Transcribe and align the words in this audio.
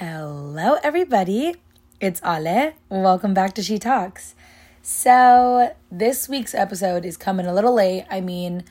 Hello, 0.00 0.78
everybody. 0.82 1.56
It's 2.00 2.22
Ale. 2.24 2.72
Welcome 2.88 3.34
back 3.34 3.52
to 3.52 3.62
She 3.62 3.78
Talks. 3.78 4.34
So, 4.80 5.76
this 5.92 6.26
week's 6.26 6.54
episode 6.54 7.04
is 7.04 7.18
coming 7.18 7.44
a 7.44 7.52
little 7.52 7.74
late. 7.74 8.06
I 8.10 8.22
mean, 8.22 8.64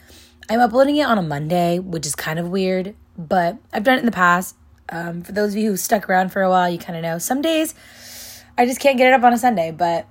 I'm 0.50 0.60
uploading 0.60 0.96
it 0.96 1.06
on 1.06 1.20
a 1.20 1.22
Monday, 1.22 1.78
which 1.78 2.08
is 2.08 2.16
kind 2.16 2.40
of 2.40 2.50
weird, 2.50 2.96
but 3.16 3.60
I've 3.72 3.84
done 3.84 3.98
it 3.98 4.00
in 4.00 4.08
the 4.08 4.12
past. 4.12 4.56
Um, 4.92 5.22
for 5.22 5.32
those 5.32 5.52
of 5.52 5.60
you 5.60 5.70
who 5.70 5.78
stuck 5.78 6.10
around 6.10 6.30
for 6.30 6.42
a 6.42 6.50
while, 6.50 6.68
you 6.68 6.80
kind 6.80 6.98
of 6.98 7.04
know. 7.04 7.20
Some 7.20 7.44
days 7.44 7.76
I 8.58 8.66
just 8.66 8.80
can't 8.80 8.98
get 8.98 9.10
it 9.10 9.14
up 9.14 9.22
on 9.22 9.32
a 9.32 9.38
Sunday, 9.38 9.70
but 9.70 10.08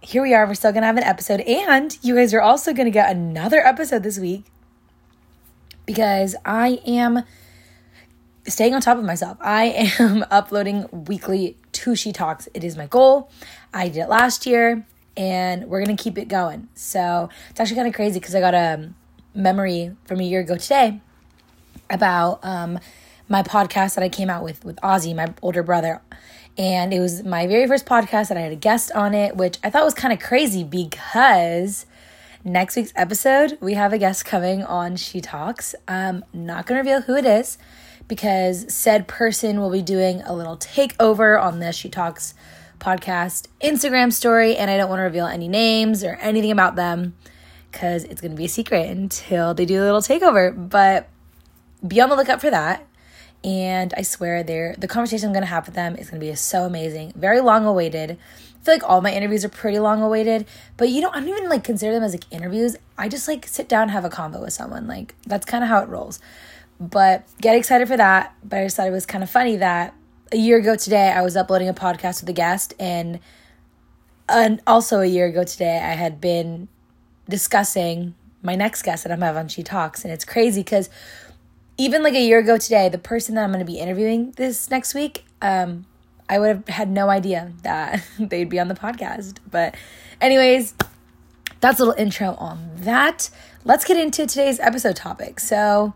here 0.00 0.20
we 0.20 0.34
are. 0.34 0.48
We're 0.48 0.54
still 0.54 0.72
going 0.72 0.82
to 0.82 0.88
have 0.88 0.96
an 0.96 1.04
episode, 1.04 1.42
and 1.42 1.96
you 2.02 2.16
guys 2.16 2.34
are 2.34 2.42
also 2.42 2.72
going 2.72 2.86
to 2.86 2.90
get 2.90 3.08
another 3.08 3.64
episode 3.64 4.02
this 4.02 4.18
week 4.18 4.46
because 5.86 6.34
I 6.44 6.80
am 6.84 7.22
staying 8.46 8.74
on 8.74 8.80
top 8.80 8.98
of 8.98 9.04
myself. 9.04 9.38
I 9.40 9.94
am 9.98 10.24
uploading 10.30 10.88
weekly 11.06 11.56
to 11.72 11.94
She 11.94 12.12
Talks. 12.12 12.48
It 12.54 12.64
is 12.64 12.76
my 12.76 12.86
goal. 12.86 13.30
I 13.72 13.88
did 13.88 14.00
it 14.00 14.08
last 14.08 14.46
year 14.46 14.86
and 15.16 15.66
we're 15.66 15.84
going 15.84 15.96
to 15.96 16.02
keep 16.02 16.18
it 16.18 16.28
going. 16.28 16.68
So 16.74 17.28
it's 17.50 17.60
actually 17.60 17.76
kind 17.76 17.88
of 17.88 17.94
crazy 17.94 18.18
because 18.18 18.34
I 18.34 18.40
got 18.40 18.54
a 18.54 18.90
memory 19.34 19.94
from 20.04 20.20
a 20.20 20.24
year 20.24 20.40
ago 20.40 20.56
today 20.56 21.00
about 21.88 22.44
um, 22.44 22.78
my 23.28 23.42
podcast 23.42 23.94
that 23.94 24.04
I 24.04 24.08
came 24.08 24.30
out 24.30 24.42
with 24.42 24.64
with 24.64 24.76
Ozzy, 24.76 25.14
my 25.14 25.32
older 25.42 25.62
brother. 25.62 26.00
And 26.58 26.92
it 26.92 27.00
was 27.00 27.22
my 27.22 27.46
very 27.46 27.66
first 27.66 27.86
podcast 27.86 28.28
that 28.28 28.36
I 28.36 28.40
had 28.40 28.52
a 28.52 28.56
guest 28.56 28.90
on 28.92 29.14
it, 29.14 29.36
which 29.36 29.58
I 29.62 29.70
thought 29.70 29.84
was 29.84 29.94
kind 29.94 30.12
of 30.12 30.18
crazy 30.18 30.64
because 30.64 31.86
next 32.44 32.76
week's 32.76 32.92
episode, 32.96 33.56
we 33.60 33.74
have 33.74 33.92
a 33.92 33.98
guest 33.98 34.24
coming 34.24 34.62
on 34.64 34.96
She 34.96 35.20
Talks. 35.20 35.74
I'm 35.86 36.24
not 36.32 36.66
going 36.66 36.82
to 36.82 36.90
reveal 36.90 37.02
who 37.02 37.16
it 37.16 37.24
is 37.24 37.56
because 38.10 38.74
said 38.74 39.06
person 39.06 39.60
will 39.60 39.70
be 39.70 39.80
doing 39.80 40.20
a 40.22 40.34
little 40.34 40.56
takeover 40.56 41.40
on 41.40 41.60
the 41.60 41.70
She 41.70 41.88
Talks 41.88 42.34
podcast 42.80 43.46
Instagram 43.62 44.12
story, 44.12 44.56
and 44.56 44.68
I 44.68 44.76
don't 44.76 44.88
want 44.88 44.98
to 44.98 45.04
reveal 45.04 45.26
any 45.26 45.46
names 45.46 46.02
or 46.02 46.16
anything 46.16 46.50
about 46.50 46.74
them 46.74 47.14
because 47.70 48.02
it's 48.02 48.20
going 48.20 48.32
to 48.32 48.36
be 48.36 48.46
a 48.46 48.48
secret 48.48 48.90
until 48.90 49.54
they 49.54 49.64
do 49.64 49.80
a 49.80 49.84
little 49.84 50.00
takeover. 50.00 50.52
But 50.68 51.08
be 51.86 52.00
on 52.00 52.08
the 52.08 52.16
lookout 52.16 52.40
for 52.40 52.50
that. 52.50 52.84
And 53.44 53.94
I 53.96 54.02
swear, 54.02 54.42
there 54.42 54.74
the 54.76 54.88
conversation 54.88 55.28
I'm 55.28 55.32
going 55.32 55.44
to 55.44 55.46
have 55.46 55.66
with 55.66 55.76
them 55.76 55.94
is 55.94 56.10
going 56.10 56.20
to 56.20 56.26
be 56.26 56.34
so 56.34 56.64
amazing, 56.64 57.12
very 57.14 57.40
long 57.40 57.64
awaited. 57.64 58.10
I 58.10 58.64
feel 58.64 58.74
like 58.74 58.82
all 58.82 59.00
my 59.02 59.12
interviews 59.14 59.44
are 59.44 59.48
pretty 59.48 59.78
long 59.78 60.02
awaited, 60.02 60.46
but 60.76 60.88
you 60.88 61.00
know, 61.00 61.10
I 61.10 61.20
don't 61.20 61.28
even 61.28 61.48
like 61.48 61.62
consider 61.62 61.92
them 61.92 62.02
as 62.02 62.12
like 62.12 62.24
interviews. 62.32 62.76
I 62.98 63.08
just 63.08 63.28
like 63.28 63.46
sit 63.46 63.68
down 63.68 63.88
have 63.90 64.04
a 64.04 64.10
convo 64.10 64.40
with 64.40 64.52
someone. 64.52 64.88
Like 64.88 65.14
that's 65.28 65.46
kind 65.46 65.62
of 65.62 65.70
how 65.70 65.78
it 65.78 65.88
rolls. 65.88 66.18
But 66.80 67.28
get 67.40 67.56
excited 67.56 67.86
for 67.88 67.96
that. 67.96 68.34
But 68.42 68.60
I 68.60 68.64
just 68.64 68.76
thought 68.76 68.88
it 68.88 68.92
was 68.92 69.06
kind 69.06 69.22
of 69.22 69.30
funny 69.30 69.56
that 69.56 69.94
a 70.32 70.36
year 70.36 70.58
ago 70.58 70.76
today 70.76 71.12
I 71.12 71.22
was 71.22 71.36
uploading 71.36 71.68
a 71.68 71.74
podcast 71.74 72.22
with 72.22 72.30
a 72.30 72.32
guest, 72.34 72.74
and 72.78 73.20
and 74.28 74.60
also 74.66 75.00
a 75.00 75.06
year 75.06 75.26
ago 75.26 75.44
today 75.44 75.78
I 75.78 75.94
had 75.94 76.20
been 76.20 76.68
discussing 77.28 78.14
my 78.42 78.56
next 78.56 78.82
guest 78.82 79.04
that 79.04 79.12
I'm 79.12 79.20
having 79.20 79.48
She 79.48 79.62
Talks, 79.62 80.04
and 80.04 80.12
it's 80.12 80.24
crazy 80.24 80.62
because 80.62 80.88
even 81.80 82.02
like 82.02 82.14
a 82.14 82.20
year 82.20 82.38
ago 82.38 82.58
today, 82.58 82.90
the 82.90 82.98
person 82.98 83.34
that 83.34 83.44
I'm 83.44 83.50
going 83.52 83.64
to 83.64 83.70
be 83.70 83.78
interviewing 83.78 84.32
this 84.32 84.70
next 84.70 84.94
week, 84.94 85.24
um, 85.40 85.86
I 86.28 86.38
would 86.38 86.48
have 86.48 86.68
had 86.68 86.90
no 86.90 87.08
idea 87.08 87.52
that 87.62 88.06
they'd 88.18 88.50
be 88.50 88.60
on 88.60 88.68
the 88.68 88.74
podcast. 88.74 89.38
But, 89.50 89.74
anyways, 90.20 90.74
that's 91.60 91.80
a 91.80 91.84
little 91.84 91.98
intro 91.98 92.34
on 92.34 92.70
that. 92.76 93.30
Let's 93.64 93.86
get 93.86 93.96
into 93.96 94.26
today's 94.26 94.60
episode 94.60 94.94
topic. 94.94 95.40
So, 95.40 95.94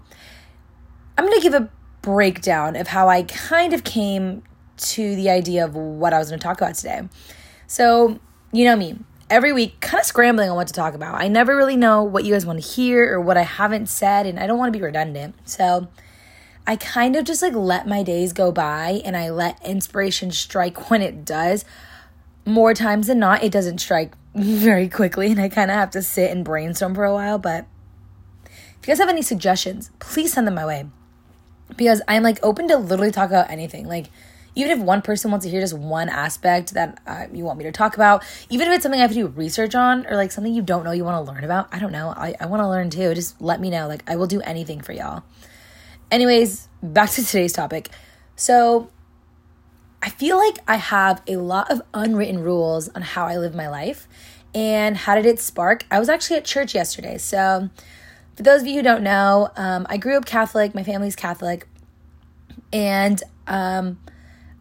I'm 1.17 1.27
going 1.27 1.39
to 1.39 1.43
give 1.43 1.55
a 1.55 1.69
breakdown 2.03 2.77
of 2.77 2.89
how 2.89 3.09
I 3.09 3.23
kind 3.23 3.73
of 3.73 3.85
came 3.85 4.43
to 4.77 5.17
the 5.17 5.31
idea 5.31 5.65
of 5.65 5.75
what 5.75 6.13
I 6.13 6.19
was 6.19 6.29
going 6.29 6.41
to 6.41 6.43
talk 6.43 6.61
about 6.61 6.75
today. 6.75 7.03
So, 7.67 8.19
you 8.53 8.65
know 8.65 8.77
me, 8.77 8.99
every 9.31 9.53
week 9.53 9.81
kind 9.81 10.01
of 10.01 10.07
scrambling 10.07 10.51
on 10.51 10.57
what 10.57 10.67
to 10.67 10.75
talk 10.75 10.95
about. 10.95 11.21
I 11.21 11.29
never 11.29 11.57
really 11.57 11.77
know 11.77 12.03
what 12.03 12.25
you 12.25 12.33
guys 12.33 12.45
want 12.45 12.63
to 12.63 12.69
hear 12.69 13.15
or 13.15 13.21
what 13.21 13.37
I 13.37 13.43
haven't 13.43 13.89
said, 13.89 14.27
and 14.27 14.39
I 14.39 14.47
don't 14.47 14.59
want 14.59 14.73
to 14.73 14.79
be 14.79 14.85
redundant. 14.85 15.37
So, 15.49 15.89
I 16.67 16.77
kind 16.77 17.15
of 17.15 17.25
just 17.25 17.43
like 17.43 17.55
let 17.55 17.87
my 17.87 18.03
days 18.03 18.33
go 18.33 18.51
by 18.51 19.03
and 19.05 19.17
I 19.17 19.31
let 19.31 19.65
inspiration 19.65 20.31
strike 20.31 20.91
when 20.91 21.03
it 21.03 21.25
does. 21.25 21.65
More 22.45 22.75
times 22.75 23.07
than 23.07 23.19
not, 23.21 23.43
it 23.43 23.53
doesn't 23.53 23.79
strike 23.79 24.15
very 24.35 24.89
quickly, 24.89 25.31
and 25.31 25.41
I 25.41 25.49
kind 25.49 25.71
of 25.71 25.77
have 25.77 25.91
to 25.93 26.03
sit 26.03 26.33
and 26.33 26.45
brainstorm 26.45 26.95
for 26.95 27.05
a 27.05 27.15
while. 27.15 27.39
But 27.39 27.67
if 28.45 28.89
you 28.89 28.89
guys 28.89 28.99
have 28.99 29.09
any 29.09 29.23
suggestions, 29.23 29.91
please 30.01 30.33
send 30.33 30.47
them 30.47 30.55
my 30.55 30.67
way 30.67 30.87
because 31.77 32.03
I'm 32.09 32.23
like 32.23 32.39
open 32.43 32.69
to 32.69 32.77
literally 32.77 33.13
talk 33.13 33.31
about 33.31 33.51
anything. 33.51 33.87
Like, 33.87 34.11
even 34.55 34.71
if 34.71 34.79
one 34.79 35.03
person 35.03 35.31
wants 35.31 35.45
to 35.45 35.51
hear 35.51 35.61
just 35.61 35.75
one 35.75 36.09
aspect 36.09 36.75
that 36.75 37.01
uh, 37.07 37.27
you 37.33 37.45
want 37.45 37.59
me 37.59 37.65
to 37.65 37.73
talk 37.73 37.97
about, 37.97 38.25
even 38.51 38.69
if 38.69 38.75
it's 38.75 38.83
something 38.85 39.01
I 39.01 39.03
have 39.03 39.11
to 39.11 39.17
do 39.17 39.27
research 39.27 39.75
on 39.75 40.07
or 40.07 40.17
like 40.17 40.31
something 40.31 40.55
you 40.55 40.63
don't 40.63 40.85
know 40.85 40.93
you 40.93 41.05
want 41.05 41.25
to 41.25 41.33
learn 41.33 41.43
about, 41.43 41.69
I 41.73 41.79
don't 41.79 41.93
know. 41.93 42.15
I, 42.17 42.35
I 42.41 42.47
want 42.47 42.63
to 42.63 42.69
learn 42.69 42.91
too. 42.91 43.15
Just 43.15 43.41
let 43.41 43.61
me 43.61 43.71
know. 43.71 43.89
Like, 43.89 44.09
I 44.09 44.17
will 44.17 44.27
do 44.27 44.41
anything 44.43 44.81
for 44.81 44.93
y'all. 44.93 45.25
Anyways, 46.11 46.69
back 46.83 47.11
to 47.11 47.25
today's 47.25 47.53
topic. 47.53 47.89
So, 48.37 48.91
I 50.03 50.11
feel 50.11 50.37
like 50.37 50.59
I 50.69 50.77
have 50.77 51.23
a 51.27 51.37
lot 51.37 51.71
of 51.71 51.81
unwritten 51.95 52.41
rules 52.41 52.91
on 52.91 53.01
how 53.01 53.27
I 53.27 53.39
live 53.39 53.55
my 53.55 53.69
life. 53.69 54.07
And 54.55 54.97
how 54.97 55.17
did 55.17 55.27
it 55.27 55.41
spark? 55.41 55.85
I 55.91 55.99
was 55.99 56.09
actually 56.09 56.37
at 56.37 56.45
church 56.45 56.75
yesterday. 56.75 57.19
So, 57.19 57.71
for 58.37 58.43
those 58.43 58.63
of 58.63 58.67
you 58.67 58.75
who 58.75 58.83
don't 58.83 59.03
know, 59.03 59.51
um, 59.57 59.87
I 59.89 59.97
grew 59.97 60.17
up 60.17 60.27
Catholic. 60.27 60.75
My 60.75 60.83
family's 60.83 61.17
Catholic, 61.17 61.67
and 62.73 63.23
um, 63.47 63.99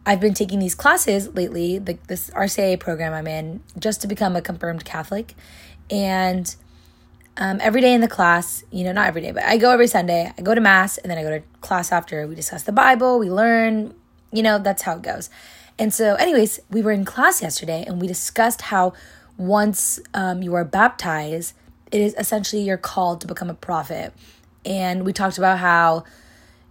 I've 0.06 0.20
been 0.20 0.34
taking 0.34 0.58
these 0.58 0.74
classes 0.74 1.34
lately, 1.34 1.78
the, 1.78 1.98
this 2.08 2.30
RCIA 2.30 2.78
program 2.78 3.12
I'm 3.12 3.26
in, 3.26 3.62
just 3.78 4.00
to 4.02 4.06
become 4.06 4.36
a 4.36 4.42
confirmed 4.42 4.84
Catholic. 4.84 5.34
And 5.90 6.54
um, 7.36 7.58
every 7.60 7.80
day 7.80 7.92
in 7.92 8.00
the 8.00 8.08
class, 8.08 8.64
you 8.70 8.84
know, 8.84 8.92
not 8.92 9.06
every 9.06 9.22
day, 9.22 9.32
but 9.32 9.42
I 9.44 9.56
go 9.56 9.70
every 9.70 9.86
Sunday. 9.86 10.32
I 10.36 10.42
go 10.42 10.54
to 10.54 10.60
Mass 10.60 10.98
and 10.98 11.10
then 11.10 11.18
I 11.18 11.22
go 11.22 11.30
to 11.30 11.42
class 11.60 11.90
after. 11.90 12.26
We 12.26 12.34
discuss 12.34 12.62
the 12.62 12.72
Bible, 12.72 13.18
we 13.18 13.30
learn, 13.30 13.94
you 14.30 14.42
know, 14.42 14.58
that's 14.58 14.82
how 14.82 14.96
it 14.96 15.02
goes. 15.02 15.30
And 15.78 15.92
so, 15.92 16.14
anyways, 16.14 16.60
we 16.70 16.82
were 16.82 16.92
in 16.92 17.04
class 17.04 17.42
yesterday 17.42 17.84
and 17.86 18.00
we 18.00 18.06
discussed 18.06 18.62
how 18.62 18.92
once 19.36 19.98
um, 20.12 20.42
you 20.42 20.54
are 20.54 20.64
baptized, 20.64 21.54
it 21.94 22.00
is 22.00 22.14
essentially 22.18 22.62
your 22.62 22.76
call 22.76 23.16
to 23.16 23.26
become 23.26 23.48
a 23.48 23.54
prophet. 23.54 24.12
And 24.66 25.04
we 25.04 25.12
talked 25.12 25.38
about 25.38 25.58
how, 25.58 26.02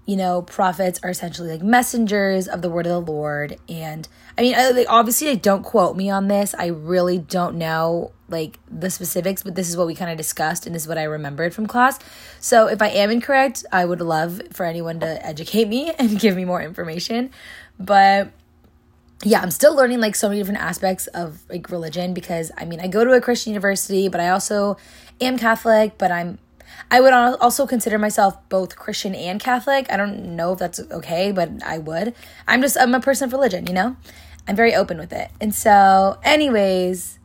you 0.05 0.17
know, 0.17 0.41
prophets 0.41 0.99
are 1.01 1.09
essentially 1.09 1.49
like 1.49 1.61
messengers 1.61 2.49
of 2.49 2.61
the 2.61 2.69
word 2.69 2.85
of 2.85 3.05
the 3.05 3.11
Lord. 3.11 3.57
And 3.69 4.05
I 4.37 4.41
mean, 4.41 4.53
obviously, 4.89 5.29
like, 5.29 5.41
don't 5.41 5.63
quote 5.63 5.95
me 5.95 6.09
on 6.09 6.27
this. 6.27 6.53
I 6.53 6.67
really 6.67 7.19
don't 7.19 7.55
know 7.55 8.11
like 8.27 8.59
the 8.69 8.89
specifics, 8.89 9.43
but 9.43 9.55
this 9.55 9.69
is 9.69 9.77
what 9.77 9.87
we 9.87 9.95
kind 9.95 10.11
of 10.11 10.17
discussed 10.17 10.65
and 10.65 10.75
this 10.75 10.81
is 10.81 10.87
what 10.89 10.97
I 10.97 11.03
remembered 11.03 11.53
from 11.53 11.67
class. 11.67 11.99
So 12.41 12.67
if 12.67 12.81
I 12.81 12.89
am 12.89 13.09
incorrect, 13.09 13.63
I 13.71 13.85
would 13.85 14.01
love 14.01 14.41
for 14.51 14.65
anyone 14.65 14.99
to 14.99 15.25
educate 15.25 15.69
me 15.69 15.93
and 15.97 16.19
give 16.19 16.35
me 16.35 16.43
more 16.43 16.61
information. 16.61 17.31
But 17.79 18.33
yeah, 19.25 19.41
I'm 19.41 19.51
still 19.51 19.75
learning 19.75 19.99
like 20.01 20.15
so 20.15 20.27
many 20.27 20.41
different 20.41 20.61
aspects 20.61 21.07
of 21.07 21.43
like 21.49 21.69
religion 21.69 22.13
because 22.13 22.51
I 22.57 22.65
mean, 22.65 22.79
I 22.79 22.87
go 22.87 23.05
to 23.05 23.11
a 23.13 23.21
Christian 23.21 23.51
university, 23.51 24.09
but 24.09 24.19
I 24.19 24.29
also 24.29 24.77
am 25.21 25.37
Catholic, 25.37 25.97
but 25.97 26.11
I'm 26.11 26.39
I 26.91 27.01
would 27.01 27.13
also 27.13 27.65
consider 27.65 27.97
myself 27.97 28.37
both 28.49 28.75
Christian 28.75 29.15
and 29.15 29.39
Catholic. 29.39 29.87
I 29.91 29.97
don't 29.97 30.35
know 30.35 30.53
if 30.53 30.59
that's 30.59 30.79
okay, 30.79 31.31
but 31.31 31.49
I 31.63 31.77
would. 31.77 32.13
I'm 32.47 32.61
just 32.61 32.77
I'm 32.77 32.93
a 32.93 32.99
person 32.99 33.25
of 33.25 33.33
religion, 33.33 33.67
you 33.67 33.73
know? 33.73 33.95
I'm 34.47 34.55
very 34.55 34.75
open 34.75 34.97
with 34.97 35.13
it. 35.13 35.31
And 35.39 35.55
so, 35.55 36.19
anyways, 36.23 37.19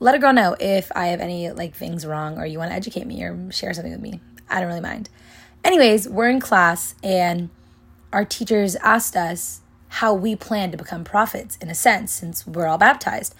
let 0.00 0.14
a 0.14 0.18
girl 0.18 0.32
know 0.32 0.56
if 0.58 0.90
I 0.94 1.06
have 1.08 1.20
any 1.20 1.50
like 1.50 1.74
things 1.74 2.04
wrong 2.04 2.38
or 2.38 2.44
you 2.44 2.58
want 2.58 2.70
to 2.70 2.76
educate 2.76 3.06
me 3.06 3.22
or 3.22 3.50
share 3.52 3.72
something 3.72 3.92
with 3.92 4.00
me. 4.00 4.20
I 4.50 4.58
don't 4.58 4.68
really 4.68 4.80
mind. 4.80 5.08
Anyways, 5.64 6.08
we're 6.08 6.28
in 6.28 6.40
class 6.40 6.94
and 7.02 7.50
our 8.12 8.24
teachers 8.24 8.74
asked 8.76 9.16
us 9.16 9.60
how 9.88 10.12
we 10.12 10.34
plan 10.34 10.70
to 10.72 10.76
become 10.76 11.04
prophets 11.04 11.56
in 11.60 11.70
a 11.70 11.74
sense 11.74 12.12
since 12.12 12.46
we're 12.46 12.66
all 12.66 12.78
baptized. 12.78 13.34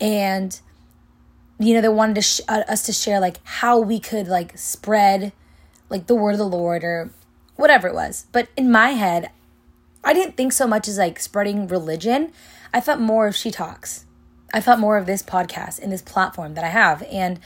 And 0.00 0.58
you 1.58 1.74
know, 1.74 1.80
they 1.80 1.88
wanted 1.88 2.14
to 2.16 2.22
sh- 2.22 2.40
uh, 2.48 2.62
us 2.68 2.82
to 2.84 2.92
share 2.92 3.20
like 3.20 3.40
how 3.44 3.78
we 3.78 3.98
could 3.98 4.28
like 4.28 4.56
spread 4.56 5.32
like 5.90 6.06
the 6.06 6.14
word 6.14 6.32
of 6.32 6.38
the 6.38 6.46
Lord 6.46 6.84
or 6.84 7.10
whatever 7.56 7.88
it 7.88 7.94
was. 7.94 8.26
But 8.32 8.48
in 8.56 8.70
my 8.70 8.90
head, 8.90 9.30
I 10.04 10.12
didn't 10.12 10.36
think 10.36 10.52
so 10.52 10.66
much 10.66 10.86
as 10.88 10.98
like 10.98 11.18
spreading 11.18 11.66
religion. 11.66 12.32
I 12.72 12.80
thought 12.80 13.00
more 13.00 13.26
of 13.26 13.36
She 13.36 13.50
Talks. 13.50 14.04
I 14.54 14.60
thought 14.60 14.78
more 14.78 14.96
of 14.96 15.06
this 15.06 15.22
podcast 15.22 15.78
and 15.80 15.92
this 15.92 16.02
platform 16.02 16.54
that 16.54 16.64
I 16.64 16.68
have. 16.68 17.02
And, 17.10 17.40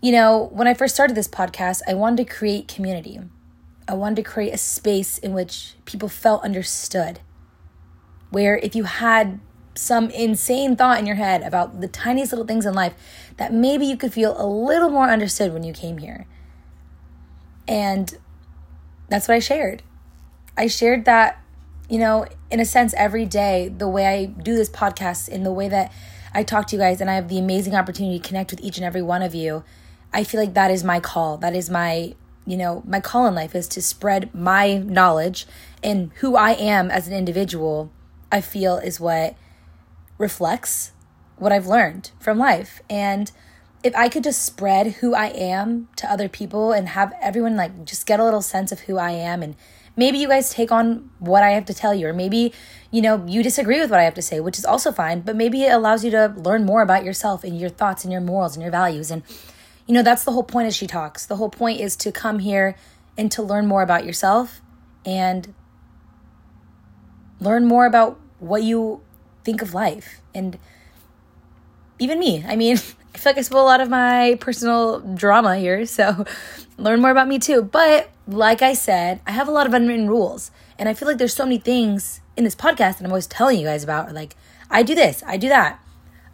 you 0.00 0.12
know, 0.12 0.50
when 0.52 0.68
I 0.68 0.74
first 0.74 0.94
started 0.94 1.16
this 1.16 1.28
podcast, 1.28 1.82
I 1.88 1.94
wanted 1.94 2.28
to 2.28 2.34
create 2.34 2.68
community. 2.68 3.18
I 3.88 3.94
wanted 3.94 4.16
to 4.16 4.22
create 4.22 4.52
a 4.52 4.58
space 4.58 5.18
in 5.18 5.32
which 5.32 5.74
people 5.84 6.08
felt 6.08 6.44
understood. 6.44 7.20
Where 8.30 8.58
if 8.58 8.74
you 8.76 8.84
had 8.84 9.40
some 9.76 10.10
insane 10.10 10.76
thought 10.76 10.98
in 10.98 11.06
your 11.06 11.16
head 11.16 11.42
about 11.42 11.80
the 11.80 11.88
tiniest 11.88 12.32
little 12.32 12.46
things 12.46 12.66
in 12.66 12.74
life 12.74 12.94
that 13.36 13.52
maybe 13.52 13.86
you 13.86 13.96
could 13.96 14.12
feel 14.12 14.34
a 14.40 14.46
little 14.46 14.88
more 14.88 15.08
understood 15.08 15.52
when 15.52 15.62
you 15.62 15.72
came 15.72 15.98
here. 15.98 16.26
And 17.68 18.16
that's 19.08 19.28
what 19.28 19.34
I 19.34 19.40
shared. 19.40 19.82
I 20.56 20.66
shared 20.66 21.04
that 21.04 21.42
you 21.88 21.98
know, 21.98 22.26
in 22.50 22.60
a 22.60 22.64
sense, 22.64 22.94
every 22.94 23.24
day, 23.24 23.68
the 23.68 23.88
way 23.88 24.06
I 24.06 24.24
do 24.26 24.56
this 24.56 24.68
podcast, 24.68 25.28
in 25.28 25.44
the 25.44 25.52
way 25.52 25.68
that 25.68 25.92
I 26.34 26.42
talk 26.42 26.66
to 26.68 26.76
you 26.76 26.82
guys, 26.82 27.00
and 27.00 27.08
I 27.08 27.14
have 27.14 27.28
the 27.28 27.38
amazing 27.38 27.74
opportunity 27.74 28.18
to 28.18 28.26
connect 28.26 28.50
with 28.50 28.60
each 28.60 28.76
and 28.76 28.84
every 28.84 29.02
one 29.02 29.22
of 29.22 29.34
you, 29.34 29.64
I 30.12 30.24
feel 30.24 30.40
like 30.40 30.54
that 30.54 30.70
is 30.70 30.82
my 30.82 31.00
call. 31.00 31.36
That 31.36 31.54
is 31.54 31.70
my, 31.70 32.14
you 32.44 32.56
know, 32.56 32.82
my 32.86 33.00
call 33.00 33.26
in 33.26 33.34
life 33.34 33.54
is 33.54 33.68
to 33.68 33.82
spread 33.82 34.34
my 34.34 34.78
knowledge 34.78 35.46
and 35.82 36.10
who 36.16 36.36
I 36.36 36.52
am 36.52 36.90
as 36.90 37.06
an 37.06 37.14
individual, 37.14 37.90
I 38.32 38.40
feel 38.40 38.78
is 38.78 38.98
what 38.98 39.36
reflects 40.18 40.92
what 41.36 41.52
I've 41.52 41.66
learned 41.66 42.10
from 42.18 42.38
life. 42.38 42.80
And 42.88 43.30
if 43.82 43.94
I 43.94 44.08
could 44.08 44.24
just 44.24 44.44
spread 44.44 44.94
who 44.94 45.14
I 45.14 45.26
am 45.26 45.88
to 45.96 46.10
other 46.10 46.28
people 46.28 46.72
and 46.72 46.88
have 46.88 47.12
everyone 47.20 47.56
like 47.56 47.84
just 47.84 48.06
get 48.06 48.18
a 48.18 48.24
little 48.24 48.42
sense 48.42 48.72
of 48.72 48.80
who 48.80 48.98
I 48.98 49.12
am 49.12 49.42
and 49.42 49.54
maybe 49.96 50.18
you 50.18 50.28
guys 50.28 50.50
take 50.50 50.72
on 50.72 51.10
what 51.18 51.42
I 51.42 51.50
have 51.50 51.66
to 51.66 51.74
tell 51.74 51.94
you 51.94 52.08
or 52.08 52.12
maybe 52.12 52.52
you 52.90 53.00
know 53.00 53.24
you 53.26 53.42
disagree 53.42 53.78
with 53.78 53.90
what 53.90 54.00
I 54.00 54.04
have 54.04 54.14
to 54.14 54.22
say, 54.22 54.40
which 54.40 54.58
is 54.58 54.64
also 54.64 54.90
fine, 54.90 55.20
but 55.20 55.36
maybe 55.36 55.62
it 55.62 55.72
allows 55.72 56.04
you 56.04 56.10
to 56.10 56.34
learn 56.36 56.64
more 56.64 56.82
about 56.82 57.04
yourself 57.04 57.44
and 57.44 57.58
your 57.58 57.70
thoughts 57.70 58.02
and 58.02 58.10
your 58.10 58.20
morals 58.20 58.56
and 58.56 58.62
your 58.62 58.72
values 58.72 59.10
and 59.10 59.22
you 59.86 59.94
know 59.94 60.02
that's 60.02 60.24
the 60.24 60.32
whole 60.32 60.42
point 60.42 60.66
of 60.66 60.74
she 60.74 60.86
talks. 60.88 61.26
The 61.26 61.36
whole 61.36 61.50
point 61.50 61.80
is 61.80 61.94
to 61.96 62.10
come 62.10 62.40
here 62.40 62.76
and 63.16 63.30
to 63.32 63.42
learn 63.42 63.66
more 63.66 63.82
about 63.82 64.04
yourself 64.04 64.60
and 65.04 65.54
learn 67.38 67.66
more 67.66 67.86
about 67.86 68.18
what 68.40 68.62
you 68.64 69.02
think 69.46 69.62
of 69.62 69.72
life 69.72 70.20
and 70.34 70.58
even 71.98 72.18
me. 72.18 72.44
I 72.46 72.56
mean, 72.56 72.76
I 73.14 73.18
feel 73.18 73.32
like 73.32 73.38
I 73.38 73.42
spill 73.42 73.62
a 73.62 73.62
lot 73.62 73.80
of 73.80 73.88
my 73.88 74.36
personal 74.40 75.00
drama 75.00 75.56
here, 75.56 75.86
so 75.86 76.26
learn 76.76 77.00
more 77.00 77.10
about 77.10 77.28
me 77.28 77.38
too. 77.38 77.62
But 77.62 78.10
like 78.26 78.60
I 78.60 78.74
said, 78.74 79.20
I 79.26 79.30
have 79.30 79.48
a 79.48 79.52
lot 79.52 79.66
of 79.66 79.72
unwritten 79.72 80.08
rules, 80.08 80.50
and 80.78 80.88
I 80.88 80.94
feel 80.94 81.08
like 81.08 81.16
there's 81.16 81.32
so 81.32 81.44
many 81.44 81.58
things 81.58 82.20
in 82.36 82.44
this 82.44 82.54
podcast 82.54 82.98
that 82.98 83.04
I'm 83.04 83.10
always 83.10 83.26
telling 83.26 83.58
you 83.58 83.64
guys 83.64 83.82
about. 83.82 84.12
Like, 84.12 84.36
I 84.68 84.82
do 84.82 84.94
this, 84.94 85.22
I 85.26 85.38
do 85.38 85.48
that. 85.48 85.80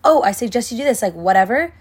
Oh, 0.02 0.22
I 0.22 0.32
suggest 0.32 0.72
you 0.72 0.78
do 0.78 0.84
this, 0.84 1.02
like 1.02 1.14
whatever. 1.14 1.72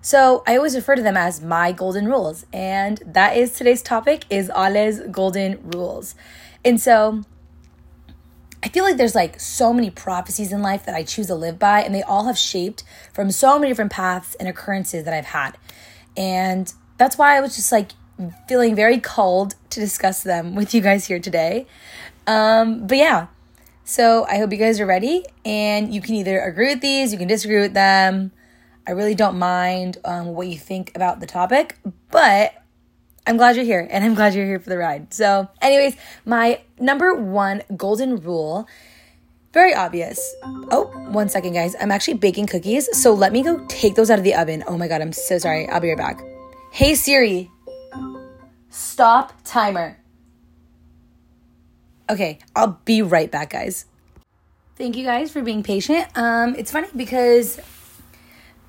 So 0.00 0.44
I 0.46 0.56
always 0.56 0.76
refer 0.76 0.94
to 0.94 1.02
them 1.02 1.16
as 1.16 1.42
my 1.42 1.72
golden 1.72 2.06
rules, 2.06 2.46
and 2.52 3.02
that 3.04 3.36
is 3.36 3.52
today's 3.52 3.82
topic 3.82 4.24
is 4.30 4.48
Ale's 4.48 5.00
golden 5.10 5.58
rules. 5.62 6.14
And 6.64 6.80
so 6.80 7.24
I 8.62 8.68
feel 8.68 8.84
like 8.84 8.96
there's 8.96 9.14
like 9.14 9.38
so 9.38 9.72
many 9.72 9.90
prophecies 9.90 10.52
in 10.52 10.62
life 10.62 10.84
that 10.86 10.94
I 10.94 11.04
choose 11.04 11.28
to 11.28 11.34
live 11.34 11.58
by, 11.58 11.82
and 11.82 11.94
they 11.94 12.02
all 12.02 12.24
have 12.24 12.38
shaped 12.38 12.82
from 13.12 13.30
so 13.30 13.58
many 13.58 13.70
different 13.70 13.92
paths 13.92 14.34
and 14.36 14.48
occurrences 14.48 15.04
that 15.04 15.14
I've 15.14 15.26
had. 15.26 15.56
And 16.16 16.72
that's 16.96 17.16
why 17.16 17.36
I 17.36 17.40
was 17.40 17.54
just 17.54 17.70
like 17.70 17.92
feeling 18.48 18.74
very 18.74 18.98
called 18.98 19.54
to 19.70 19.80
discuss 19.80 20.22
them 20.22 20.54
with 20.56 20.74
you 20.74 20.80
guys 20.80 21.06
here 21.06 21.20
today. 21.20 21.66
Um, 22.26 22.86
but 22.86 22.98
yeah, 22.98 23.28
so 23.84 24.26
I 24.28 24.38
hope 24.38 24.52
you 24.52 24.58
guys 24.58 24.80
are 24.80 24.86
ready, 24.86 25.24
and 25.44 25.94
you 25.94 26.00
can 26.00 26.16
either 26.16 26.40
agree 26.40 26.74
with 26.74 26.80
these, 26.80 27.12
you 27.12 27.18
can 27.18 27.28
disagree 27.28 27.60
with 27.60 27.74
them. 27.74 28.32
I 28.86 28.92
really 28.92 29.14
don't 29.14 29.38
mind 29.38 29.98
um, 30.04 30.28
what 30.34 30.48
you 30.48 30.58
think 30.58 30.92
about 30.94 31.20
the 31.20 31.26
topic, 31.26 31.76
but 32.10 32.57
I'm 33.28 33.36
glad 33.36 33.56
you're 33.56 33.64
here 33.64 33.86
and 33.90 34.02
I'm 34.02 34.14
glad 34.14 34.34
you're 34.34 34.46
here 34.46 34.58
for 34.58 34.70
the 34.70 34.78
ride. 34.78 35.12
So, 35.12 35.48
anyways, 35.60 35.96
my 36.24 36.62
number 36.80 37.14
one 37.14 37.62
golden 37.76 38.16
rule 38.16 38.66
very 39.52 39.74
obvious. 39.74 40.34
Oh, 40.70 40.84
one 41.10 41.28
second, 41.28 41.54
guys. 41.54 41.74
I'm 41.80 41.90
actually 41.90 42.14
baking 42.14 42.46
cookies. 42.46 42.88
So 42.96 43.12
let 43.14 43.32
me 43.32 43.42
go 43.42 43.64
take 43.66 43.94
those 43.94 44.10
out 44.10 44.18
of 44.18 44.24
the 44.24 44.34
oven. 44.34 44.62
Oh 44.66 44.76
my 44.76 44.88
God, 44.88 45.00
I'm 45.00 45.12
so 45.12 45.38
sorry. 45.38 45.68
I'll 45.68 45.80
be 45.80 45.88
right 45.88 45.98
back. 45.98 46.20
Hey, 46.70 46.94
Siri, 46.94 47.50
stop 48.68 49.32
timer. 49.44 49.98
Okay, 52.10 52.38
I'll 52.54 52.78
be 52.84 53.02
right 53.02 53.30
back, 53.30 53.50
guys. 53.50 53.86
Thank 54.76 54.96
you 54.96 55.04
guys 55.04 55.32
for 55.32 55.42
being 55.42 55.62
patient. 55.62 56.06
Um, 56.14 56.54
it's 56.54 56.70
funny 56.70 56.88
because 56.94 57.58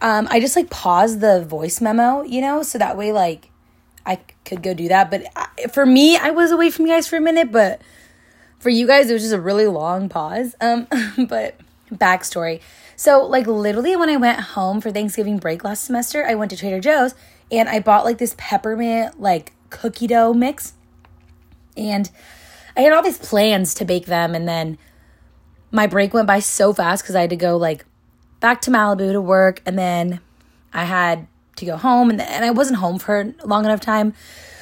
um, 0.02 0.28
I 0.32 0.40
just 0.40 0.56
like 0.56 0.70
pause 0.70 1.20
the 1.20 1.44
voice 1.44 1.82
memo, 1.82 2.24
you 2.24 2.42
know, 2.42 2.64
so 2.64 2.78
that 2.78 2.98
way, 2.98 3.12
like, 3.12 3.52
I 4.06 4.20
could 4.50 4.64
go 4.64 4.74
do 4.74 4.88
that. 4.90 5.10
But 5.10 5.72
for 5.72 5.86
me, 5.86 6.18
I 6.18 6.32
was 6.32 6.52
away 6.52 6.70
from 6.70 6.88
you 6.88 6.94
guys 6.94 7.08
for 7.08 7.18
a 7.18 7.22
minute, 7.22 7.52
but 7.52 7.82
for 8.60 8.70
you 8.70 8.86
guys, 8.88 9.10
it 9.10 9.14
was 9.14 9.22
just 9.22 9.34
a 9.34 9.40
really 9.40 9.68
long 9.68 10.10
pause. 10.10 10.56
Um, 10.60 10.88
but 11.30 11.60
backstory. 11.94 12.62
So, 12.96 13.26
like, 13.26 13.48
literally, 13.48 13.96
when 13.96 14.10
I 14.10 14.18
went 14.18 14.40
home 14.40 14.82
for 14.82 14.92
Thanksgiving 14.92 15.38
break 15.38 15.64
last 15.64 15.86
semester, 15.86 16.26
I 16.26 16.36
went 16.36 16.52
to 16.52 16.58
Trader 16.58 16.82
Joe's 16.82 17.16
and 17.50 17.70
I 17.70 17.80
bought 17.80 18.04
like 18.04 18.18
this 18.18 18.36
peppermint, 18.38 19.22
like, 19.22 19.54
cookie 19.70 20.08
dough 20.08 20.34
mix. 20.34 20.74
And 21.78 22.10
I 22.76 22.82
had 22.82 22.92
all 22.92 23.02
these 23.02 23.18
plans 23.18 23.74
to 23.76 23.86
bake 23.86 24.06
them. 24.06 24.36
And 24.36 24.48
then 24.48 24.78
my 25.72 25.88
break 25.88 26.14
went 26.14 26.28
by 26.28 26.40
so 26.40 26.74
fast 26.74 27.04
because 27.04 27.16
I 27.16 27.22
had 27.22 27.30
to 27.30 27.38
go, 27.38 27.56
like, 27.56 27.86
back 28.42 28.60
to 28.62 28.72
Malibu 28.72 29.14
to 29.14 29.22
work. 29.22 29.62
And 29.66 29.80
then 29.80 30.20
I 30.74 30.84
had 30.84 31.28
to 31.60 31.66
go 31.66 31.78
home 31.78 32.10
and, 32.10 32.22
and 32.22 32.44
I 32.44 32.52
wasn't 32.52 32.80
home 32.80 33.00
for 33.00 33.22
a 33.22 33.48
long 33.48 33.66
enough 33.66 33.80
time. 33.80 34.14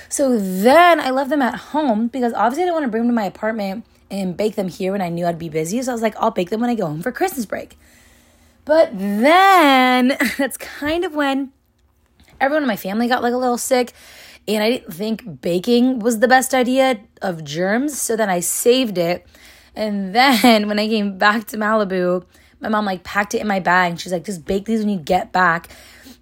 So 0.10 0.38
then 0.38 1.00
I 1.00 1.10
left 1.10 1.30
them 1.30 1.42
at 1.42 1.56
home 1.56 2.08
because 2.08 2.34
obviously 2.34 2.64
I 2.64 2.66
didn't 2.66 2.76
want 2.76 2.86
to 2.86 2.92
bring 2.92 3.04
them 3.04 3.12
to 3.12 3.16
my 3.16 3.26
apartment 3.26 3.86
and 4.10 4.38
bake 4.38 4.56
them 4.56 4.70
here 4.70 4.92
when 4.92 5.02
I 5.02 5.10
knew 5.10 5.26
I'd 5.26 5.40
be 5.40 5.50
busy. 5.50 5.82
So 5.82 5.92
I 5.92 5.94
was 5.94 6.02
like, 6.02 6.16
I'll 6.18 6.32
bake 6.32 6.50
them 6.50 6.62
when 6.62 6.70
I 6.70 6.76
go 6.76 6.86
home 6.86 7.02
for 7.02 7.12
Christmas 7.12 7.46
break. 7.46 7.78
But 8.66 8.98
then 8.98 10.18
that's 10.38 10.58
kind 10.58 11.04
of 11.04 11.16
when 11.16 11.52
everyone 12.40 12.64
in 12.64 12.68
my 12.68 12.76
family 12.76 13.08
got 13.08 13.24
like 13.24 13.34
a 13.34 13.38
little 13.38 13.58
sick. 13.58 13.94
And 14.48 14.64
I 14.64 14.70
didn't 14.70 14.94
think 14.94 15.42
baking 15.42 16.00
was 16.00 16.20
the 16.20 16.28
best 16.28 16.54
idea 16.54 17.02
of 17.22 17.44
germs. 17.44 18.00
So 18.00 18.16
then 18.16 18.30
I 18.30 18.40
saved 18.40 18.98
it. 18.98 19.26
And 19.76 20.16
then 20.16 20.68
when 20.68 20.80
I 20.80 20.88
came 20.88 21.18
back 21.18 21.48
to 21.48 21.58
Malibu, 21.58 22.24
my 22.60 22.70
mom 22.70 22.86
like 22.86 23.04
packed 23.04 23.36
it 23.36 23.42
in 23.42 23.48
my 23.48 23.60
bag. 23.60 24.00
She's 24.00 24.12
like, 24.12 24.26
just 24.26 24.46
bake 24.46 24.66
these 24.66 24.80
when 24.80 24.90
you 24.90 25.00
get 25.00 25.32
back. 25.32 25.70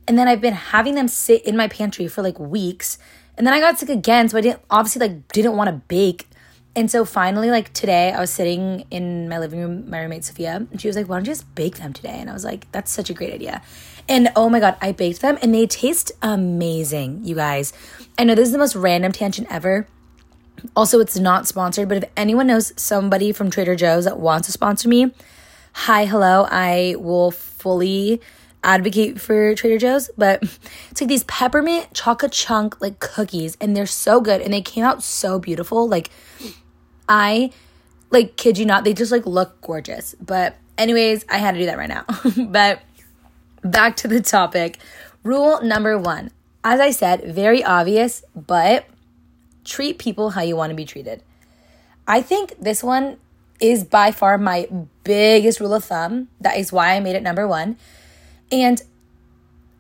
And 0.08 0.18
then 0.18 0.28
I've 0.28 0.42
been 0.42 0.54
having 0.54 0.96
them 0.96 1.08
sit 1.08 1.44
in 1.46 1.58
my 1.58 1.68
pantry 1.68 2.08
for 2.08 2.22
like 2.22 2.40
weeks. 2.40 2.98
And 3.38 3.46
then 3.46 3.54
I 3.54 3.60
got 3.60 3.80
sick 3.80 3.90
again, 3.90 4.30
so 4.30 4.38
I 4.38 4.42
didn't 4.42 4.62
obviously 4.70 5.08
like 5.08 5.28
didn't 5.30 5.58
want 5.58 5.70
to 5.70 5.82
bake. 5.88 6.28
And 6.78 6.92
so 6.92 7.06
finally, 7.06 7.50
like 7.50 7.72
today, 7.72 8.12
I 8.12 8.20
was 8.20 8.32
sitting 8.32 8.86
in 8.92 9.30
my 9.30 9.40
living 9.40 9.60
room, 9.60 9.90
my 9.90 10.02
roommate 10.02 10.26
Sophia, 10.26 10.68
and 10.70 10.80
she 10.80 10.88
was 10.88 10.98
like, 10.98 11.08
Why 11.08 11.18
don't 11.18 11.26
you 11.26 11.32
just 11.32 11.56
bake 11.56 11.78
them 11.78 11.94
today? 11.94 12.18
And 12.20 12.30
I 12.30 12.34
was 12.34 12.44
like, 12.44 12.70
That's 12.72 12.92
such 12.92 13.10
a 13.10 13.14
great 13.14 13.34
idea. 13.34 13.62
And 14.08 14.30
oh 14.36 14.50
my 14.50 14.60
God, 14.60 14.76
I 14.82 14.92
baked 14.92 15.22
them 15.22 15.38
and 15.42 15.54
they 15.54 15.66
taste 15.66 16.12
amazing, 16.22 17.22
you 17.24 17.36
guys. 17.36 17.74
I 18.20 18.24
know 18.24 18.36
this 18.36 18.48
is 18.48 18.52
the 18.52 18.58
most 18.58 18.76
random 18.76 19.12
tangent 19.12 19.48
ever. 19.50 19.88
Also, 20.76 21.00
it's 21.00 21.18
not 21.18 21.48
sponsored, 21.48 21.90
but 21.90 21.98
if 21.98 22.10
anyone 22.16 22.48
knows 22.48 22.74
somebody 22.76 23.32
from 23.32 23.50
Trader 23.50 23.76
Joe's 23.76 24.06
that 24.06 24.20
wants 24.20 24.48
to 24.48 24.52
sponsor 24.52 24.88
me, 24.90 25.12
hi, 25.74 26.06
hello, 26.06 26.48
I 26.50 26.96
will 26.98 27.32
fully 27.32 28.22
advocate 28.66 29.22
for 29.22 29.56
Trader 29.56 29.78
Joe's, 29.78 30.10
but 30.18 30.44
it's 30.92 31.00
like 31.00 31.08
these 31.08 31.24
peppermint 31.26 31.94
chocolate 31.94 32.32
chunk 32.32 32.82
like 32.82 33.00
cookies, 33.00 33.56
and 33.62 33.78
they're 33.78 33.86
so 33.86 34.20
good, 34.20 34.42
and 34.42 34.54
they 34.54 34.62
came 34.62 34.84
out 34.84 35.04
so 35.04 35.40
beautiful. 35.40 35.88
Like 35.88 36.10
I 37.08 37.52
like 38.10 38.36
kid 38.36 38.58
you 38.58 38.66
not, 38.66 38.84
they 38.84 38.94
just 38.94 39.12
like 39.12 39.26
look 39.26 39.62
gorgeous. 39.62 40.16
But 40.20 40.56
anyways, 40.78 41.26
I 41.30 41.38
had 41.38 41.54
to 41.54 41.60
do 41.60 41.66
that 41.68 41.78
right 41.78 41.90
now. 41.90 42.06
but 42.48 42.82
back 43.64 43.96
to 43.98 44.08
the 44.08 44.22
topic. 44.22 44.80
Rule 45.24 45.62
number 45.62 45.98
one. 45.98 46.32
As 46.64 46.80
I 46.80 46.92
said, 46.92 47.24
very 47.24 47.64
obvious, 47.64 48.24
but 48.36 48.86
treat 49.64 50.00
people 50.00 50.32
how 50.32 50.42
you 50.42 50.56
want 50.56 50.72
to 50.72 50.76
be 50.76 50.86
treated. 50.86 51.22
I 52.08 52.22
think 52.22 52.56
this 52.60 52.84
one 52.84 53.18
is 53.60 53.84
by 53.84 54.12
far 54.12 54.38
my 54.38 54.68
biggest 55.04 55.60
rule 55.60 55.74
of 55.74 55.84
thumb. 55.84 56.28
That 56.42 56.58
is 56.58 56.72
why 56.72 56.96
I 56.96 57.00
made 57.00 57.16
it 57.16 57.24
number 57.24 57.48
one 57.48 57.78
and 58.56 58.82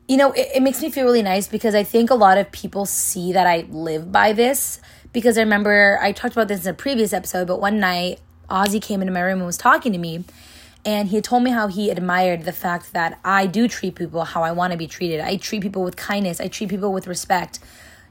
you 0.08 0.17
know, 0.17 0.32
it, 0.34 0.50
it, 0.55 0.62
makes 0.62 0.82
me 0.84 0.91
feel 0.91 1.05
really 1.05 1.24
nice 1.24 1.48
because 1.48 1.74
I 1.74 1.84
think 1.84 2.12
a 2.12 2.15
lot 2.15 2.38
of 2.38 2.51
people 2.51 2.86
see 2.86 3.34
that 3.34 3.48
I 3.48 3.65
live 3.70 4.12
by 4.12 4.34
this. 4.34 4.79
Because 5.13 5.38
I 5.38 5.41
remember 5.41 5.98
I 6.01 6.12
talked 6.12 6.36
about 6.36 6.48
this 6.48 6.65
in 6.65 6.72
a 6.72 6.74
previous 6.74 7.12
episode, 7.12 7.48
but 7.48 7.60
one 7.60 7.79
night 7.79 8.20
Ozzy 8.50 8.79
came 8.79 9.01
into 9.01 9.13
my 9.13 9.22
room 9.22 9.39
and 9.39 9.48
was 9.48 9.58
talking 9.58 9.94
to 9.94 9.98
me. 9.98 10.24
And 10.84 11.08
he 11.08 11.22
told 11.22 11.41
me 11.41 11.50
how 11.50 11.67
he 11.67 11.89
admired 11.89 12.44
the 12.44 12.51
fact 12.51 12.94
that 12.94 13.17
I 13.24 13.48
do 13.48 13.67
treat 13.67 13.96
people 13.96 14.24
how 14.25 14.44
I 14.44 14.51
want 14.51 14.72
to 14.74 14.77
be 14.77 14.86
treated. 14.86 15.22
I 15.22 15.38
treat 15.38 15.63
people 15.63 15.84
with 15.84 15.96
kindness, 15.96 16.39
I 16.39 16.50
treat 16.50 16.70
people 16.70 16.94
with 16.94 17.08
respect. 17.08 17.58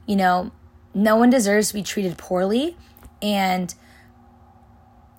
You 0.05 0.17
know, 0.17 0.51
no 0.93 1.15
one 1.15 1.29
deserves 1.29 1.69
to 1.69 1.75
be 1.75 1.83
treated 1.83 2.17
poorly. 2.17 2.75
And 3.21 3.73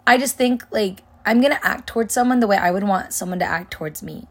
I 0.07 0.19
just 0.19 0.37
think, 0.37 0.67
like, 0.71 1.03
I'm 1.25 1.41
going 1.41 1.53
to 1.53 1.67
act 1.67 1.87
towards 1.87 2.13
someone 2.13 2.41
the 2.41 2.47
way 2.47 2.59
I 2.59 2.71
would 2.71 2.85
want 2.85 3.15
someone 3.15 3.39
to 3.39 3.47
act 3.47 3.73
towards 3.73 4.03
me 4.03 4.27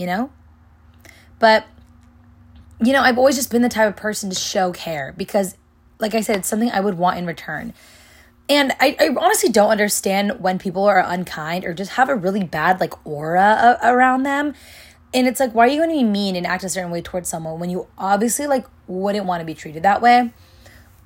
you 0.00 0.06
know? 0.06 0.30
But, 1.40 1.66
you 2.80 2.92
know, 2.92 3.02
I've 3.02 3.18
always 3.18 3.34
just 3.34 3.50
been 3.50 3.62
the 3.62 3.68
type 3.68 3.88
of 3.88 3.96
person 3.96 4.30
to 4.30 4.36
show 4.36 4.70
care 4.70 5.12
because, 5.16 5.56
like 5.98 6.14
I 6.14 6.20
said, 6.20 6.36
it's 6.36 6.48
something 6.48 6.70
I 6.70 6.78
would 6.78 6.96
want 6.96 7.18
in 7.18 7.26
return. 7.26 7.74
And 8.48 8.72
I, 8.78 8.96
I 9.00 9.08
honestly 9.18 9.48
don't 9.48 9.70
understand 9.70 10.40
when 10.40 10.60
people 10.60 10.84
are 10.84 11.00
unkind 11.00 11.64
or 11.64 11.74
just 11.74 11.92
have 11.92 12.08
a 12.08 12.14
really 12.14 12.44
bad, 12.44 12.78
like, 12.78 12.94
aura 13.04 13.78
a- 13.82 13.92
around 13.92 14.22
them. 14.22 14.54
And 15.12 15.26
it's 15.26 15.40
like, 15.40 15.52
why 15.52 15.66
are 15.66 15.70
you 15.70 15.78
going 15.78 15.90
to 15.90 15.96
be 15.96 16.04
mean 16.04 16.36
and 16.36 16.46
act 16.46 16.62
a 16.62 16.68
certain 16.68 16.92
way 16.92 17.02
towards 17.02 17.28
someone 17.28 17.58
when 17.58 17.70
you 17.70 17.88
obviously, 17.98 18.46
like, 18.46 18.66
wouldn't 18.86 19.26
want 19.26 19.40
to 19.40 19.44
be 19.44 19.54
treated 19.54 19.82
that 19.82 20.00
way? 20.00 20.32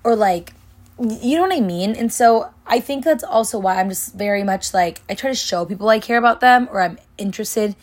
Or, 0.03 0.15
like, 0.15 0.53
you 0.99 1.37
know 1.37 1.43
what 1.43 1.53
I 1.53 1.61
mean? 1.61 1.97
And 1.97 2.13
so 2.13 2.51
I 2.67 2.81
think 2.81 3.05
that's 3.05 3.25
also 3.25 3.59
why 3.59 3.81
I'm 3.81 3.89
just 3.89 4.15
very 4.15 4.45
much 4.45 4.73
like 4.73 5.03
I 5.09 5.15
try 5.15 5.31
to 5.31 5.37
show 5.37 5.65
people 5.65 5.89
I 5.89 5.99
care 5.99 6.19
about 6.19 6.41
them 6.41 6.69
or 6.71 6.81
I'm 6.81 6.99
interested 7.19 7.75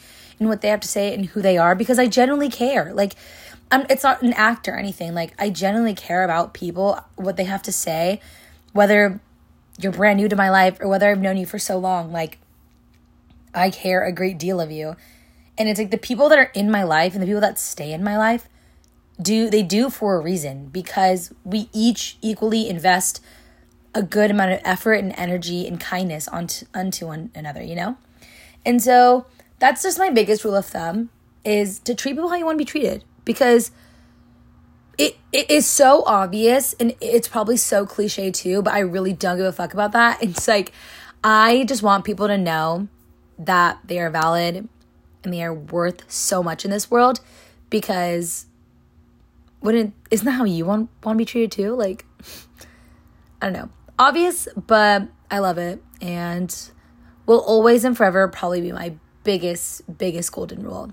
in 0.42 0.50
what 0.50 0.62
they 0.62 0.70
have 0.70 0.80
to 0.82 0.88
say 0.88 1.14
and 1.14 1.28
who 1.28 1.42
they 1.42 1.58
are 1.58 1.76
because 1.76 2.00
I 2.00 2.08
genuinely 2.08 2.50
care. 2.50 2.92
Like 2.94 3.16
I'm, 3.72 3.86
it's 3.90 4.04
not 4.04 4.24
an 4.24 4.34
act 4.34 4.68
or 4.68 4.76
anything. 4.76 5.14
Like 5.14 5.34
I 5.40 5.52
genuinely 5.52 5.94
care 5.94 6.24
about 6.24 6.54
people, 6.54 7.00
what 7.16 7.38
they 7.38 7.44
have 7.46 7.62
to 7.64 7.72
say, 7.72 8.20
whether 8.74 9.22
you're 9.80 9.92
brand 9.92 10.18
new 10.18 10.28
to 10.28 10.36
my 10.36 10.50
life 10.50 10.82
or 10.82 10.90
whether 10.90 11.10
I've 11.10 11.22
known 11.22 11.38
you 11.38 11.46
for 11.46 11.60
so 11.60 11.78
long. 11.78 12.12
Like 12.12 12.40
I 13.54 13.70
care 13.70 14.04
a 14.04 14.12
great 14.12 14.40
deal 14.40 14.60
of 14.60 14.72
you. 14.72 14.96
And 15.58 15.70
it's 15.70 15.80
like 15.80 15.92
the 15.92 15.98
people 15.98 16.28
that 16.30 16.40
are 16.40 16.52
in 16.56 16.72
my 16.72 16.84
life 16.84 17.14
and 17.14 17.22
the 17.22 17.28
people 17.28 17.42
that 17.42 17.60
stay 17.60 17.94
in 17.94 18.04
my 18.04 18.18
life 18.18 18.50
do 19.22 19.48
they 19.48 19.62
do 19.62 19.92
for 19.92 20.16
a 20.16 20.20
reason 20.20 20.70
because 20.70 21.32
we 21.44 21.70
each 21.72 22.18
equally 22.22 22.68
invest 22.68 23.24
a 23.94 24.02
good 24.02 24.32
amount 24.32 24.54
of 24.54 24.60
effort 24.64 24.94
and 24.94 25.14
energy 25.18 25.68
and 25.68 25.80
kindness 25.80 26.28
onto 26.28 26.66
unto 26.74 27.06
one 27.06 27.30
another, 27.36 27.62
you 27.62 27.76
know? 27.76 27.98
And 28.66 28.82
so 28.82 29.28
that's 29.62 29.84
just 29.84 30.00
my 30.00 30.10
biggest 30.10 30.44
rule 30.44 30.56
of 30.56 30.66
thumb 30.66 31.12
is 31.46 31.78
to 31.82 31.94
treat 31.94 32.16
people 32.16 32.30
how 32.30 32.36
you 32.36 32.46
want 32.46 32.56
to 32.56 32.58
be 32.58 32.66
treated 32.66 33.04
because 33.26 33.70
it, 34.98 35.18
it 35.32 35.52
is 35.52 35.68
so 35.68 36.04
obvious 36.06 36.74
and 36.80 36.96
it's 37.00 37.28
probably 37.28 37.58
so 37.58 37.86
cliche 37.86 38.32
too, 38.32 38.64
but 38.64 38.74
I 38.74 38.80
really 38.80 39.14
don't 39.14 39.38
give 39.38 39.46
a 39.46 39.52
fuck 39.52 39.74
about 39.74 39.92
that. 39.92 40.22
It's 40.24 40.48
like 40.48 40.72
I 41.24 41.64
just 41.66 41.84
want 41.84 42.06
people 42.06 42.28
to 42.28 42.40
know 42.40 42.88
that 43.38 43.78
they 43.86 44.00
are 44.00 44.10
valid 44.10 44.68
and 45.24 45.32
they 45.32 45.44
are 45.44 45.54
worth 45.54 46.12
so 46.12 46.42
much 46.42 46.66
in 46.66 46.72
this 46.72 46.90
world 46.90 47.20
because 47.70 48.48
wouldn't 49.62 49.94
isn't 50.10 50.26
that 50.26 50.32
how 50.32 50.44
you 50.44 50.66
want 50.66 50.90
want 51.04 51.18
to 51.18 51.22
be 51.22 51.26
treated 51.26 51.52
too? 51.52 51.76
Like 51.76 52.04
I 53.42 53.46
don't 53.46 53.54
know. 53.54 53.70
Obvious, 54.00 54.48
but 54.56 55.08
I 55.30 55.38
love 55.38 55.60
it 55.60 55.84
and 56.02 56.52
will 57.28 57.42
always 57.42 57.84
and 57.84 57.96
forever 57.96 58.28
probably 58.28 58.62
be 58.62 58.72
my 58.72 58.96
biggest 59.24 59.98
biggest 59.98 60.32
golden 60.32 60.64
rule. 60.64 60.92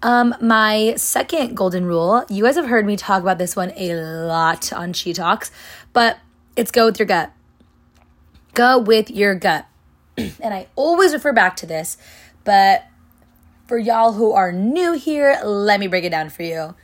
Um, 0.00 0.34
my 0.40 0.94
second 0.96 1.56
golden 1.56 1.84
rule, 1.84 2.24
you 2.28 2.44
guys 2.44 2.54
have 2.54 2.66
heard 2.66 2.86
me 2.86 2.96
talk 2.96 3.20
about 3.20 3.38
this 3.38 3.56
one 3.56 3.72
a 3.76 3.94
lot 3.94 4.72
on 4.72 4.92
She 4.92 5.12
Talks, 5.12 5.50
but 5.92 6.18
it's 6.54 6.70
go 6.70 6.86
with 6.86 7.00
your 7.00 7.06
gut. 7.06 7.32
Go 8.54 8.78
with 8.78 9.10
your 9.10 9.34
gut. 9.34 9.66
and 10.16 10.54
I 10.54 10.68
always 10.76 11.12
refer 11.12 11.32
back 11.32 11.56
to 11.56 11.66
this, 11.66 11.96
but 12.44 12.84
for 13.66 13.76
y'all 13.76 14.12
who 14.12 14.32
are 14.32 14.52
new 14.52 14.92
here, 14.92 15.38
let 15.44 15.80
me 15.80 15.88
break 15.88 16.04
it 16.04 16.10
down 16.10 16.30
for 16.30 16.42
you. 16.42 16.74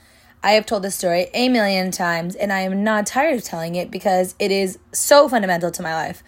I 0.43 0.53
have 0.53 0.67
told 0.67 0.83
this 0.83 0.95
story 0.95 1.29
a 1.33 1.49
million 1.49 1.91
times, 1.91 2.35
and 2.35 2.53
I 2.53 2.61
am 2.61 2.85
not 2.85 3.07
tired 3.07 3.35
of 3.35 3.43
telling 3.43 3.77
it 3.77 3.91
because 3.91 4.35
it 4.39 4.51
is 4.51 4.79
so 4.93 5.27
fundamental 5.29 5.71
to 5.71 5.83
my 5.83 5.95
life. 5.95 6.23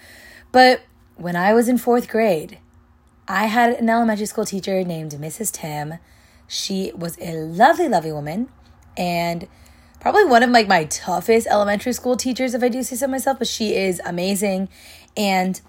But 0.53 0.81
when 1.17 1.37
I 1.37 1.53
was 1.53 1.69
in 1.69 1.77
fourth 1.77 2.09
grade, 2.09 2.59
I 3.29 3.47
had 3.47 3.75
an 3.75 3.89
elementary 3.89 4.27
school 4.27 4.45
teacher 4.45 4.85
named 4.85 5.13
Mrs. 5.13 5.53
Tim. 5.53 5.95
She 6.47 6.93
was 6.95 7.19
a 7.21 7.33
lovely, 7.33 7.89
lovely 7.89 8.13
woman, 8.13 8.49
and 8.97 9.49
probably 10.01 10.25
one 10.25 10.43
of 10.43 10.51
like 10.51 10.69
my 10.69 10.85
toughest 10.85 11.47
elementary 11.49 11.93
school 11.93 12.17
teachers, 12.17 12.55
if 12.55 12.63
I 12.63 12.69
do 12.69 12.83
say 12.83 12.97
so 12.97 13.09
myself. 13.09 13.39
But 13.39 13.49
she 13.49 13.75
is 13.75 14.01
amazing, 14.05 14.69
and 15.17 15.61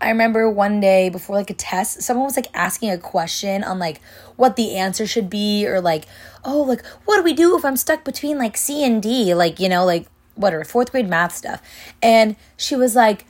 I 0.00 0.08
remember 0.08 0.48
one 0.48 0.80
day 0.80 1.08
before 1.10 1.36
like 1.36 1.50
a 1.50 1.54
test, 1.54 2.02
someone 2.02 2.24
was 2.24 2.36
like 2.36 2.48
asking 2.54 2.90
a 2.90 2.98
question 2.98 3.62
on 3.62 3.78
like 3.78 4.00
what 4.36 4.56
the 4.56 4.76
answer 4.76 5.06
should 5.06 5.28
be, 5.28 5.66
or 5.66 5.80
like, 5.80 6.06
oh, 6.44 6.62
like 6.62 6.84
what 7.04 7.16
do 7.16 7.22
we 7.22 7.34
do 7.34 7.56
if 7.58 7.64
I'm 7.64 7.76
stuck 7.76 8.04
between 8.04 8.38
like 8.38 8.56
C 8.56 8.84
and 8.84 9.02
D? 9.02 9.34
Like, 9.34 9.60
you 9.60 9.68
know, 9.68 9.84
like 9.84 10.06
whatever, 10.36 10.64
fourth 10.64 10.92
grade 10.92 11.08
math 11.08 11.34
stuff. 11.34 11.60
And 12.02 12.36
she 12.56 12.76
was 12.76 12.94
like, 12.94 13.26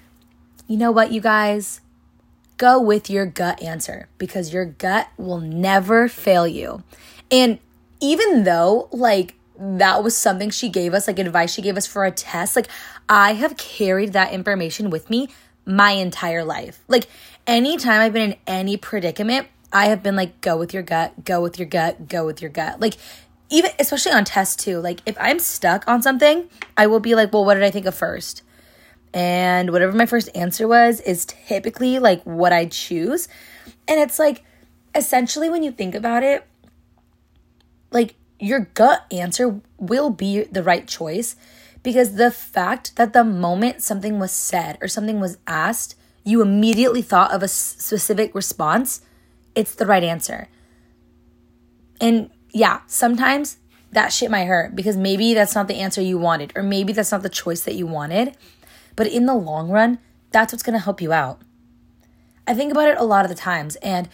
you 0.68 0.76
know 0.76 0.92
what, 0.92 1.10
you 1.10 1.20
guys, 1.20 1.80
go 2.60 2.78
with 2.78 3.08
your 3.08 3.24
gut 3.24 3.62
answer 3.62 4.06
because 4.18 4.52
your 4.52 4.66
gut 4.66 5.08
will 5.16 5.40
never 5.40 6.08
fail 6.08 6.46
you. 6.46 6.82
And 7.30 7.58
even 8.00 8.44
though 8.44 8.90
like 8.92 9.34
that 9.58 10.04
was 10.04 10.14
something 10.14 10.50
she 10.50 10.68
gave 10.68 10.92
us, 10.92 11.08
like 11.08 11.18
advice 11.18 11.54
she 11.54 11.62
gave 11.62 11.78
us 11.78 11.86
for 11.86 12.04
a 12.04 12.10
test, 12.10 12.56
like 12.56 12.68
I 13.08 13.32
have 13.32 13.56
carried 13.56 14.12
that 14.12 14.34
information 14.34 14.90
with 14.90 15.08
me 15.08 15.30
my 15.64 15.92
entire 15.92 16.44
life. 16.44 16.84
Like 16.86 17.06
anytime 17.46 18.02
I've 18.02 18.12
been 18.12 18.32
in 18.32 18.38
any 18.46 18.76
predicament, 18.76 19.48
I 19.72 19.86
have 19.86 20.02
been 20.02 20.14
like, 20.14 20.42
go 20.42 20.58
with 20.58 20.74
your 20.74 20.82
gut, 20.82 21.24
go 21.24 21.40
with 21.40 21.58
your 21.58 21.68
gut, 21.68 22.08
go 22.08 22.26
with 22.26 22.42
your 22.42 22.50
gut. 22.50 22.78
Like, 22.78 22.96
even 23.48 23.70
especially 23.78 24.12
on 24.12 24.24
tests 24.24 24.62
too. 24.62 24.80
Like, 24.80 25.00
if 25.06 25.16
I'm 25.18 25.38
stuck 25.38 25.86
on 25.88 26.02
something, 26.02 26.50
I 26.76 26.88
will 26.88 27.00
be 27.00 27.14
like, 27.14 27.32
well, 27.32 27.44
what 27.44 27.54
did 27.54 27.62
I 27.62 27.70
think 27.70 27.86
of 27.86 27.94
first? 27.94 28.42
And 29.12 29.70
whatever 29.70 29.92
my 29.92 30.06
first 30.06 30.28
answer 30.34 30.68
was 30.68 31.00
is 31.00 31.24
typically 31.24 31.98
like 31.98 32.22
what 32.22 32.52
I 32.52 32.66
choose. 32.66 33.28
And 33.88 33.98
it's 34.00 34.18
like, 34.18 34.44
essentially, 34.94 35.50
when 35.50 35.62
you 35.62 35.72
think 35.72 35.94
about 35.94 36.22
it, 36.22 36.46
like 37.90 38.14
your 38.38 38.60
gut 38.74 39.04
answer 39.10 39.60
will 39.78 40.10
be 40.10 40.44
the 40.44 40.62
right 40.62 40.86
choice 40.86 41.36
because 41.82 42.14
the 42.14 42.30
fact 42.30 42.96
that 42.96 43.12
the 43.12 43.24
moment 43.24 43.82
something 43.82 44.18
was 44.18 44.32
said 44.32 44.78
or 44.80 44.88
something 44.88 45.18
was 45.20 45.38
asked, 45.46 45.96
you 46.24 46.42
immediately 46.42 47.02
thought 47.02 47.32
of 47.32 47.42
a 47.42 47.48
specific 47.48 48.34
response, 48.34 49.02
it's 49.54 49.74
the 49.74 49.86
right 49.86 50.04
answer. 50.04 50.48
And 52.00 52.30
yeah, 52.52 52.80
sometimes 52.86 53.56
that 53.92 54.12
shit 54.12 54.30
might 54.30 54.44
hurt 54.44 54.76
because 54.76 54.96
maybe 54.96 55.34
that's 55.34 55.54
not 55.54 55.68
the 55.68 55.76
answer 55.76 56.00
you 56.00 56.18
wanted, 56.18 56.52
or 56.54 56.62
maybe 56.62 56.92
that's 56.92 57.12
not 57.12 57.22
the 57.22 57.28
choice 57.28 57.62
that 57.62 57.74
you 57.74 57.86
wanted. 57.86 58.36
But 58.96 59.06
in 59.06 59.26
the 59.26 59.34
long 59.34 59.70
run, 59.70 59.98
that's 60.30 60.52
what's 60.52 60.62
gonna 60.62 60.78
help 60.78 61.00
you 61.00 61.12
out. 61.12 61.40
I 62.46 62.54
think 62.54 62.72
about 62.72 62.88
it 62.88 62.98
a 62.98 63.04
lot 63.04 63.24
of 63.24 63.28
the 63.28 63.34
times, 63.34 63.76
and 63.76 64.08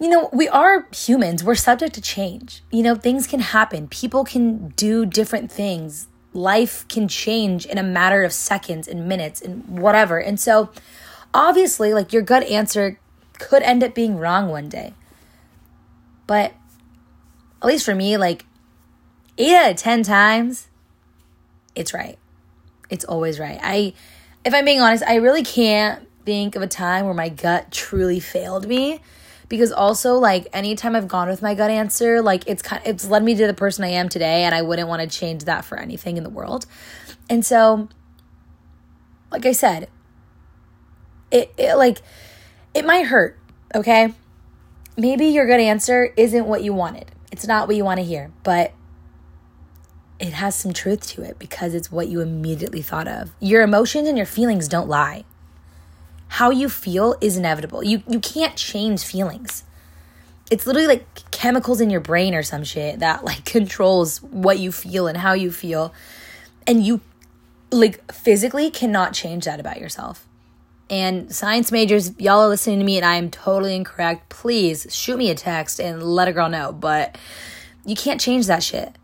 you 0.00 0.08
know, 0.08 0.30
we 0.32 0.48
are 0.48 0.88
humans. 0.94 1.44
We're 1.44 1.54
subject 1.54 1.94
to 1.94 2.00
change. 2.00 2.62
You 2.70 2.82
know, 2.82 2.94
things 2.94 3.26
can 3.26 3.40
happen. 3.40 3.86
People 3.86 4.24
can 4.24 4.68
do 4.70 5.04
different 5.04 5.52
things 5.52 6.08
life 6.32 6.86
can 6.88 7.08
change 7.08 7.66
in 7.66 7.78
a 7.78 7.82
matter 7.82 8.22
of 8.22 8.32
seconds 8.32 8.86
and 8.86 9.08
minutes 9.08 9.40
and 9.40 9.78
whatever. 9.78 10.18
And 10.18 10.38
so, 10.38 10.70
obviously, 11.34 11.92
like 11.92 12.12
your 12.12 12.22
gut 12.22 12.44
answer 12.44 12.98
could 13.38 13.62
end 13.62 13.82
up 13.82 13.94
being 13.94 14.16
wrong 14.16 14.48
one 14.48 14.68
day. 14.68 14.94
But 16.26 16.52
at 17.62 17.66
least 17.66 17.84
for 17.84 17.94
me, 17.94 18.16
like 18.16 18.46
eight 19.38 19.54
out 19.54 19.70
of 19.72 19.76
10 19.76 20.02
times, 20.02 20.68
it's 21.74 21.92
right. 21.92 22.18
It's 22.90 23.04
always 23.04 23.38
right. 23.38 23.58
I, 23.62 23.94
if 24.44 24.52
I'm 24.52 24.64
being 24.64 24.80
honest, 24.80 25.04
I 25.04 25.16
really 25.16 25.44
can't 25.44 26.06
think 26.24 26.56
of 26.56 26.62
a 26.62 26.66
time 26.66 27.06
where 27.06 27.14
my 27.14 27.28
gut 27.28 27.70
truly 27.70 28.20
failed 28.20 28.66
me 28.66 29.00
because 29.48 29.72
also 29.72 30.14
like 30.14 30.46
anytime 30.52 30.94
I've 30.94 31.08
gone 31.08 31.28
with 31.28 31.42
my 31.42 31.54
gut 31.54 31.70
answer, 31.70 32.22
like 32.22 32.46
it's 32.46 32.62
kind 32.62 32.82
it's 32.84 33.06
led 33.06 33.22
me 33.22 33.34
to 33.34 33.46
the 33.46 33.54
person 33.54 33.84
I 33.84 33.88
am 33.88 34.08
today 34.08 34.44
and 34.44 34.54
I 34.54 34.62
wouldn't 34.62 34.88
want 34.88 35.02
to 35.02 35.08
change 35.08 35.44
that 35.44 35.64
for 35.64 35.78
anything 35.78 36.16
in 36.16 36.22
the 36.22 36.30
world. 36.30 36.66
And 37.28 37.44
so 37.44 37.88
like 39.30 39.46
I 39.46 39.52
said, 39.52 39.88
it, 41.30 41.52
it 41.56 41.74
like 41.76 42.00
it 42.74 42.84
might 42.84 43.06
hurt, 43.06 43.38
okay? 43.74 44.14
Maybe 44.96 45.26
your 45.26 45.46
gut 45.46 45.60
answer 45.60 46.12
isn't 46.16 46.46
what 46.46 46.62
you 46.62 46.72
wanted. 46.72 47.10
It's 47.32 47.46
not 47.46 47.66
what 47.66 47.76
you 47.76 47.84
want 47.84 47.98
to 47.98 48.04
hear, 48.04 48.30
but 48.42 48.72
it 50.20 50.34
has 50.34 50.54
some 50.54 50.72
truth 50.72 51.06
to 51.08 51.22
it 51.22 51.38
because 51.38 51.74
it's 51.74 51.90
what 51.90 52.08
you 52.08 52.20
immediately 52.20 52.82
thought 52.82 53.08
of. 53.08 53.32
Your 53.40 53.62
emotions 53.62 54.06
and 54.06 54.16
your 54.16 54.26
feelings 54.26 54.68
don't 54.68 54.88
lie 54.88 55.24
how 56.30 56.50
you 56.50 56.68
feel 56.68 57.16
is 57.20 57.36
inevitable. 57.36 57.82
You 57.82 58.02
you 58.08 58.20
can't 58.20 58.54
change 58.54 59.02
feelings. 59.02 59.64
It's 60.48 60.66
literally 60.66 60.86
like 60.86 61.30
chemicals 61.32 61.80
in 61.80 61.90
your 61.90 62.00
brain 62.00 62.34
or 62.34 62.42
some 62.44 62.62
shit 62.62 63.00
that 63.00 63.24
like 63.24 63.44
controls 63.56 64.22
what 64.22 64.58
you 64.58 64.70
feel 64.70 65.08
and 65.08 65.18
how 65.18 65.32
you 65.32 65.50
feel. 65.50 65.92
And 66.66 66.84
you 66.86 67.00
like 67.72 68.12
physically 68.12 68.70
cannot 68.70 69.12
change 69.12 69.44
that 69.46 69.58
about 69.58 69.80
yourself. 69.80 70.26
And 70.88 71.34
science 71.34 71.72
majors, 71.72 72.18
y'all 72.18 72.40
are 72.40 72.48
listening 72.48 72.78
to 72.78 72.84
me 72.84 72.96
and 72.96 73.06
I 73.06 73.16
am 73.16 73.30
totally 73.30 73.74
incorrect. 73.74 74.28
Please 74.28 74.86
shoot 74.94 75.18
me 75.18 75.30
a 75.30 75.34
text 75.34 75.80
and 75.80 76.02
let 76.02 76.28
a 76.28 76.32
girl 76.32 76.48
know. 76.48 76.72
But 76.72 77.18
you 77.84 77.96
can't 77.96 78.20
change 78.20 78.46
that 78.46 78.62
shit. 78.62 78.94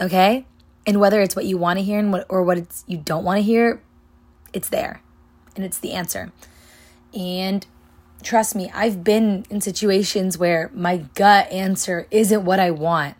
Okay? 0.00 0.46
And 0.86 1.00
whether 1.00 1.20
it's 1.20 1.36
what 1.36 1.44
you 1.44 1.58
want 1.58 1.78
to 1.78 1.84
hear 1.84 1.98
and 1.98 2.12
what, 2.12 2.26
or 2.28 2.42
what 2.42 2.58
it's 2.58 2.84
you 2.86 2.98
don't 2.98 3.24
want 3.24 3.38
to 3.38 3.42
hear, 3.42 3.82
it's 4.52 4.68
there 4.68 5.02
and 5.54 5.64
it's 5.64 5.78
the 5.78 5.92
answer. 5.92 6.32
And 7.12 7.66
trust 8.22 8.54
me, 8.54 8.70
I've 8.72 9.04
been 9.04 9.44
in 9.50 9.60
situations 9.60 10.38
where 10.38 10.70
my 10.72 10.98
gut 11.14 11.50
answer 11.50 12.06
isn't 12.10 12.44
what 12.44 12.60
I 12.60 12.70
want. 12.70 13.16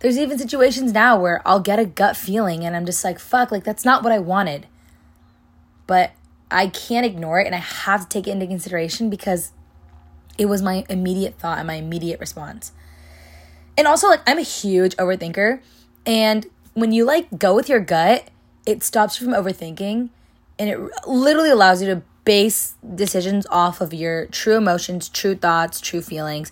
There's 0.00 0.18
even 0.18 0.38
situations 0.38 0.92
now 0.92 1.18
where 1.18 1.40
I'll 1.46 1.60
get 1.60 1.78
a 1.78 1.86
gut 1.86 2.16
feeling 2.16 2.64
and 2.64 2.76
I'm 2.76 2.84
just 2.84 3.02
like, 3.02 3.18
fuck, 3.18 3.50
like 3.50 3.64
that's 3.64 3.84
not 3.84 4.02
what 4.02 4.12
I 4.12 4.18
wanted. 4.18 4.66
But 5.86 6.12
I 6.50 6.68
can't 6.68 7.06
ignore 7.06 7.40
it 7.40 7.46
and 7.46 7.54
I 7.54 7.58
have 7.58 8.02
to 8.02 8.08
take 8.08 8.28
it 8.28 8.32
into 8.32 8.46
consideration 8.46 9.10
because 9.10 9.52
it 10.36 10.46
was 10.46 10.62
my 10.62 10.84
immediate 10.88 11.38
thought 11.38 11.58
and 11.58 11.66
my 11.66 11.74
immediate 11.74 12.20
response. 12.20 12.72
And 13.76 13.86
also, 13.86 14.08
like, 14.08 14.20
I'm 14.26 14.38
a 14.38 14.42
huge 14.42 14.94
overthinker. 14.96 15.60
And 16.06 16.46
when 16.74 16.92
you 16.92 17.04
like 17.04 17.38
go 17.38 17.54
with 17.54 17.68
your 17.68 17.80
gut, 17.80 18.28
it 18.66 18.82
stops 18.82 19.20
you 19.20 19.26
from 19.26 19.34
overthinking 19.34 20.10
and 20.58 20.70
it 20.70 20.78
literally 21.06 21.50
allows 21.50 21.82
you 21.82 21.94
to 21.94 22.02
base 22.24 22.74
decisions 22.94 23.46
off 23.50 23.80
of 23.80 23.92
your 23.92 24.26
true 24.26 24.56
emotions, 24.56 25.08
true 25.08 25.34
thoughts, 25.34 25.80
true 25.80 26.00
feelings. 26.02 26.50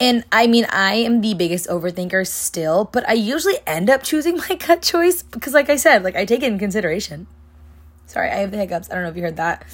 And 0.00 0.24
I 0.32 0.46
mean, 0.46 0.66
I 0.70 0.94
am 0.94 1.20
the 1.20 1.34
biggest 1.34 1.68
overthinker 1.68 2.26
still, 2.26 2.88
but 2.92 3.08
I 3.08 3.12
usually 3.12 3.58
end 3.66 3.88
up 3.88 4.02
choosing 4.02 4.36
my 4.48 4.56
gut 4.56 4.82
choice 4.82 5.22
because, 5.22 5.54
like 5.54 5.70
I 5.70 5.76
said, 5.76 6.02
like 6.02 6.16
I 6.16 6.24
take 6.24 6.42
it 6.42 6.52
in 6.52 6.58
consideration. 6.58 7.26
Sorry, 8.06 8.28
I 8.28 8.36
have 8.36 8.50
the 8.50 8.56
hiccups. 8.58 8.90
I 8.90 8.94
don't 8.94 9.04
know 9.04 9.10
if 9.10 9.16
you 9.16 9.22
heard 9.22 9.36
that. 9.36 9.64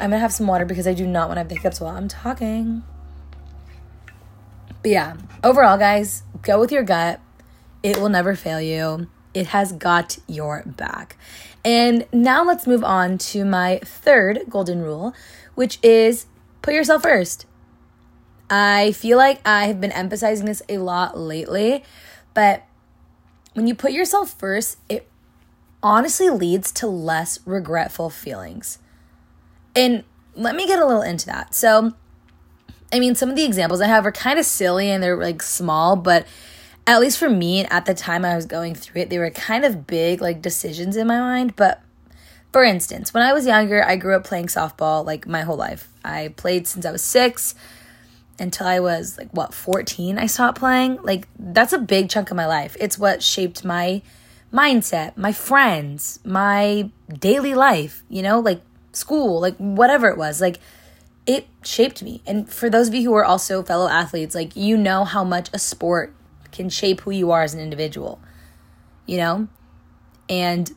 I'm 0.00 0.10
gonna 0.10 0.20
have 0.20 0.32
some 0.32 0.46
water 0.46 0.64
because 0.64 0.86
I 0.86 0.94
do 0.94 1.06
not 1.06 1.28
want 1.28 1.36
to 1.36 1.40
have 1.40 1.48
the 1.48 1.54
hiccups 1.54 1.80
while 1.80 1.94
I'm 1.96 2.08
talking. 2.08 2.82
But 4.82 4.90
yeah, 4.90 5.16
overall, 5.44 5.78
guys, 5.78 6.24
go 6.40 6.58
with 6.58 6.72
your 6.72 6.82
gut. 6.82 7.20
It 7.82 7.98
will 7.98 8.08
never 8.08 8.34
fail 8.34 8.60
you. 8.60 9.08
It 9.34 9.48
has 9.48 9.72
got 9.72 10.18
your 10.26 10.62
back. 10.66 11.16
And 11.64 12.06
now 12.12 12.44
let's 12.44 12.66
move 12.66 12.84
on 12.84 13.18
to 13.18 13.44
my 13.44 13.80
third 13.84 14.40
golden 14.48 14.82
rule, 14.82 15.14
which 15.54 15.78
is 15.82 16.26
put 16.60 16.74
yourself 16.74 17.02
first. 17.02 17.46
I 18.50 18.92
feel 18.92 19.16
like 19.16 19.40
I 19.46 19.66
have 19.66 19.80
been 19.80 19.92
emphasizing 19.92 20.46
this 20.46 20.62
a 20.68 20.78
lot 20.78 21.16
lately, 21.16 21.84
but 22.34 22.64
when 23.54 23.66
you 23.66 23.74
put 23.74 23.92
yourself 23.92 24.38
first, 24.38 24.78
it 24.88 25.08
honestly 25.82 26.28
leads 26.30 26.70
to 26.72 26.86
less 26.86 27.38
regretful 27.46 28.10
feelings. 28.10 28.78
And 29.74 30.04
let 30.34 30.54
me 30.54 30.66
get 30.66 30.78
a 30.78 30.86
little 30.86 31.02
into 31.02 31.26
that. 31.26 31.54
So, 31.54 31.92
I 32.92 32.98
mean, 32.98 33.14
some 33.14 33.30
of 33.30 33.36
the 33.36 33.44
examples 33.44 33.80
I 33.80 33.86
have 33.86 34.04
are 34.04 34.12
kind 34.12 34.38
of 34.38 34.44
silly 34.44 34.90
and 34.90 35.02
they're 35.02 35.16
like 35.16 35.42
small, 35.42 35.96
but 35.96 36.26
at 36.86 37.00
least 37.00 37.18
for 37.18 37.30
me 37.30 37.64
at 37.64 37.86
the 37.86 37.94
time 37.94 38.24
I 38.24 38.34
was 38.34 38.46
going 38.46 38.74
through 38.74 39.02
it, 39.02 39.10
they 39.10 39.18
were 39.18 39.30
kind 39.30 39.64
of 39.64 39.86
big 39.86 40.20
like 40.20 40.42
decisions 40.42 40.96
in 40.96 41.06
my 41.06 41.18
mind. 41.18 41.54
But 41.56 41.80
for 42.52 42.64
instance, 42.64 43.14
when 43.14 43.22
I 43.22 43.32
was 43.32 43.46
younger, 43.46 43.84
I 43.84 43.96
grew 43.96 44.16
up 44.16 44.24
playing 44.24 44.46
softball 44.46 45.04
like 45.04 45.26
my 45.26 45.42
whole 45.42 45.56
life. 45.56 45.88
I 46.04 46.34
played 46.36 46.66
since 46.66 46.84
I 46.84 46.92
was 46.92 47.02
six 47.02 47.54
until 48.38 48.66
I 48.66 48.80
was 48.80 49.16
like 49.16 49.30
what 49.30 49.54
14 49.54 50.18
I 50.18 50.26
stopped 50.26 50.58
playing. 50.58 50.98
Like 51.02 51.28
that's 51.38 51.72
a 51.72 51.78
big 51.78 52.10
chunk 52.10 52.30
of 52.30 52.36
my 52.36 52.46
life. 52.46 52.76
It's 52.80 52.98
what 52.98 53.22
shaped 53.22 53.64
my 53.64 54.02
mindset, 54.52 55.16
my 55.16 55.32
friends, 55.32 56.18
my 56.24 56.90
daily 57.08 57.54
life, 57.54 58.02
you 58.08 58.22
know, 58.22 58.40
like 58.40 58.60
school, 58.92 59.40
like 59.40 59.56
whatever 59.56 60.08
it 60.08 60.18
was. 60.18 60.40
Like 60.40 60.58
it 61.26 61.46
shaped 61.62 62.02
me. 62.02 62.22
And 62.26 62.50
for 62.50 62.68
those 62.68 62.88
of 62.88 62.94
you 62.94 63.04
who 63.04 63.14
are 63.14 63.24
also 63.24 63.62
fellow 63.62 63.88
athletes, 63.88 64.34
like 64.34 64.56
you 64.56 64.76
know 64.76 65.04
how 65.04 65.22
much 65.22 65.48
a 65.52 65.58
sport 65.58 66.12
can 66.52 66.68
shape 66.68 67.00
who 67.00 67.10
you 67.10 67.30
are 67.30 67.42
as 67.42 67.54
an 67.54 67.60
individual, 67.60 68.20
you 69.06 69.16
know? 69.16 69.48
And 70.28 70.70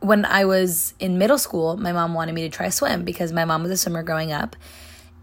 when 0.00 0.24
I 0.24 0.44
was 0.44 0.94
in 0.98 1.16
middle 1.16 1.38
school, 1.38 1.76
my 1.76 1.92
mom 1.92 2.14
wanted 2.14 2.34
me 2.34 2.42
to 2.42 2.48
try 2.48 2.68
swim 2.68 3.04
because 3.04 3.32
my 3.32 3.44
mom 3.44 3.62
was 3.62 3.70
a 3.70 3.76
swimmer 3.76 4.02
growing 4.02 4.32
up. 4.32 4.56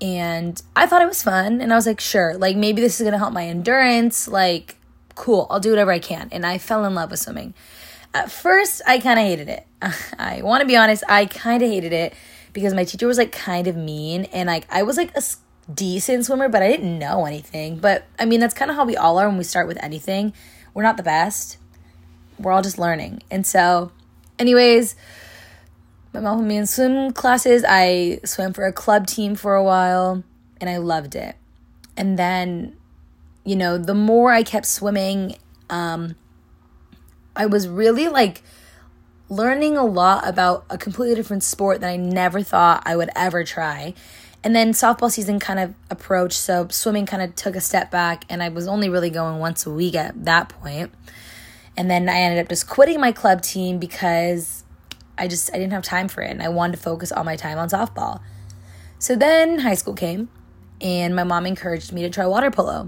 And 0.01 0.61
I 0.75 0.85
thought 0.85 1.01
it 1.01 1.07
was 1.07 1.21
fun. 1.21 1.59
And 1.59 1.73
I 1.73 1.75
was 1.75 1.85
like, 1.85 1.99
sure, 1.99 2.37
like 2.37 2.55
maybe 2.55 2.81
this 2.81 2.99
is 2.99 3.03
going 3.03 3.11
to 3.11 3.17
help 3.17 3.33
my 3.33 3.45
endurance. 3.45 4.27
Like, 4.27 4.77
cool, 5.15 5.47
I'll 5.49 5.59
do 5.59 5.71
whatever 5.71 5.91
I 5.91 5.99
can. 5.99 6.29
And 6.31 6.45
I 6.45 6.57
fell 6.57 6.85
in 6.85 6.95
love 6.95 7.11
with 7.11 7.19
swimming. 7.19 7.53
At 8.13 8.31
first, 8.31 8.81
I 8.87 8.99
kind 8.99 9.19
of 9.19 9.25
hated 9.25 9.49
it. 9.49 9.67
I 10.17 10.41
want 10.41 10.61
to 10.61 10.67
be 10.67 10.77
honest, 10.77 11.03
I 11.09 11.25
kind 11.25 11.61
of 11.61 11.69
hated 11.69 11.91
it 11.91 12.13
because 12.53 12.73
my 12.73 12.85
teacher 12.85 13.05
was 13.05 13.17
like 13.17 13.33
kind 13.33 13.67
of 13.67 13.75
mean. 13.75 14.23
And 14.25 14.47
like, 14.47 14.65
I 14.69 14.83
was 14.83 14.95
like 14.95 15.15
a 15.15 15.21
decent 15.73 16.25
swimmer, 16.25 16.49
but 16.49 16.61
I 16.61 16.67
didn't 16.69 16.97
know 16.97 17.25
anything. 17.25 17.77
But 17.79 18.05
I 18.17 18.25
mean, 18.25 18.39
that's 18.39 18.53
kind 18.53 18.71
of 18.71 18.77
how 18.77 18.85
we 18.85 18.97
all 18.97 19.17
are 19.19 19.27
when 19.27 19.37
we 19.37 19.43
start 19.43 19.67
with 19.67 19.81
anything. 19.83 20.33
We're 20.73 20.83
not 20.83 20.97
the 20.97 21.03
best, 21.03 21.57
we're 22.39 22.51
all 22.51 22.61
just 22.61 22.79
learning. 22.79 23.21
And 23.29 23.45
so, 23.45 23.91
anyways, 24.37 24.95
my 26.13 26.19
mom 26.21 26.39
put 26.39 26.47
me 26.47 26.57
in 26.57 26.65
swim 26.65 27.11
classes. 27.13 27.63
I 27.67 28.19
swam 28.25 28.53
for 28.53 28.65
a 28.65 28.73
club 28.73 29.07
team 29.07 29.35
for 29.35 29.55
a 29.55 29.63
while 29.63 30.23
and 30.59 30.69
I 30.69 30.77
loved 30.77 31.15
it. 31.15 31.35
And 31.95 32.17
then, 32.17 32.75
you 33.43 33.55
know, 33.55 33.77
the 33.77 33.93
more 33.93 34.31
I 34.31 34.43
kept 34.43 34.65
swimming, 34.65 35.35
um, 35.69 36.15
I 37.35 37.45
was 37.45 37.67
really 37.67 38.07
like 38.07 38.41
learning 39.29 39.77
a 39.77 39.85
lot 39.85 40.27
about 40.27 40.65
a 40.69 40.77
completely 40.77 41.15
different 41.15 41.43
sport 41.43 41.81
that 41.81 41.89
I 41.89 41.97
never 41.97 42.41
thought 42.41 42.83
I 42.85 42.95
would 42.95 43.09
ever 43.15 43.43
try. 43.43 43.93
And 44.43 44.55
then 44.55 44.71
softball 44.71 45.11
season 45.11 45.39
kind 45.39 45.59
of 45.59 45.73
approached, 45.89 46.37
so 46.37 46.67
swimming 46.69 47.05
kind 47.05 47.21
of 47.21 47.35
took 47.35 47.55
a 47.55 47.61
step 47.61 47.91
back, 47.91 48.23
and 48.29 48.41
I 48.41 48.49
was 48.49 48.67
only 48.67 48.87
really 48.87 49.09
going 49.09 49.39
once 49.39 49.65
a 49.65 49.69
week 49.69 49.95
at 49.95 50.25
that 50.25 50.49
point. 50.49 50.93
And 51.75 51.91
then 51.91 52.07
I 52.07 52.19
ended 52.19 52.39
up 52.39 52.49
just 52.49 52.69
quitting 52.69 53.01
my 53.01 53.11
club 53.11 53.41
team 53.41 53.79
because 53.79 54.63
I 55.17 55.27
just 55.27 55.49
I 55.53 55.57
didn't 55.57 55.73
have 55.73 55.83
time 55.83 56.07
for 56.07 56.21
it, 56.21 56.31
and 56.31 56.41
I 56.41 56.49
wanted 56.49 56.77
to 56.77 56.83
focus 56.83 57.11
all 57.11 57.25
my 57.25 57.35
time 57.35 57.57
on 57.57 57.69
softball. 57.69 58.21
So 58.97 59.15
then 59.15 59.59
high 59.59 59.75
school 59.75 59.93
came, 59.93 60.29
and 60.79 61.15
my 61.15 61.23
mom 61.23 61.45
encouraged 61.45 61.91
me 61.91 62.01
to 62.03 62.09
try 62.09 62.25
water 62.25 62.49
polo. 62.49 62.87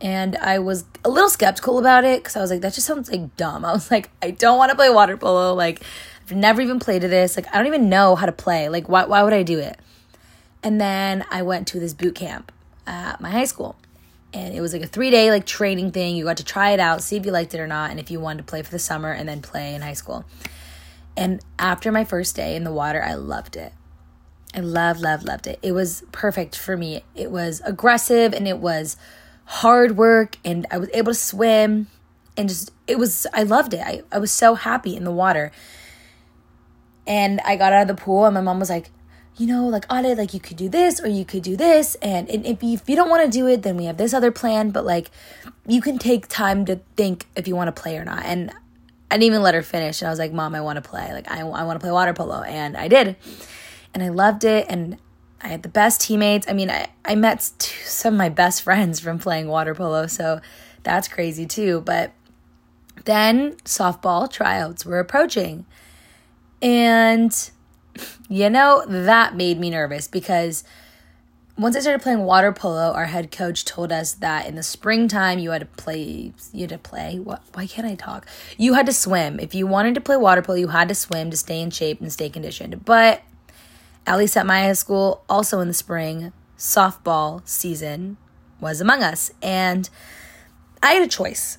And 0.00 0.36
I 0.36 0.58
was 0.58 0.84
a 1.04 1.08
little 1.08 1.30
skeptical 1.30 1.78
about 1.78 2.04
it 2.04 2.22
because 2.22 2.36
I 2.36 2.40
was 2.40 2.50
like, 2.50 2.60
that 2.60 2.74
just 2.74 2.86
sounds 2.86 3.10
like 3.10 3.36
dumb. 3.36 3.64
I 3.64 3.72
was 3.72 3.90
like, 3.90 4.10
I 4.22 4.30
don't 4.30 4.58
want 4.58 4.70
to 4.70 4.76
play 4.76 4.90
water 4.90 5.16
polo. 5.16 5.54
Like, 5.54 5.82
I've 6.22 6.36
never 6.36 6.60
even 6.60 6.78
played 6.78 7.02
this. 7.02 7.36
Like, 7.36 7.46
I 7.52 7.58
don't 7.58 7.66
even 7.66 7.88
know 7.88 8.14
how 8.14 8.26
to 8.26 8.32
play. 8.32 8.68
Like, 8.68 8.88
why, 8.88 9.06
why 9.06 9.22
would 9.22 9.32
I 9.32 9.42
do 9.42 9.58
it? 9.58 9.78
And 10.64 10.80
then 10.80 11.24
I 11.30 11.42
went 11.42 11.68
to 11.68 11.78
this 11.78 11.92
boot 11.92 12.14
camp 12.14 12.50
at 12.86 13.20
my 13.20 13.30
high 13.30 13.44
school. 13.44 13.76
And 14.32 14.52
it 14.52 14.60
was 14.60 14.72
like 14.72 14.82
a 14.82 14.86
three 14.86 15.10
day 15.10 15.30
like 15.30 15.46
training 15.46 15.92
thing. 15.92 16.16
You 16.16 16.24
got 16.24 16.38
to 16.38 16.44
try 16.44 16.70
it 16.70 16.80
out, 16.80 17.02
see 17.02 17.16
if 17.16 17.24
you 17.24 17.30
liked 17.30 17.54
it 17.54 17.60
or 17.60 17.68
not, 17.68 17.90
and 17.90 18.00
if 18.00 18.10
you 18.10 18.18
wanted 18.18 18.38
to 18.38 18.44
play 18.44 18.62
for 18.62 18.70
the 18.70 18.78
summer 18.80 19.12
and 19.12 19.28
then 19.28 19.42
play 19.42 19.74
in 19.74 19.82
high 19.82 19.92
school. 19.92 20.24
And 21.16 21.40
after 21.58 21.92
my 21.92 22.04
first 22.04 22.34
day 22.34 22.56
in 22.56 22.64
the 22.64 22.72
water, 22.72 23.00
I 23.00 23.14
loved 23.14 23.56
it. 23.56 23.72
I 24.54 24.60
loved, 24.60 25.00
loved, 25.00 25.24
loved 25.24 25.46
it. 25.46 25.58
It 25.62 25.72
was 25.72 26.02
perfect 26.10 26.56
for 26.56 26.76
me. 26.76 27.04
It 27.14 27.30
was 27.30 27.60
aggressive 27.64 28.32
and 28.32 28.48
it 28.48 28.58
was 28.58 28.96
hard 29.44 29.96
work, 29.96 30.38
and 30.44 30.66
I 30.70 30.78
was 30.78 30.88
able 30.94 31.12
to 31.12 31.18
swim 31.18 31.88
and 32.36 32.48
just, 32.48 32.72
it 32.86 32.98
was, 32.98 33.26
I 33.32 33.42
loved 33.42 33.74
it. 33.74 33.80
I, 33.80 34.02
I 34.10 34.18
was 34.18 34.32
so 34.32 34.54
happy 34.54 34.96
in 34.96 35.04
the 35.04 35.12
water. 35.12 35.52
And 37.06 37.40
I 37.44 37.56
got 37.56 37.72
out 37.72 37.82
of 37.82 37.88
the 37.88 38.02
pool, 38.02 38.24
and 38.24 38.34
my 38.34 38.40
mom 38.40 38.58
was 38.58 38.70
like, 38.70 38.90
you 39.36 39.46
know, 39.46 39.66
like 39.66 39.84
on 39.90 40.04
it, 40.04 40.16
like 40.16 40.32
you 40.32 40.40
could 40.40 40.56
do 40.56 40.68
this 40.68 41.00
or 41.00 41.08
you 41.08 41.24
could 41.24 41.42
do 41.42 41.56
this. 41.56 41.96
And, 41.96 42.28
and 42.30 42.46
if, 42.46 42.62
you, 42.62 42.74
if 42.74 42.88
you 42.88 42.94
don't 42.94 43.10
want 43.10 43.24
to 43.24 43.30
do 43.30 43.46
it, 43.48 43.62
then 43.62 43.76
we 43.76 43.86
have 43.86 43.96
this 43.96 44.14
other 44.14 44.30
plan. 44.30 44.70
But 44.70 44.84
like, 44.84 45.10
you 45.66 45.80
can 45.80 45.98
take 45.98 46.28
time 46.28 46.64
to 46.66 46.80
think 46.96 47.26
if 47.34 47.48
you 47.48 47.56
want 47.56 47.74
to 47.74 47.82
play 47.82 47.96
or 47.96 48.04
not. 48.04 48.24
And 48.24 48.52
I 49.10 49.16
didn't 49.16 49.24
even 49.24 49.42
let 49.42 49.54
her 49.54 49.62
finish. 49.62 50.00
And 50.02 50.08
I 50.08 50.10
was 50.10 50.18
like, 50.18 50.32
Mom, 50.32 50.54
I 50.54 50.60
want 50.60 50.76
to 50.76 50.88
play. 50.88 51.12
Like, 51.12 51.30
I, 51.30 51.40
I 51.40 51.64
want 51.64 51.80
to 51.80 51.80
play 51.80 51.90
water 51.90 52.14
polo. 52.14 52.42
And 52.42 52.76
I 52.76 52.88
did. 52.88 53.16
And 53.92 54.02
I 54.02 54.08
loved 54.08 54.44
it. 54.44 54.66
And 54.68 54.98
I 55.40 55.48
had 55.48 55.62
the 55.62 55.68
best 55.68 56.00
teammates. 56.00 56.46
I 56.48 56.52
mean, 56.52 56.70
I, 56.70 56.88
I 57.04 57.16
met 57.16 57.42
some 57.42 58.14
of 58.14 58.18
my 58.18 58.28
best 58.28 58.62
friends 58.62 59.00
from 59.00 59.18
playing 59.18 59.48
water 59.48 59.74
polo. 59.74 60.06
So 60.06 60.40
that's 60.84 61.08
crazy 61.08 61.44
too. 61.44 61.82
But 61.84 62.12
then 63.04 63.54
softball 63.64 64.30
tryouts 64.30 64.86
were 64.86 65.00
approaching. 65.00 65.66
And 66.62 67.50
you 68.28 68.50
know, 68.50 68.84
that 68.86 69.36
made 69.36 69.58
me 69.58 69.70
nervous 69.70 70.08
because 70.08 70.64
once 71.56 71.76
I 71.76 71.80
started 71.80 72.02
playing 72.02 72.24
water 72.24 72.52
polo, 72.52 72.92
our 72.92 73.06
head 73.06 73.30
coach 73.30 73.64
told 73.64 73.92
us 73.92 74.14
that 74.14 74.46
in 74.46 74.56
the 74.56 74.62
springtime 74.62 75.38
you 75.38 75.50
had 75.50 75.60
to 75.60 75.66
play. 75.66 76.32
You 76.52 76.60
had 76.62 76.70
to 76.70 76.78
play. 76.78 77.18
What? 77.18 77.42
Why 77.52 77.66
can't 77.66 77.86
I 77.86 77.94
talk? 77.94 78.26
You 78.58 78.74
had 78.74 78.86
to 78.86 78.92
swim. 78.92 79.38
If 79.38 79.54
you 79.54 79.66
wanted 79.66 79.94
to 79.94 80.00
play 80.00 80.16
water 80.16 80.42
polo, 80.42 80.58
you 80.58 80.68
had 80.68 80.88
to 80.88 80.94
swim 80.94 81.30
to 81.30 81.36
stay 81.36 81.60
in 81.60 81.70
shape 81.70 82.00
and 82.00 82.12
stay 82.12 82.28
conditioned. 82.28 82.84
But 82.84 83.22
at 84.06 84.18
least 84.18 84.36
at 84.36 84.46
my 84.46 84.62
high 84.62 84.72
school, 84.72 85.22
also 85.28 85.60
in 85.60 85.68
the 85.68 85.74
spring, 85.74 86.32
softball 86.58 87.46
season 87.46 88.16
was 88.60 88.80
among 88.80 89.02
us, 89.02 89.30
and 89.42 89.88
I 90.82 90.92
had 90.92 91.02
a 91.02 91.08
choice. 91.08 91.58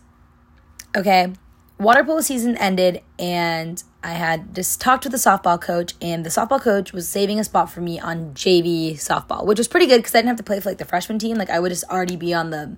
Okay, 0.96 1.34
water 1.80 2.04
polo 2.04 2.22
season 2.22 2.58
ended, 2.58 3.02
and 3.18 3.82
I 4.06 4.12
had 4.12 4.54
just 4.54 4.80
talked 4.80 5.02
to 5.04 5.10
the 5.10 5.18
softball 5.18 5.60
coach, 5.60 5.96
and 6.00 6.24
the 6.24 6.30
softball 6.30 6.62
coach 6.62 6.94
was 6.94 7.10
saving 7.10 7.40
a 7.40 7.44
spot 7.44 7.72
for 7.72 7.82
me 7.82 8.00
on 8.00 8.36
JV 8.36 8.94
softball, 8.94 9.48
which 9.48 9.58
was 9.58 9.68
pretty 9.68 9.88
good 9.88 9.98
because 9.98 10.14
I 10.14 10.20
didn't 10.20 10.28
have 10.28 10.38
to 10.38 10.44
play 10.44 10.60
for 10.60 10.70
like 10.70 10.78
the 10.78 10.86
freshman 10.86 11.18
team. 11.18 11.38
Like 11.38 11.50
I 11.50 11.60
would 11.60 11.70
just 11.70 11.86
already 11.86 12.16
be 12.16 12.32
on 12.32 12.52
the 12.52 12.78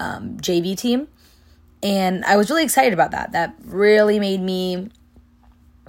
um, 0.00 0.38
JV 0.38 0.76
team, 0.76 1.06
and 1.84 2.24
I 2.24 2.36
was 2.36 2.50
really 2.50 2.64
excited 2.64 2.92
about 2.92 3.12
that. 3.12 3.30
That 3.30 3.54
really 3.64 4.18
made 4.18 4.40
me, 4.40 4.90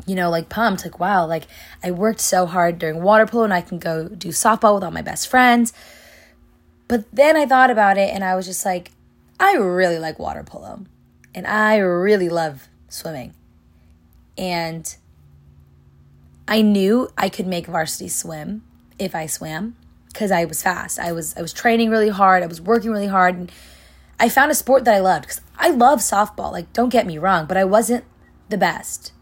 you 0.06 0.14
know, 0.14 0.30
like 0.30 0.48
pumped. 0.48 0.84
Like 0.84 1.00
wow, 1.00 1.26
like 1.26 1.48
I 1.84 1.90
worked 1.90 2.22
so 2.22 2.46
hard 2.46 2.78
during 2.78 3.02
water 3.02 3.26
polo, 3.26 3.46
and 3.46 3.54
I 3.56 3.62
can 3.62 3.80
go 3.80 4.10
do 4.10 4.28
softball 4.28 4.76
with 4.76 4.84
all 4.84 4.92
my 4.92 5.02
best 5.02 5.28
friends. 5.28 5.74
But 6.88 7.06
then 7.12 7.36
I 7.36 7.48
thought 7.48 7.72
about 7.72 7.98
it, 7.98 8.14
and 8.14 8.24
I 8.24 8.36
was 8.36 8.46
just 8.46 8.64
like, 8.64 8.92
I 9.40 9.56
really 9.56 9.98
like 9.98 10.20
water 10.20 10.44
polo, 10.44 10.86
and 11.34 11.48
I 11.48 11.78
really 11.78 12.30
love 12.30 12.68
swimming 12.90 13.34
and 14.38 14.96
I 16.48 16.62
knew 16.62 17.10
I 17.18 17.30
could 17.30 17.48
make 17.48 17.68
varsity 17.68 18.10
swim 18.10 18.64
if 19.00 19.16
I 19.16 19.26
swam 19.26 19.76
because 20.08 20.32
I 20.32 20.46
was 20.46 20.62
fast. 20.62 21.00
I 21.00 21.12
was 21.12 21.36
I 21.38 21.42
was 21.42 21.54
training 21.54 21.90
really 21.90 22.10
hard. 22.10 22.44
I 22.44 22.48
was 22.48 22.62
working 22.62 22.92
really 22.92 23.08
hard 23.08 23.36
and 23.36 23.52
I 24.20 24.30
found 24.30 24.52
a 24.52 24.56
sport 24.56 24.86
that 24.86 24.94
I 24.94 25.00
loved 25.00 25.28
cuz 25.28 25.42
I 25.58 25.70
love 25.70 26.00
softball. 26.00 26.52
Like 26.52 26.72
don't 26.74 26.90
get 26.90 27.08
me 27.08 27.18
wrong, 27.18 27.46
but 27.46 27.58
I 27.58 27.64
wasn't 27.64 28.04
the 28.50 28.58
best. 28.58 29.14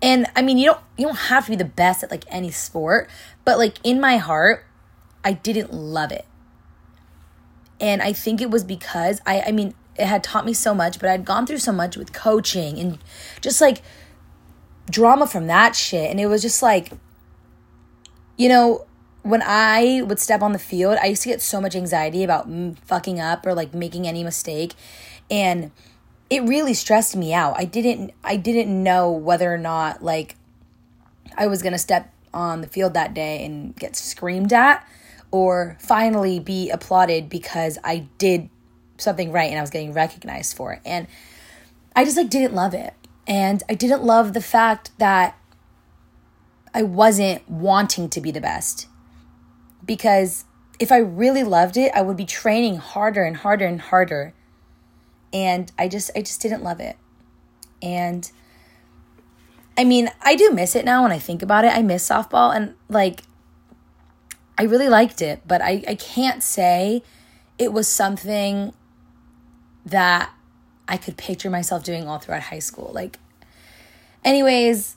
And 0.00 0.26
I 0.36 0.42
mean, 0.42 0.58
you 0.58 0.66
don't 0.66 0.80
you 0.96 1.06
don't 1.06 1.16
have 1.16 1.44
to 1.46 1.50
be 1.50 1.56
the 1.56 1.64
best 1.64 2.02
at 2.02 2.10
like 2.10 2.24
any 2.28 2.50
sport, 2.50 3.08
but 3.44 3.58
like 3.58 3.78
in 3.84 4.00
my 4.00 4.16
heart, 4.16 4.64
I 5.24 5.32
didn't 5.32 5.72
love 5.72 6.12
it. 6.12 6.26
And 7.80 8.02
I 8.02 8.12
think 8.12 8.40
it 8.40 8.50
was 8.50 8.64
because 8.64 9.20
I 9.26 9.42
I 9.46 9.52
mean, 9.52 9.74
it 9.96 10.06
had 10.06 10.24
taught 10.24 10.44
me 10.44 10.52
so 10.52 10.74
much, 10.74 10.98
but 10.98 11.08
I'd 11.08 11.24
gone 11.24 11.46
through 11.46 11.58
so 11.58 11.72
much 11.72 11.96
with 11.96 12.12
coaching 12.12 12.78
and 12.78 12.98
just 13.40 13.60
like 13.60 13.82
drama 14.90 15.26
from 15.26 15.46
that 15.46 15.76
shit. 15.76 16.10
And 16.10 16.20
it 16.20 16.26
was 16.26 16.42
just 16.42 16.62
like, 16.62 16.92
you 18.36 18.48
know, 18.48 18.86
when 19.22 19.42
I 19.44 20.02
would 20.02 20.18
step 20.18 20.42
on 20.42 20.52
the 20.52 20.58
field, 20.58 20.98
I 21.00 21.06
used 21.06 21.22
to 21.22 21.28
get 21.28 21.40
so 21.40 21.60
much 21.60 21.74
anxiety 21.74 22.24
about 22.24 22.48
fucking 22.84 23.20
up 23.20 23.46
or 23.46 23.54
like 23.54 23.72
making 23.72 24.06
any 24.06 24.22
mistake. 24.22 24.74
And 25.30 25.70
it 26.28 26.42
really 26.42 26.74
stressed 26.74 27.16
me 27.16 27.32
out. 27.32 27.54
I 27.56 27.64
didn't 27.64 28.12
I 28.22 28.36
didn't 28.36 28.82
know 28.82 29.10
whether 29.10 29.52
or 29.52 29.58
not 29.58 30.02
like 30.02 30.36
I 31.36 31.46
was 31.46 31.62
going 31.62 31.72
to 31.72 31.78
step 31.78 32.12
on 32.32 32.60
the 32.60 32.66
field 32.66 32.94
that 32.94 33.14
day 33.14 33.44
and 33.44 33.74
get 33.76 33.96
screamed 33.96 34.52
at 34.52 34.86
or 35.30 35.76
finally 35.80 36.38
be 36.38 36.70
applauded 36.70 37.28
because 37.28 37.78
I 37.82 38.08
did 38.18 38.50
something 38.96 39.32
right 39.32 39.50
and 39.50 39.58
I 39.58 39.60
was 39.60 39.70
getting 39.70 39.92
recognized 39.92 40.56
for 40.56 40.72
it. 40.72 40.80
And 40.84 41.06
I 41.94 42.04
just 42.04 42.16
like 42.16 42.30
didn't 42.30 42.54
love 42.54 42.74
it. 42.74 42.94
And 43.26 43.62
I 43.68 43.74
didn't 43.74 44.02
love 44.02 44.32
the 44.32 44.40
fact 44.40 44.90
that 44.98 45.38
I 46.74 46.82
wasn't 46.82 47.48
wanting 47.48 48.08
to 48.10 48.20
be 48.20 48.30
the 48.30 48.40
best. 48.40 48.88
Because 49.84 50.44
if 50.78 50.90
I 50.90 50.98
really 50.98 51.44
loved 51.44 51.76
it, 51.76 51.92
I 51.94 52.02
would 52.02 52.16
be 52.16 52.24
training 52.24 52.76
harder 52.76 53.22
and 53.22 53.36
harder 53.36 53.66
and 53.66 53.80
harder. 53.80 54.34
And 55.32 55.70
I 55.78 55.88
just 55.88 56.10
I 56.16 56.20
just 56.20 56.40
didn't 56.40 56.62
love 56.62 56.80
it. 56.80 56.96
And 57.82 58.30
I 59.76 59.84
mean, 59.84 60.10
I 60.22 60.36
do 60.36 60.50
miss 60.52 60.76
it 60.76 60.84
now 60.84 61.02
when 61.02 61.12
I 61.12 61.18
think 61.18 61.42
about 61.42 61.64
it. 61.64 61.76
I 61.76 61.82
miss 61.82 62.08
softball 62.08 62.54
and 62.54 62.74
like 62.88 63.22
I 64.56 64.64
really 64.64 64.88
liked 64.88 65.20
it, 65.20 65.42
but 65.46 65.60
I, 65.60 65.82
I 65.88 65.94
can't 65.96 66.42
say 66.42 67.02
it 67.58 67.72
was 67.72 67.88
something 67.88 68.72
that 69.84 70.32
I 70.88 70.96
could 70.96 71.16
picture 71.16 71.50
myself 71.50 71.84
doing 71.84 72.08
all 72.08 72.18
throughout 72.18 72.42
high 72.42 72.58
school. 72.58 72.90
Like, 72.94 73.18
anyways, 74.24 74.96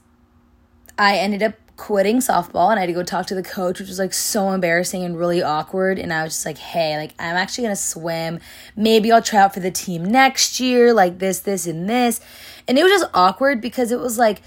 I 0.97 1.17
ended 1.17 1.43
up 1.43 1.55
quitting 1.77 2.17
softball 2.17 2.71
and 2.71 2.79
I 2.79 2.81
had 2.81 2.87
to 2.87 2.93
go 2.93 3.03
talk 3.03 3.27
to 3.27 3.35
the 3.35 3.43
coach, 3.43 3.79
which 3.79 3.87
was 3.87 3.99
like 3.99 4.13
so 4.13 4.49
embarrassing 4.49 5.03
and 5.03 5.17
really 5.17 5.43
awkward. 5.43 5.99
And 5.99 6.11
I 6.11 6.23
was 6.23 6.33
just 6.33 6.45
like, 6.45 6.57
hey, 6.57 6.97
like, 6.97 7.13
I'm 7.19 7.35
actually 7.35 7.65
gonna 7.65 7.75
swim. 7.75 8.39
Maybe 8.75 9.11
I'll 9.11 9.21
try 9.21 9.41
out 9.41 9.53
for 9.53 9.59
the 9.59 9.71
team 9.71 10.03
next 10.03 10.59
year, 10.59 10.93
like 10.93 11.19
this, 11.19 11.39
this, 11.39 11.67
and 11.67 11.87
this. 11.87 12.19
And 12.67 12.77
it 12.77 12.83
was 12.83 12.91
just 12.91 13.11
awkward 13.13 13.61
because 13.61 13.91
it 13.91 13.99
was 13.99 14.17
like, 14.17 14.41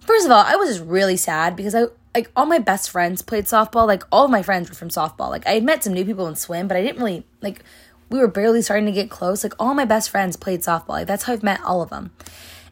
first 0.00 0.26
of 0.26 0.30
all, 0.30 0.44
I 0.46 0.56
was 0.56 0.68
just 0.68 0.84
really 0.84 1.16
sad 1.16 1.56
because 1.56 1.74
I, 1.74 1.86
like, 2.14 2.30
all 2.34 2.46
my 2.46 2.58
best 2.58 2.90
friends 2.90 3.22
played 3.22 3.44
softball. 3.44 3.86
Like, 3.86 4.02
all 4.10 4.24
of 4.24 4.30
my 4.30 4.42
friends 4.42 4.68
were 4.68 4.74
from 4.74 4.88
softball. 4.88 5.28
Like, 5.30 5.46
I 5.46 5.52
had 5.52 5.64
met 5.64 5.84
some 5.84 5.92
new 5.92 6.04
people 6.04 6.26
in 6.26 6.36
swim, 6.36 6.66
but 6.66 6.76
I 6.76 6.82
didn't 6.82 6.98
really, 6.98 7.24
like, 7.42 7.62
we 8.10 8.18
were 8.18 8.28
barely 8.28 8.62
starting 8.62 8.86
to 8.86 8.92
get 8.92 9.10
close. 9.10 9.44
Like 9.44 9.54
all 9.58 9.74
my 9.74 9.84
best 9.84 10.10
friends 10.10 10.36
played 10.36 10.60
softball. 10.60 10.90
Like 10.90 11.06
that's 11.06 11.24
how 11.24 11.32
I've 11.32 11.42
met 11.42 11.60
all 11.62 11.82
of 11.82 11.90
them. 11.90 12.10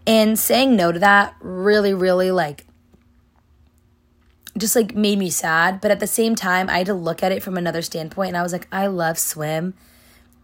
And 0.06 0.38
saying 0.38 0.76
no 0.76 0.92
to 0.92 0.98
that 0.98 1.34
really, 1.40 1.92
really 1.92 2.30
like 2.30 2.66
just 4.56 4.76
like 4.76 4.94
made 4.94 5.18
me 5.18 5.30
sad. 5.30 5.80
But 5.80 5.90
at 5.90 6.00
the 6.00 6.06
same 6.06 6.34
time, 6.34 6.70
I 6.70 6.78
had 6.78 6.86
to 6.86 6.94
look 6.94 7.22
at 7.22 7.32
it 7.32 7.42
from 7.42 7.56
another 7.56 7.82
standpoint. 7.82 8.28
And 8.28 8.36
I 8.36 8.42
was 8.42 8.52
like, 8.52 8.68
I 8.72 8.86
love 8.86 9.18
swim. 9.18 9.74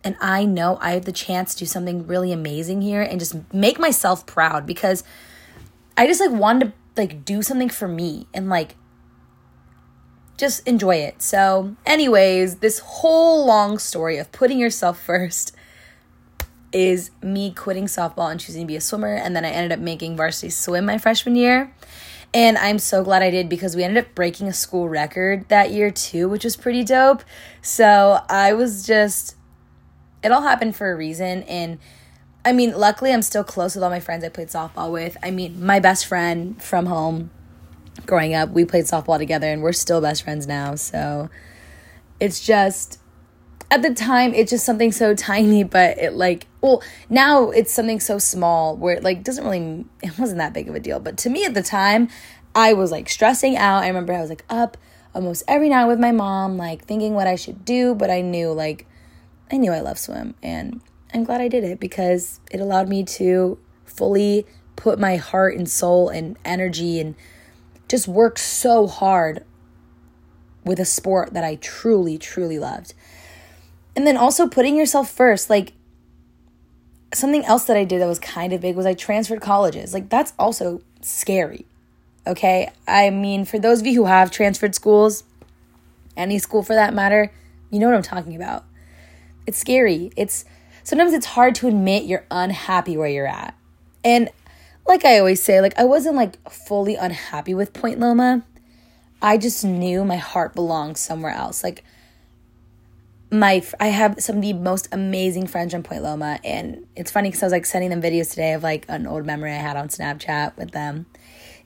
And 0.04 0.16
I 0.20 0.44
know 0.44 0.78
I 0.80 0.92
have 0.92 1.04
the 1.04 1.12
chance 1.12 1.54
to 1.54 1.60
do 1.60 1.66
something 1.66 2.06
really 2.06 2.32
amazing 2.32 2.82
here 2.82 3.02
and 3.02 3.20
just 3.20 3.36
make 3.52 3.78
myself 3.78 4.26
proud 4.26 4.66
because 4.66 5.04
I 5.96 6.06
just 6.06 6.20
like 6.20 6.32
wanted 6.32 6.66
to 6.66 6.72
like 7.00 7.24
do 7.24 7.40
something 7.42 7.68
for 7.68 7.86
me 7.86 8.26
and 8.34 8.48
like 8.48 8.74
just 10.42 10.66
enjoy 10.66 10.96
it. 10.96 11.22
So, 11.22 11.76
anyways, 11.86 12.56
this 12.56 12.80
whole 12.80 13.46
long 13.46 13.78
story 13.78 14.18
of 14.18 14.32
putting 14.32 14.58
yourself 14.58 15.00
first 15.10 15.54
is 16.72 17.12
me 17.22 17.52
quitting 17.52 17.84
softball 17.84 18.28
and 18.28 18.40
choosing 18.40 18.62
to 18.62 18.66
be 18.66 18.74
a 18.74 18.80
swimmer. 18.80 19.14
And 19.14 19.36
then 19.36 19.44
I 19.44 19.50
ended 19.50 19.70
up 19.70 19.78
making 19.78 20.16
varsity 20.16 20.50
swim 20.50 20.84
my 20.84 20.98
freshman 20.98 21.36
year. 21.36 21.72
And 22.34 22.58
I'm 22.58 22.80
so 22.80 23.04
glad 23.04 23.22
I 23.22 23.30
did 23.30 23.48
because 23.48 23.76
we 23.76 23.84
ended 23.84 24.04
up 24.04 24.14
breaking 24.16 24.48
a 24.48 24.52
school 24.52 24.88
record 24.88 25.48
that 25.48 25.70
year 25.70 25.92
too, 25.92 26.28
which 26.28 26.42
was 26.42 26.56
pretty 26.56 26.82
dope. 26.82 27.22
So 27.60 28.18
I 28.28 28.52
was 28.54 28.84
just, 28.84 29.36
it 30.24 30.32
all 30.32 30.42
happened 30.42 30.74
for 30.74 30.90
a 30.90 30.96
reason. 30.96 31.44
And 31.44 31.78
I 32.44 32.52
mean, 32.52 32.76
luckily, 32.76 33.12
I'm 33.12 33.22
still 33.22 33.44
close 33.44 33.76
with 33.76 33.84
all 33.84 33.90
my 33.90 34.00
friends 34.00 34.24
I 34.24 34.28
played 34.28 34.48
softball 34.48 34.90
with. 34.90 35.16
I 35.22 35.30
mean, 35.30 35.64
my 35.64 35.78
best 35.78 36.06
friend 36.06 36.60
from 36.60 36.86
home 36.86 37.30
growing 38.06 38.34
up, 38.34 38.50
we 38.50 38.64
played 38.64 38.84
softball 38.84 39.18
together 39.18 39.46
and 39.46 39.62
we're 39.62 39.72
still 39.72 40.00
best 40.00 40.24
friends 40.24 40.46
now. 40.46 40.74
So 40.74 41.30
it's 42.20 42.44
just 42.44 42.98
at 43.72 43.80
the 43.80 43.94
time 43.94 44.34
it's 44.34 44.50
just 44.50 44.66
something 44.66 44.92
so 44.92 45.14
tiny 45.16 45.64
but 45.64 45.96
it 45.98 46.12
like 46.12 46.46
well 46.60 46.82
now 47.08 47.50
it's 47.50 47.72
something 47.72 47.98
so 47.98 48.18
small 48.18 48.76
where 48.76 48.94
it 48.94 49.02
like 49.02 49.24
doesn't 49.24 49.44
really 49.44 49.84
it 50.02 50.16
wasn't 50.18 50.38
that 50.38 50.52
big 50.52 50.68
of 50.68 50.74
a 50.74 50.80
deal 50.80 51.00
but 51.00 51.16
to 51.16 51.30
me 51.30 51.44
at 51.44 51.54
the 51.54 51.62
time 51.62 52.06
i 52.54 52.74
was 52.74 52.92
like 52.92 53.08
stressing 53.08 53.56
out 53.56 53.82
i 53.82 53.88
remember 53.88 54.12
i 54.12 54.20
was 54.20 54.28
like 54.28 54.44
up 54.50 54.76
almost 55.14 55.42
every 55.48 55.70
night 55.70 55.86
with 55.86 55.98
my 55.98 56.12
mom 56.12 56.58
like 56.58 56.84
thinking 56.84 57.14
what 57.14 57.26
i 57.26 57.34
should 57.34 57.64
do 57.64 57.94
but 57.94 58.10
i 58.10 58.20
knew 58.20 58.52
like 58.52 58.86
i 59.50 59.56
knew 59.56 59.72
i 59.72 59.80
love 59.80 59.98
swim 59.98 60.34
and 60.42 60.82
i'm 61.14 61.24
glad 61.24 61.40
i 61.40 61.48
did 61.48 61.64
it 61.64 61.80
because 61.80 62.40
it 62.50 62.60
allowed 62.60 62.88
me 62.88 63.02
to 63.02 63.58
fully 63.86 64.46
put 64.76 64.98
my 64.98 65.16
heart 65.16 65.56
and 65.56 65.68
soul 65.68 66.10
and 66.10 66.36
energy 66.44 67.00
and 67.00 67.14
just 67.92 68.08
worked 68.08 68.38
so 68.38 68.86
hard 68.86 69.44
with 70.64 70.80
a 70.80 70.84
sport 70.86 71.34
that 71.34 71.44
I 71.44 71.56
truly, 71.56 72.16
truly 72.16 72.58
loved. 72.58 72.94
And 73.94 74.06
then 74.06 74.16
also 74.16 74.48
putting 74.48 74.76
yourself 74.76 75.10
first. 75.10 75.50
Like 75.50 75.74
something 77.12 77.44
else 77.44 77.64
that 77.64 77.76
I 77.76 77.84
did 77.84 78.00
that 78.00 78.06
was 78.06 78.18
kind 78.18 78.54
of 78.54 78.62
big 78.62 78.76
was 78.76 78.86
I 78.86 78.94
transferred 78.94 79.42
colleges. 79.42 79.92
Like 79.92 80.08
that's 80.08 80.32
also 80.38 80.80
scary. 81.02 81.66
Okay. 82.26 82.70
I 82.88 83.10
mean, 83.10 83.44
for 83.44 83.58
those 83.58 83.80
of 83.80 83.86
you 83.86 83.94
who 83.94 84.06
have 84.06 84.30
transferred 84.30 84.74
schools, 84.74 85.24
any 86.16 86.38
school 86.38 86.62
for 86.62 86.74
that 86.74 86.94
matter, 86.94 87.30
you 87.70 87.78
know 87.78 87.88
what 87.88 87.94
I'm 87.94 88.02
talking 88.02 88.34
about. 88.34 88.64
It's 89.46 89.58
scary. 89.58 90.12
It's 90.16 90.46
sometimes 90.82 91.12
it's 91.12 91.26
hard 91.26 91.54
to 91.56 91.68
admit 91.68 92.04
you're 92.04 92.24
unhappy 92.30 92.96
where 92.96 93.08
you're 93.08 93.26
at. 93.26 93.54
And 94.02 94.30
like 94.86 95.04
I 95.04 95.18
always 95.18 95.42
say, 95.42 95.60
like 95.60 95.78
I 95.78 95.84
wasn't 95.84 96.16
like 96.16 96.50
fully 96.50 96.96
unhappy 96.96 97.54
with 97.54 97.72
Point 97.72 97.98
Loma. 98.00 98.44
I 99.20 99.38
just 99.38 99.64
knew 99.64 100.04
my 100.04 100.16
heart 100.16 100.54
belonged 100.54 100.98
somewhere 100.98 101.32
else. 101.32 101.62
Like 101.62 101.84
my 103.30 103.64
I 103.80 103.88
have 103.88 104.20
some 104.20 104.36
of 104.36 104.42
the 104.42 104.52
most 104.52 104.88
amazing 104.92 105.46
friends 105.46 105.72
from 105.72 105.82
Point 105.82 106.02
Loma 106.02 106.38
and 106.44 106.86
it's 106.96 107.10
funny 107.10 107.30
cuz 107.30 107.42
I 107.42 107.46
was 107.46 107.52
like 107.52 107.66
sending 107.66 107.90
them 107.90 108.02
videos 108.02 108.30
today 108.30 108.52
of 108.52 108.62
like 108.62 108.84
an 108.88 109.06
old 109.06 109.24
memory 109.24 109.52
I 109.52 109.56
had 109.56 109.76
on 109.76 109.88
Snapchat 109.88 110.56
with 110.56 110.72
them. 110.72 111.06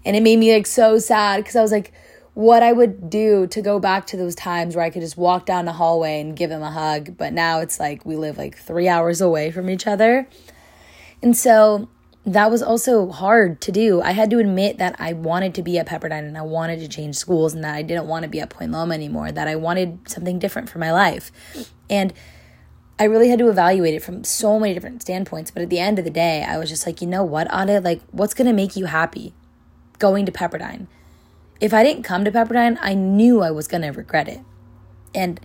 And 0.04 0.14
it 0.14 0.22
made 0.22 0.38
me 0.38 0.52
like 0.52 0.66
so 0.66 0.98
sad 0.98 1.44
cuz 1.44 1.56
I 1.56 1.62
was 1.62 1.72
like 1.72 1.92
what 2.34 2.62
I 2.62 2.70
would 2.70 3.08
do 3.08 3.46
to 3.46 3.62
go 3.62 3.80
back 3.80 4.06
to 4.08 4.16
those 4.18 4.34
times 4.34 4.76
where 4.76 4.84
I 4.84 4.90
could 4.90 5.00
just 5.00 5.16
walk 5.16 5.46
down 5.46 5.64
the 5.64 5.72
hallway 5.72 6.20
and 6.20 6.36
give 6.36 6.50
them 6.50 6.62
a 6.62 6.70
hug, 6.70 7.16
but 7.16 7.32
now 7.32 7.60
it's 7.60 7.80
like 7.80 8.04
we 8.04 8.14
live 8.14 8.36
like 8.36 8.58
3 8.58 8.86
hours 8.88 9.22
away 9.22 9.50
from 9.50 9.70
each 9.70 9.86
other. 9.86 10.28
And 11.22 11.34
so 11.34 11.88
that 12.26 12.50
was 12.50 12.60
also 12.60 13.08
hard 13.08 13.60
to 13.60 13.72
do. 13.72 14.02
I 14.02 14.10
had 14.10 14.30
to 14.30 14.38
admit 14.38 14.78
that 14.78 14.96
I 14.98 15.12
wanted 15.12 15.54
to 15.54 15.62
be 15.62 15.78
at 15.78 15.86
Pepperdine 15.86 16.26
and 16.26 16.36
I 16.36 16.42
wanted 16.42 16.80
to 16.80 16.88
change 16.88 17.14
schools 17.14 17.54
and 17.54 17.62
that 17.62 17.74
I 17.74 17.82
didn't 17.82 18.08
want 18.08 18.24
to 18.24 18.28
be 18.28 18.40
at 18.40 18.50
Point 18.50 18.72
Loma 18.72 18.94
anymore, 18.94 19.30
that 19.30 19.46
I 19.46 19.54
wanted 19.54 20.08
something 20.08 20.40
different 20.40 20.68
for 20.68 20.80
my 20.80 20.90
life. 20.92 21.30
And 21.88 22.12
I 22.98 23.04
really 23.04 23.28
had 23.28 23.38
to 23.38 23.48
evaluate 23.48 23.94
it 23.94 24.02
from 24.02 24.24
so 24.24 24.58
many 24.58 24.74
different 24.74 25.02
standpoints. 25.02 25.52
But 25.52 25.62
at 25.62 25.70
the 25.70 25.78
end 25.78 26.00
of 26.00 26.04
the 26.04 26.10
day, 26.10 26.42
I 26.42 26.58
was 26.58 26.68
just 26.68 26.84
like, 26.84 27.00
you 27.00 27.06
know 27.06 27.22
what, 27.22 27.46
Ada? 27.54 27.80
Like, 27.80 28.02
what's 28.10 28.34
going 28.34 28.48
to 28.48 28.52
make 28.52 28.74
you 28.74 28.86
happy 28.86 29.32
going 30.00 30.26
to 30.26 30.32
Pepperdine? 30.32 30.88
If 31.60 31.72
I 31.72 31.84
didn't 31.84 32.02
come 32.02 32.24
to 32.24 32.32
Pepperdine, 32.32 32.76
I 32.80 32.94
knew 32.94 33.40
I 33.40 33.52
was 33.52 33.68
going 33.68 33.82
to 33.82 33.90
regret 33.90 34.26
it. 34.26 34.40
And 35.14 35.38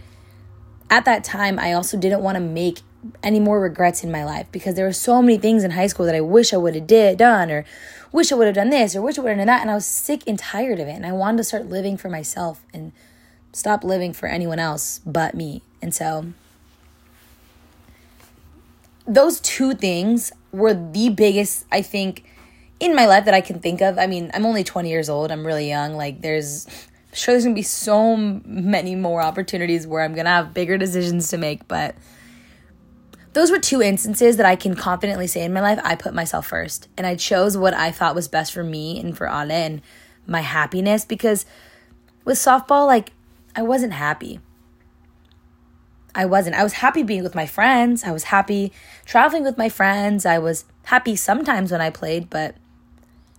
at 0.90 1.06
that 1.06 1.24
time, 1.24 1.60
I 1.60 1.74
also 1.74 1.96
didn't 1.96 2.22
want 2.22 2.38
to 2.38 2.42
make 2.42 2.80
any 3.24 3.40
more 3.40 3.60
regrets 3.60 4.04
in 4.04 4.12
my 4.12 4.24
life 4.24 4.48
because 4.52 4.76
there 4.76 4.86
were 4.86 4.94
so 4.94 5.22
many 5.22 5.38
things 5.38 5.64
in 5.64 5.72
high 5.72 5.88
school 5.88 6.06
that 6.06 6.16
I 6.16 6.22
wish 6.22 6.54
I 6.54 6.58
would 6.58 6.76
have 6.76 6.88
did 6.88 7.18
done 7.18 7.50
or 7.50 7.66
wish 8.12 8.32
I 8.32 8.36
would 8.36 8.46
have 8.46 8.56
done 8.56 8.70
this 8.70 8.96
or 8.96 9.02
wish 9.02 9.18
I 9.18 9.22
would 9.22 9.30
have 9.30 9.38
done 9.38 9.48
that 9.48 9.62
and 9.62 9.72
I 9.72 9.76
was 9.76 9.86
sick 9.86 10.24
and 10.28 10.38
tired 10.38 10.80
of 10.80 10.88
it 10.88 10.94
and 10.94 11.06
I 11.06 11.12
wanted 11.12 11.38
to 11.38 11.44
start 11.44 11.66
living 11.66 11.98
for 11.98 12.10
myself 12.10 12.64
and 12.74 12.92
stop 13.54 13.84
living 13.84 14.14
for 14.14 14.28
anyone 14.28 14.60
else 14.60 15.00
but 15.06 15.34
me. 15.34 15.62
And 15.82 15.94
so 15.94 16.34
those 19.08 19.40
two 19.40 19.74
things 19.74 20.32
were 20.52 20.74
the 20.74 21.10
biggest 21.10 21.66
I 21.72 21.82
think 21.82 22.24
in 22.80 22.96
my 22.96 23.06
life 23.06 23.26
that 23.26 23.34
I 23.34 23.42
can 23.42 23.60
think 23.60 23.82
of. 23.82 23.98
I 23.98 24.08
mean, 24.08 24.32
I'm 24.34 24.46
only 24.46 24.64
20 24.64 24.90
years 24.90 25.10
old. 25.10 25.32
I'm 25.32 25.46
really 25.46 25.68
young. 25.68 25.96
Like 25.96 26.22
there's 26.22 26.68
I'm 26.68 27.16
sure 27.16 27.34
there's 27.34 27.44
going 27.44 27.56
to 27.56 27.60
be 27.60 27.64
so 27.64 28.16
many 28.16 28.96
more 28.96 29.22
opportunities 29.22 29.86
where 29.86 30.04
I'm 30.04 30.14
going 30.14 30.26
to 30.26 30.32
have 30.32 30.54
bigger 30.54 30.78
decisions 30.78 31.28
to 31.30 31.38
make, 31.38 31.68
but 31.68 31.96
those 33.34 33.52
were 33.52 33.60
two 33.60 33.82
instances 33.82 34.38
that 34.38 34.46
I 34.46 34.56
can 34.56 34.76
confidently 34.76 35.28
say 35.28 35.44
in 35.44 35.54
my 35.54 35.62
life 35.62 35.80
I 35.84 35.96
put 35.96 36.14
myself 36.14 36.48
first 36.48 36.90
and 36.98 37.08
I 37.08 37.16
chose 37.16 37.58
what 37.58 37.74
I 37.74 37.92
thought 37.92 38.16
was 38.16 38.28
best 38.28 38.52
for 38.52 38.64
me 38.64 39.00
and 39.00 39.18
for 39.18 39.28
Ale 39.28 39.52
and 39.52 39.82
my 40.28 40.42
happiness 40.42 41.06
because 41.06 41.46
with 42.26 42.38
softball 42.38 42.88
like 42.88 43.14
I 43.56 43.62
wasn't 43.62 43.94
happy. 43.94 44.40
I 46.14 46.26
wasn't. 46.26 46.56
I 46.56 46.64
was 46.64 46.74
happy 46.74 47.04
being 47.04 47.24
with 47.24 47.36
my 47.36 47.46
friends. 47.46 48.04
I 48.04 48.12
was 48.12 48.26
happy 48.26 48.74
traveling 49.06 49.44
with 49.44 49.58
my 49.58 49.70
friends. 49.70 50.26
I 50.26 50.40
was 50.40 50.66
happy 50.86 51.16
sometimes 51.16 51.72
when 51.72 51.80
I 51.82 51.90
played, 51.90 52.30
but 52.30 52.56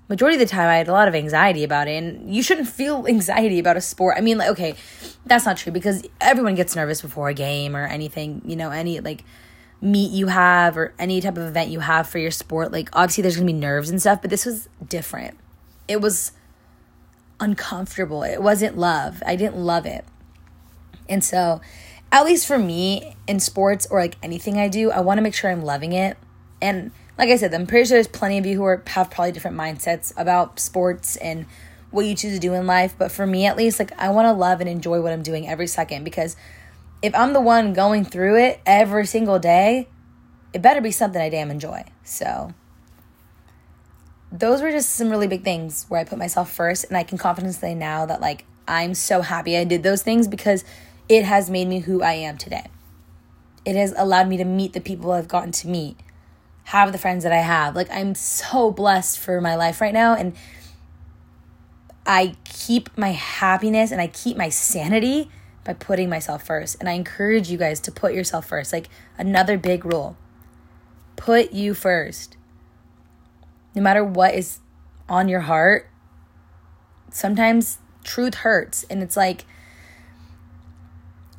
majority 0.08 0.36
of 0.36 0.40
the 0.40 0.46
time 0.46 0.68
I 0.68 0.76
had 0.76 0.88
a 0.88 0.92
lot 0.92 1.08
of 1.08 1.14
anxiety 1.14 1.64
about 1.64 1.88
it. 1.88 2.02
And 2.02 2.34
you 2.34 2.42
shouldn't 2.42 2.68
feel 2.68 3.06
anxiety 3.08 3.58
about 3.58 3.76
a 3.76 3.80
sport. 3.80 4.16
I 4.16 4.22
mean, 4.22 4.38
like, 4.38 4.50
okay, 4.50 4.74
that's 5.26 5.44
not 5.44 5.58
true 5.58 5.72
because 5.72 6.02
everyone 6.20 6.54
gets 6.54 6.74
nervous 6.74 7.02
before 7.02 7.28
a 7.28 7.34
game 7.34 7.76
or 7.76 7.86
anything, 7.86 8.40
you 8.44 8.56
know, 8.56 8.70
any 8.70 9.00
like 9.00 9.22
meet 9.82 10.12
you 10.12 10.28
have 10.28 10.78
or 10.78 10.94
any 10.98 11.20
type 11.20 11.36
of 11.36 11.42
event 11.42 11.68
you 11.68 11.80
have 11.80 12.08
for 12.08 12.18
your 12.18 12.30
sport, 12.30 12.72
like 12.72 12.88
obviously 12.92 13.22
there's 13.22 13.36
gonna 13.36 13.46
be 13.46 13.52
nerves 13.52 13.90
and 13.90 14.00
stuff, 14.00 14.22
but 14.22 14.30
this 14.30 14.46
was 14.46 14.68
different. 14.88 15.36
It 15.88 16.00
was 16.00 16.32
uncomfortable. 17.40 18.22
It 18.22 18.40
wasn't 18.40 18.78
love. 18.78 19.22
I 19.26 19.34
didn't 19.34 19.56
love 19.56 19.84
it. 19.84 20.04
And 21.08 21.24
so, 21.24 21.60
at 22.12 22.24
least 22.24 22.46
for 22.46 22.58
me 22.58 23.16
in 23.26 23.40
sports 23.40 23.86
or 23.90 24.00
like 24.00 24.16
anything 24.22 24.56
I 24.58 24.68
do, 24.68 24.90
I 24.90 25.00
want 25.00 25.18
to 25.18 25.22
make 25.22 25.34
sure 25.34 25.50
I'm 25.50 25.62
loving 25.62 25.92
it. 25.92 26.16
And 26.60 26.92
like 27.18 27.30
I 27.30 27.36
said, 27.36 27.52
I'm 27.52 27.66
pretty 27.66 27.86
sure 27.86 27.96
there's 27.96 28.06
plenty 28.06 28.38
of 28.38 28.46
you 28.46 28.56
who 28.56 28.64
are 28.64 28.82
have 28.86 29.10
probably 29.10 29.32
different 29.32 29.56
mindsets 29.56 30.12
about 30.16 30.60
sports 30.60 31.16
and 31.16 31.46
what 31.90 32.06
you 32.06 32.14
choose 32.14 32.34
to 32.34 32.40
do 32.40 32.54
in 32.54 32.66
life. 32.66 32.94
But 32.96 33.10
for 33.10 33.26
me, 33.26 33.46
at 33.46 33.56
least, 33.56 33.78
like 33.78 33.92
I 33.98 34.10
want 34.10 34.26
to 34.26 34.32
love 34.32 34.60
and 34.60 34.68
enjoy 34.68 35.00
what 35.00 35.12
I'm 35.12 35.22
doing 35.22 35.48
every 35.48 35.66
second 35.66 36.04
because 36.04 36.36
if 37.02 37.14
I'm 37.14 37.32
the 37.32 37.40
one 37.40 37.72
going 37.72 38.04
through 38.04 38.36
it 38.38 38.60
every 38.64 39.06
single 39.06 39.40
day, 39.40 39.88
it 40.52 40.62
better 40.62 40.80
be 40.80 40.92
something 40.92 41.20
I 41.20 41.28
damn 41.28 41.50
enjoy. 41.50 41.84
So, 42.04 42.54
those 44.30 44.62
were 44.62 44.70
just 44.70 44.90
some 44.90 45.10
really 45.10 45.26
big 45.26 45.42
things 45.42 45.84
where 45.88 46.00
I 46.00 46.04
put 46.04 46.18
myself 46.18 46.50
first. 46.50 46.84
And 46.84 46.96
I 46.96 47.02
can 47.02 47.18
confidently 47.18 47.58
say 47.58 47.74
now 47.74 48.06
that, 48.06 48.20
like, 48.20 48.44
I'm 48.68 48.94
so 48.94 49.20
happy 49.20 49.56
I 49.56 49.64
did 49.64 49.82
those 49.82 50.02
things 50.02 50.28
because 50.28 50.64
it 51.08 51.24
has 51.24 51.50
made 51.50 51.68
me 51.68 51.80
who 51.80 52.02
I 52.02 52.12
am 52.12 52.38
today. 52.38 52.66
It 53.64 53.76
has 53.76 53.92
allowed 53.96 54.28
me 54.28 54.36
to 54.36 54.44
meet 54.44 54.72
the 54.72 54.80
people 54.80 55.12
I've 55.12 55.28
gotten 55.28 55.52
to 55.52 55.68
meet, 55.68 55.98
have 56.64 56.92
the 56.92 56.98
friends 56.98 57.24
that 57.24 57.32
I 57.32 57.38
have. 57.38 57.74
Like, 57.74 57.90
I'm 57.90 58.14
so 58.14 58.70
blessed 58.70 59.18
for 59.18 59.40
my 59.40 59.56
life 59.56 59.80
right 59.80 59.92
now. 59.92 60.14
And 60.14 60.34
I 62.06 62.36
keep 62.44 62.96
my 62.96 63.10
happiness 63.10 63.90
and 63.90 64.00
I 64.00 64.06
keep 64.06 64.36
my 64.36 64.48
sanity 64.48 65.30
by 65.64 65.74
putting 65.74 66.08
myself 66.08 66.44
first. 66.44 66.76
And 66.80 66.88
I 66.88 66.92
encourage 66.92 67.50
you 67.50 67.58
guys 67.58 67.80
to 67.80 67.92
put 67.92 68.14
yourself 68.14 68.46
first. 68.46 68.72
Like 68.72 68.88
another 69.18 69.56
big 69.56 69.84
rule 69.84 70.16
put 71.16 71.52
you 71.52 71.74
first. 71.74 72.36
No 73.74 73.82
matter 73.82 74.04
what 74.04 74.34
is 74.34 74.58
on 75.08 75.28
your 75.28 75.40
heart, 75.40 75.88
sometimes 77.10 77.78
truth 78.04 78.34
hurts. 78.36 78.84
And 78.90 79.02
it's 79.02 79.16
like, 79.16 79.44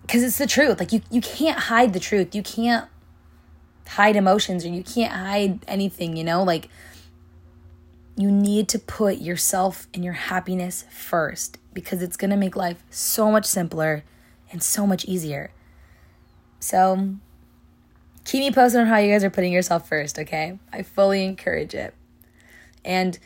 because 0.02 0.24
it's 0.24 0.38
the 0.38 0.48
truth. 0.48 0.80
Like 0.80 0.92
you, 0.92 1.02
you 1.10 1.22
can't 1.22 1.60
hide 1.60 1.94
the 1.94 2.00
truth. 2.00 2.34
You 2.34 2.44
can't 2.44 2.88
hide 3.88 4.16
emotions 4.16 4.66
or 4.66 4.70
you 4.70 4.84
can't 4.84 5.14
hide 5.14 5.60
anything, 5.68 6.16
you 6.16 6.24
know? 6.24 6.44
Like, 6.44 6.70
you 8.16 8.32
need 8.32 8.70
to 8.70 8.80
put 8.80 9.18
yourself 9.18 9.88
and 9.94 10.04
your 10.04 10.14
happiness 10.14 10.86
first 10.92 11.58
because 11.74 12.02
it's 12.02 12.16
going 12.16 12.32
to 12.32 12.38
make 12.38 12.56
life 12.56 12.84
so 12.90 13.32
much 13.32 13.46
simpler 13.46 14.04
and 14.54 14.64
so 14.64 14.88
much 14.88 15.04
easier. 15.06 15.52
So 16.60 17.16
keep 18.24 18.40
me 18.40 18.52
posted 18.52 18.80
on 18.80 18.88
how 18.88 18.98
you 18.98 19.12
guys 19.12 19.24
are 19.26 19.30
putting 19.30 19.52
yourself 19.52 19.90
first, 19.90 20.18
okay? 20.18 20.60
I 20.72 20.84
fully 20.84 21.26
encourage 21.26 21.74
it. 21.74 21.94
And 22.86 23.20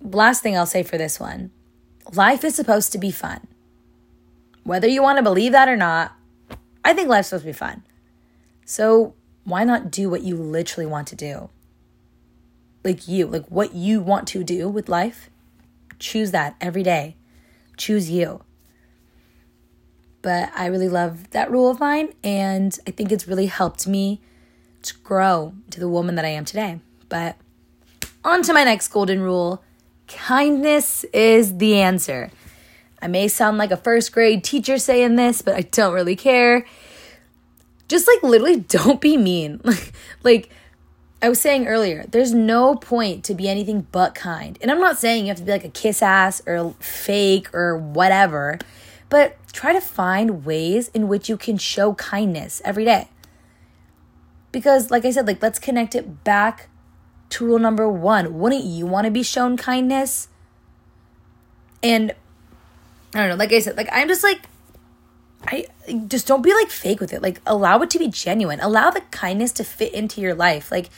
last 0.00 0.42
thing 0.42 0.56
I'll 0.56 0.64
say 0.64 0.82
for 0.82 0.96
this 0.96 1.20
one 1.20 1.50
life 2.14 2.44
is 2.44 2.54
supposed 2.54 2.92
to 2.92 2.98
be 2.98 3.10
fun. 3.10 3.46
Whether 4.62 4.86
you 4.86 5.02
want 5.02 5.18
to 5.18 5.22
believe 5.22 5.52
that 5.52 5.68
or 5.68 5.76
not, 5.76 6.12
I 6.84 6.94
think 6.94 7.08
life's 7.08 7.28
supposed 7.28 7.42
to 7.42 7.48
be 7.48 7.52
fun. 7.52 7.82
So 8.64 9.14
why 9.44 9.64
not 9.64 9.90
do 9.90 10.08
what 10.08 10.22
you 10.22 10.36
literally 10.36 10.86
want 10.86 11.08
to 11.08 11.16
do? 11.16 11.50
Like 12.84 13.08
you, 13.08 13.26
like 13.26 13.46
what 13.48 13.74
you 13.74 14.00
want 14.00 14.28
to 14.28 14.44
do 14.44 14.68
with 14.68 14.88
life. 14.88 15.28
Choose 15.98 16.30
that 16.30 16.54
every 16.60 16.84
day. 16.84 17.16
Choose 17.76 18.08
you 18.08 18.42
but 20.26 20.50
I 20.56 20.66
really 20.66 20.88
love 20.88 21.30
that 21.30 21.52
rule 21.52 21.70
of 21.70 21.78
mine. 21.78 22.08
And 22.24 22.76
I 22.84 22.90
think 22.90 23.12
it's 23.12 23.28
really 23.28 23.46
helped 23.46 23.86
me 23.86 24.20
to 24.82 24.92
grow 25.04 25.54
to 25.70 25.78
the 25.78 25.88
woman 25.88 26.16
that 26.16 26.24
I 26.24 26.30
am 26.30 26.44
today. 26.44 26.80
But 27.08 27.36
on 28.24 28.42
to 28.42 28.52
my 28.52 28.64
next 28.64 28.88
golden 28.88 29.20
rule 29.20 29.62
kindness 30.08 31.04
is 31.12 31.58
the 31.58 31.80
answer. 31.80 32.32
I 33.00 33.06
may 33.06 33.28
sound 33.28 33.56
like 33.56 33.70
a 33.70 33.76
first 33.76 34.10
grade 34.10 34.42
teacher 34.42 34.78
saying 34.78 35.14
this, 35.14 35.42
but 35.42 35.54
I 35.54 35.60
don't 35.60 35.94
really 35.94 36.16
care. 36.16 36.66
Just 37.86 38.08
like 38.08 38.20
literally 38.24 38.56
don't 38.68 39.00
be 39.00 39.16
mean. 39.16 39.60
like 40.24 40.50
I 41.22 41.28
was 41.28 41.40
saying 41.40 41.68
earlier, 41.68 42.04
there's 42.08 42.34
no 42.34 42.74
point 42.74 43.22
to 43.26 43.34
be 43.36 43.48
anything 43.48 43.86
but 43.92 44.16
kind. 44.16 44.58
And 44.60 44.72
I'm 44.72 44.80
not 44.80 44.98
saying 44.98 45.26
you 45.26 45.28
have 45.28 45.36
to 45.36 45.44
be 45.44 45.52
like 45.52 45.64
a 45.64 45.68
kiss 45.68 46.02
ass 46.02 46.42
or 46.48 46.74
fake 46.80 47.54
or 47.54 47.78
whatever, 47.78 48.58
but 49.08 49.38
try 49.56 49.72
to 49.72 49.80
find 49.80 50.44
ways 50.44 50.88
in 50.88 51.08
which 51.08 51.30
you 51.30 51.36
can 51.38 51.56
show 51.56 51.94
kindness 51.94 52.60
every 52.64 52.84
day. 52.84 53.08
Because, 54.52 54.90
like 54.90 55.04
I 55.04 55.10
said, 55.10 55.26
like 55.26 55.42
let's 55.42 55.58
connect 55.58 55.94
it 55.94 56.22
back 56.24 56.68
to 57.30 57.46
rule 57.46 57.58
number 57.58 57.88
one. 57.88 58.38
Wouldn't 58.38 58.64
you 58.64 58.86
want 58.86 59.06
to 59.06 59.10
be 59.10 59.22
shown 59.22 59.56
kindness? 59.56 60.28
And 61.82 62.12
I 63.14 63.20
don't 63.20 63.30
know, 63.30 63.36
like 63.36 63.52
I 63.52 63.60
said, 63.60 63.78
like 63.78 63.88
I'm 63.90 64.08
just 64.08 64.22
like, 64.22 64.42
I 65.46 65.66
just 66.06 66.26
don't 66.26 66.42
be 66.42 66.52
like 66.52 66.68
fake 66.68 67.00
with 67.00 67.12
it. 67.14 67.22
Like 67.22 67.40
allow 67.46 67.80
it 67.80 67.90
to 67.90 67.98
be 67.98 68.08
genuine. 68.08 68.60
Allow 68.60 68.90
the 68.90 69.00
kindness 69.10 69.52
to 69.52 69.64
fit 69.64 69.94
into 69.94 70.20
your 70.20 70.34
life. 70.34 70.70
Like 70.70 70.90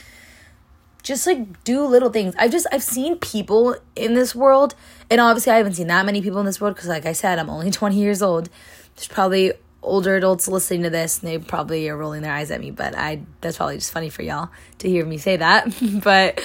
just 1.02 1.26
like 1.26 1.64
do 1.64 1.84
little 1.84 2.10
things. 2.10 2.34
I've 2.38 2.50
just 2.50 2.66
I've 2.72 2.82
seen 2.82 3.16
people 3.18 3.76
in 3.96 4.14
this 4.14 4.34
world, 4.34 4.74
and 5.10 5.20
obviously 5.20 5.52
I 5.52 5.56
haven't 5.56 5.74
seen 5.74 5.86
that 5.88 6.04
many 6.06 6.22
people 6.22 6.40
in 6.40 6.46
this 6.46 6.60
world 6.60 6.74
because, 6.74 6.88
like 6.88 7.06
I 7.06 7.12
said, 7.12 7.38
I'm 7.38 7.50
only 7.50 7.70
20 7.72 7.96
years 7.96 8.22
old. 8.22 8.48
There's 8.96 9.08
probably 9.08 9.52
older 9.82 10.16
adults 10.16 10.48
listening 10.48 10.82
to 10.82 10.90
this, 10.90 11.20
and 11.20 11.28
they 11.28 11.38
probably 11.38 11.88
are 11.88 11.96
rolling 11.96 12.22
their 12.22 12.32
eyes 12.32 12.50
at 12.50 12.60
me. 12.60 12.70
But 12.70 12.94
I 12.96 13.22
that's 13.40 13.56
probably 13.56 13.76
just 13.76 13.92
funny 13.92 14.10
for 14.10 14.22
y'all 14.22 14.50
to 14.78 14.88
hear 14.88 15.04
me 15.04 15.18
say 15.18 15.36
that. 15.36 15.74
but 16.02 16.42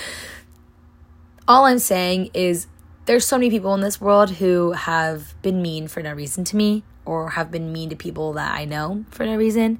all 1.48 1.66
I'm 1.66 1.80
saying 1.80 2.30
is 2.34 2.68
there's 3.06 3.26
so 3.26 3.38
many 3.38 3.50
people 3.50 3.74
in 3.74 3.82
this 3.82 4.00
world 4.00 4.32
who 4.32 4.72
have 4.72 5.34
been 5.42 5.62
mean 5.62 5.88
for 5.88 6.02
no 6.02 6.13
reason 6.13 6.44
to 6.46 6.56
me 6.56 6.84
or 7.06 7.32
have 7.32 7.52
been 7.52 7.74
mean 7.74 7.89
to 7.89 7.96
people 7.96 8.34
that 8.34 8.54
I 8.54 8.66
know 8.66 9.06
for 9.12 9.26
no 9.26 9.36
reason. 9.36 9.80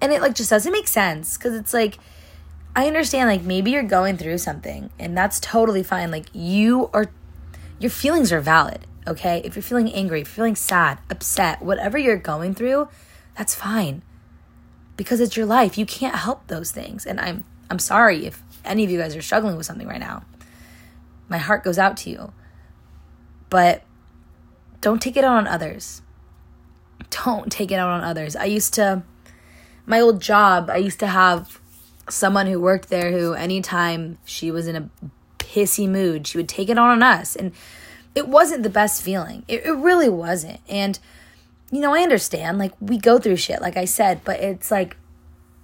And 0.00 0.12
it 0.12 0.22
like 0.22 0.34
just 0.34 0.50
doesn't 0.50 0.72
make 0.72 0.88
sense 0.88 1.36
because 1.36 1.54
it's 1.54 1.74
like 1.74 1.98
I 2.74 2.86
understand 2.86 3.28
like 3.28 3.42
maybe 3.42 3.70
you're 3.72 3.82
going 3.82 4.16
through 4.16 4.38
something 4.38 4.90
and 4.98 5.16
that's 5.16 5.40
totally 5.40 5.82
fine. 5.82 6.10
Like 6.10 6.26
you 6.32 6.90
are 6.92 7.06
your 7.78 7.90
feelings 7.90 8.32
are 8.32 8.40
valid, 8.40 8.86
okay? 9.06 9.40
If 9.44 9.56
you're 9.56 9.62
feeling 9.62 9.92
angry, 9.92 10.20
if 10.20 10.28
you're 10.28 10.34
feeling 10.34 10.56
sad, 10.56 10.98
upset, 11.10 11.62
whatever 11.62 11.96
you're 11.96 12.16
going 12.16 12.54
through, 12.54 12.88
that's 13.36 13.54
fine. 13.54 14.02
Because 14.96 15.20
it's 15.20 15.36
your 15.36 15.46
life. 15.46 15.78
You 15.78 15.86
can't 15.86 16.16
help 16.16 16.46
those 16.48 16.70
things. 16.70 17.06
And 17.06 17.20
I'm 17.20 17.44
I'm 17.70 17.78
sorry 17.78 18.26
if 18.26 18.42
any 18.64 18.84
of 18.84 18.90
you 18.90 18.98
guys 18.98 19.16
are 19.16 19.22
struggling 19.22 19.56
with 19.56 19.66
something 19.66 19.86
right 19.86 20.00
now. 20.00 20.24
My 21.28 21.38
heart 21.38 21.64
goes 21.64 21.78
out 21.78 21.96
to 21.98 22.10
you. 22.10 22.32
But 23.50 23.82
don't 24.80 25.00
take 25.00 25.16
it 25.16 25.24
out 25.24 25.36
on 25.36 25.46
others. 25.46 26.02
Don't 27.10 27.50
take 27.50 27.70
it 27.70 27.76
out 27.76 27.88
on 27.88 28.04
others. 28.04 28.36
I 28.36 28.44
used 28.44 28.74
to 28.74 29.02
my 29.86 30.00
old 30.00 30.20
job, 30.20 30.68
I 30.68 30.76
used 30.76 31.00
to 31.00 31.06
have 31.06 31.58
someone 32.08 32.46
who 32.46 32.60
worked 32.60 32.88
there 32.88 33.12
who 33.12 33.34
anytime 33.34 34.18
she 34.24 34.50
was 34.50 34.66
in 34.66 34.76
a 34.76 34.90
pissy 35.38 35.88
mood, 35.88 36.26
she 36.26 36.38
would 36.38 36.48
take 36.48 36.68
it 36.68 36.78
on 36.78 36.90
on 36.90 37.02
us. 37.02 37.36
And 37.36 37.52
it 38.14 38.28
wasn't 38.28 38.62
the 38.62 38.70
best 38.70 39.02
feeling. 39.02 39.44
It, 39.48 39.64
it 39.64 39.72
really 39.72 40.08
wasn't. 40.08 40.60
And, 40.68 40.98
you 41.70 41.80
know, 41.80 41.94
I 41.94 42.00
understand, 42.00 42.58
like, 42.58 42.72
we 42.80 42.98
go 42.98 43.18
through 43.18 43.36
shit, 43.36 43.60
like 43.60 43.76
I 43.76 43.84
said, 43.84 44.22
but 44.24 44.40
it's 44.40 44.70
like, 44.70 44.96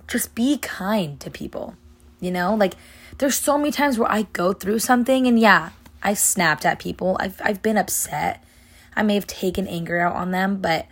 just 0.07 0.35
be 0.35 0.59
kind 0.59 1.18
to 1.20 1.30
people, 1.30 1.76
you 2.20 2.30
know? 2.30 2.54
Like, 2.54 2.74
there's 3.18 3.37
so 3.37 3.57
many 3.59 3.70
times 3.70 3.98
where 3.98 4.11
I 4.11 4.22
go 4.33 4.52
through 4.52 4.80
something 4.80 5.26
and 5.26 5.38
yeah, 5.38 5.70
I've 6.02 6.18
snapped 6.18 6.66
at 6.66 6.78
people, 6.78 7.16
I've, 7.20 7.40
I've 7.42 7.62
been 7.62 7.78
upset. 7.78 8.44
I 8.96 9.02
may 9.02 9.14
have 9.14 9.26
taken 9.26 9.66
anger 9.66 9.98
out 9.98 10.14
on 10.14 10.30
them, 10.30 10.61
but 10.61 10.87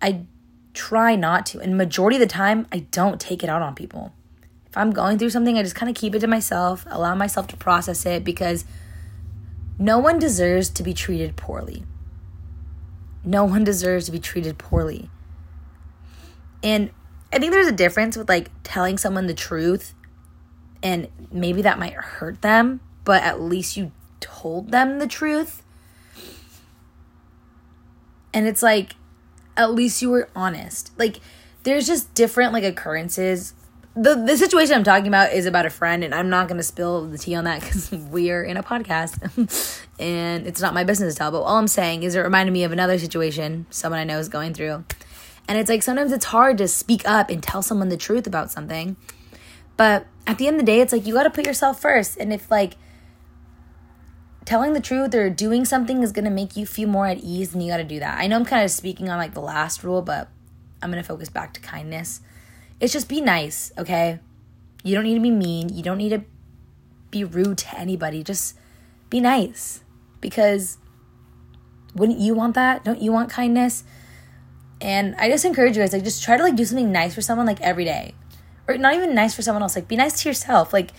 I 0.00 0.26
try 0.74 1.16
not 1.16 1.46
to. 1.46 1.60
And 1.60 1.76
majority 1.76 2.16
of 2.16 2.20
the 2.20 2.26
time, 2.26 2.66
I 2.72 2.80
don't 2.90 3.20
take 3.20 3.42
it 3.42 3.50
out 3.50 3.62
on 3.62 3.74
people. 3.74 4.12
If 4.66 4.76
I'm 4.76 4.90
going 4.90 5.18
through 5.18 5.30
something, 5.30 5.58
I 5.58 5.62
just 5.62 5.74
kind 5.74 5.90
of 5.90 5.96
keep 5.96 6.14
it 6.14 6.20
to 6.20 6.26
myself, 6.26 6.86
allow 6.88 7.14
myself 7.14 7.46
to 7.48 7.56
process 7.56 8.06
it 8.06 8.24
because 8.24 8.64
no 9.78 9.98
one 9.98 10.18
deserves 10.18 10.70
to 10.70 10.82
be 10.82 10.94
treated 10.94 11.36
poorly. 11.36 11.84
No 13.24 13.44
one 13.44 13.64
deserves 13.64 14.06
to 14.06 14.12
be 14.12 14.18
treated 14.18 14.58
poorly. 14.58 15.10
And 16.62 16.90
I 17.32 17.38
think 17.38 17.52
there's 17.52 17.66
a 17.66 17.72
difference 17.72 18.16
with 18.16 18.28
like 18.28 18.50
telling 18.62 18.98
someone 18.98 19.26
the 19.26 19.34
truth 19.34 19.94
and 20.82 21.08
maybe 21.30 21.62
that 21.62 21.78
might 21.78 21.94
hurt 21.94 22.42
them, 22.42 22.80
but 23.04 23.22
at 23.22 23.40
least 23.40 23.76
you 23.76 23.92
told 24.20 24.70
them 24.70 24.98
the 24.98 25.06
truth. 25.06 25.62
And 28.34 28.46
it's 28.46 28.62
like 28.62 28.94
at 29.56 29.72
least 29.72 30.02
you 30.02 30.10
were 30.10 30.28
honest. 30.34 30.92
Like 30.98 31.20
there's 31.62 31.86
just 31.86 32.12
different 32.14 32.52
like 32.52 32.64
occurrences. 32.64 33.54
The 33.94 34.14
the 34.14 34.36
situation 34.36 34.74
I'm 34.74 34.84
talking 34.84 35.08
about 35.08 35.32
is 35.32 35.46
about 35.46 35.66
a 35.66 35.70
friend 35.70 36.02
and 36.02 36.14
I'm 36.14 36.30
not 36.30 36.48
going 36.48 36.56
to 36.56 36.64
spill 36.64 37.06
the 37.06 37.18
tea 37.18 37.34
on 37.34 37.44
that 37.44 37.62
cuz 37.70 37.90
we 37.90 38.30
are 38.30 38.42
in 38.42 38.56
a 38.56 38.62
podcast 38.62 39.84
and 39.98 40.46
it's 40.46 40.60
not 40.60 40.74
my 40.74 40.84
business 40.84 41.14
to 41.14 41.18
tell, 41.18 41.30
but 41.30 41.40
all 41.40 41.56
I'm 41.56 41.68
saying 41.68 42.02
is 42.02 42.14
it 42.14 42.20
reminded 42.20 42.52
me 42.52 42.64
of 42.64 42.72
another 42.72 42.98
situation 42.98 43.66
someone 43.70 44.00
I 44.00 44.04
know 44.04 44.18
is 44.18 44.28
going 44.28 44.54
through. 44.54 44.84
And 45.48 45.58
it's 45.58 45.68
like 45.68 45.82
sometimes 45.82 46.12
it's 46.12 46.26
hard 46.26 46.58
to 46.58 46.68
speak 46.68 47.06
up 47.06 47.28
and 47.28 47.42
tell 47.42 47.62
someone 47.62 47.88
the 47.88 47.96
truth 47.96 48.26
about 48.26 48.50
something. 48.50 48.96
But 49.76 50.06
at 50.26 50.38
the 50.38 50.46
end 50.46 50.56
of 50.56 50.60
the 50.60 50.72
day, 50.72 50.80
it's 50.80 50.92
like 50.92 51.06
you 51.06 51.14
got 51.14 51.24
to 51.24 51.30
put 51.30 51.46
yourself 51.46 51.80
first. 51.80 52.16
And 52.16 52.32
if 52.32 52.50
like 52.50 52.76
telling 54.44 54.72
the 54.72 54.80
truth 54.80 55.14
or 55.14 55.30
doing 55.30 55.64
something 55.64 56.02
is 56.02 56.12
going 56.12 56.24
to 56.24 56.30
make 56.30 56.56
you 56.56 56.66
feel 56.66 56.88
more 56.88 57.06
at 57.06 57.18
ease, 57.18 57.52
and 57.54 57.62
you 57.62 57.70
got 57.70 57.78
to 57.78 57.84
do 57.84 57.98
that. 58.00 58.18
I 58.18 58.26
know 58.26 58.36
I'm 58.36 58.44
kind 58.44 58.64
of 58.64 58.70
speaking 58.70 59.08
on 59.08 59.18
like 59.18 59.34
the 59.34 59.40
last 59.40 59.84
rule, 59.84 60.02
but 60.02 60.28
I'm 60.82 60.90
going 60.90 61.02
to 61.02 61.06
focus 61.06 61.28
back 61.28 61.54
to 61.54 61.60
kindness. 61.60 62.20
It's 62.80 62.92
just 62.92 63.08
be 63.08 63.20
nice, 63.20 63.72
okay? 63.78 64.18
You 64.82 64.94
don't 64.94 65.04
need 65.04 65.14
to 65.14 65.20
be 65.20 65.30
mean. 65.30 65.68
You 65.68 65.82
don't 65.82 65.98
need 65.98 66.10
to 66.10 66.22
be 67.10 67.22
rude 67.24 67.58
to 67.58 67.78
anybody. 67.78 68.24
Just 68.24 68.56
be 69.10 69.20
nice 69.20 69.82
because 70.20 70.78
wouldn't 71.94 72.18
you 72.18 72.34
want 72.34 72.54
that? 72.54 72.84
Don't 72.84 73.00
you 73.00 73.12
want 73.12 73.30
kindness? 73.30 73.84
And 74.80 75.14
I 75.16 75.28
just 75.28 75.44
encourage 75.44 75.76
you 75.76 75.82
guys 75.82 75.92
like 75.92 76.02
just 76.02 76.24
try 76.24 76.36
to 76.36 76.42
like 76.42 76.56
do 76.56 76.64
something 76.64 76.90
nice 76.90 77.14
for 77.14 77.20
someone 77.20 77.46
like 77.46 77.60
every 77.60 77.84
day. 77.84 78.14
Or 78.66 78.76
not 78.76 78.94
even 78.94 79.14
nice 79.14 79.34
for 79.34 79.42
someone 79.42 79.62
else. 79.62 79.76
Like 79.76 79.86
be 79.86 79.96
nice 79.96 80.22
to 80.22 80.28
yourself. 80.28 80.72
Like 80.72 80.90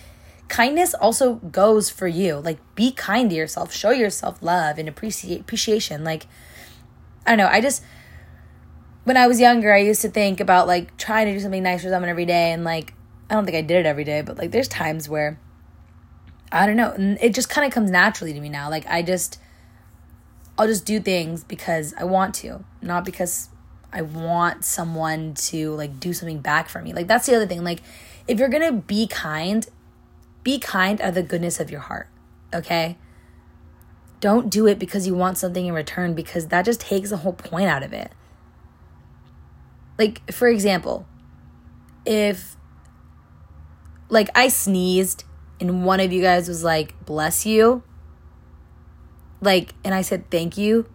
kindness 0.48 0.94
also 0.94 1.34
goes 1.34 1.90
for 1.90 2.06
you. 2.06 2.36
Like 2.36 2.58
be 2.74 2.92
kind 2.92 3.30
to 3.30 3.36
yourself. 3.36 3.72
Show 3.72 3.90
yourself 3.90 4.42
love 4.42 4.78
and 4.78 4.88
appreciate 4.88 5.40
appreciation. 5.40 6.04
Like 6.04 6.26
I 7.26 7.30
don't 7.30 7.38
know, 7.38 7.48
I 7.48 7.60
just 7.60 7.82
when 9.04 9.16
I 9.16 9.26
was 9.26 9.40
younger, 9.40 9.72
I 9.72 9.78
used 9.78 10.02
to 10.02 10.08
think 10.08 10.40
about 10.40 10.66
like 10.66 10.96
trying 10.96 11.26
to 11.26 11.32
do 11.32 11.40
something 11.40 11.62
nice 11.62 11.82
for 11.82 11.88
someone 11.88 12.08
every 12.08 12.26
day 12.26 12.52
and 12.52 12.64
like 12.64 12.94
I 13.30 13.34
don't 13.34 13.44
think 13.44 13.56
I 13.56 13.62
did 13.62 13.78
it 13.78 13.86
every 13.86 14.04
day, 14.04 14.22
but 14.22 14.38
like 14.38 14.50
there's 14.50 14.68
times 14.68 15.08
where 15.08 15.38
I 16.52 16.66
don't 16.66 16.76
know, 16.76 16.94
it 17.20 17.34
just 17.34 17.48
kind 17.48 17.66
of 17.66 17.72
comes 17.72 17.90
naturally 17.90 18.32
to 18.32 18.40
me 18.40 18.48
now. 18.48 18.70
Like 18.70 18.86
I 18.86 19.02
just 19.02 19.40
I'll 20.56 20.66
just 20.66 20.86
do 20.86 21.00
things 21.00 21.42
because 21.42 21.94
I 21.98 22.04
want 22.04 22.34
to, 22.36 22.64
not 22.80 23.04
because 23.04 23.48
I 23.92 24.02
want 24.02 24.64
someone 24.64 25.34
to 25.34 25.74
like 25.74 25.98
do 25.98 26.12
something 26.12 26.40
back 26.40 26.68
for 26.68 26.80
me. 26.82 26.92
Like 26.92 27.06
that's 27.06 27.26
the 27.26 27.34
other 27.34 27.46
thing. 27.46 27.64
Like 27.64 27.80
if 28.26 28.38
you're 28.38 28.48
going 28.48 28.62
to 28.62 28.80
be 28.80 29.06
kind, 29.06 29.66
be 30.44 30.58
kind 30.58 31.00
out 31.00 31.08
of 31.08 31.14
the 31.14 31.22
goodness 31.22 31.58
of 31.58 31.70
your 31.70 31.80
heart. 31.80 32.08
Okay? 32.54 32.96
Don't 34.20 34.48
do 34.48 34.66
it 34.66 34.78
because 34.78 35.06
you 35.06 35.14
want 35.14 35.38
something 35.38 35.66
in 35.66 35.74
return 35.74 36.14
because 36.14 36.46
that 36.48 36.64
just 36.64 36.80
takes 36.80 37.10
the 37.10 37.18
whole 37.18 37.32
point 37.32 37.66
out 37.66 37.82
of 37.82 37.92
it. 37.92 38.12
Like 39.98 40.30
for 40.32 40.48
example, 40.48 41.06
if 42.06 42.56
like 44.08 44.28
I 44.34 44.48
sneezed 44.48 45.24
and 45.60 45.84
one 45.84 46.00
of 46.00 46.12
you 46.12 46.22
guys 46.22 46.48
was 46.48 46.64
like, 46.64 46.94
"Bless 47.04 47.44
you." 47.44 47.82
Like 49.40 49.74
and 49.84 49.94
I 49.94 50.02
said, 50.02 50.30
"Thank 50.30 50.56
you." 50.56 50.86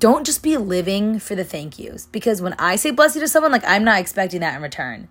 don't 0.00 0.24
just 0.24 0.42
be 0.42 0.56
living 0.56 1.18
for 1.18 1.34
the 1.34 1.44
thank 1.44 1.78
yous 1.78 2.06
because 2.06 2.40
when 2.42 2.54
I 2.54 2.76
say 2.76 2.90
bless 2.90 3.14
you 3.14 3.20
to 3.20 3.28
someone, 3.28 3.52
like 3.52 3.64
I'm 3.66 3.84
not 3.84 4.00
expecting 4.00 4.40
that 4.40 4.56
in 4.56 4.62
return. 4.62 5.08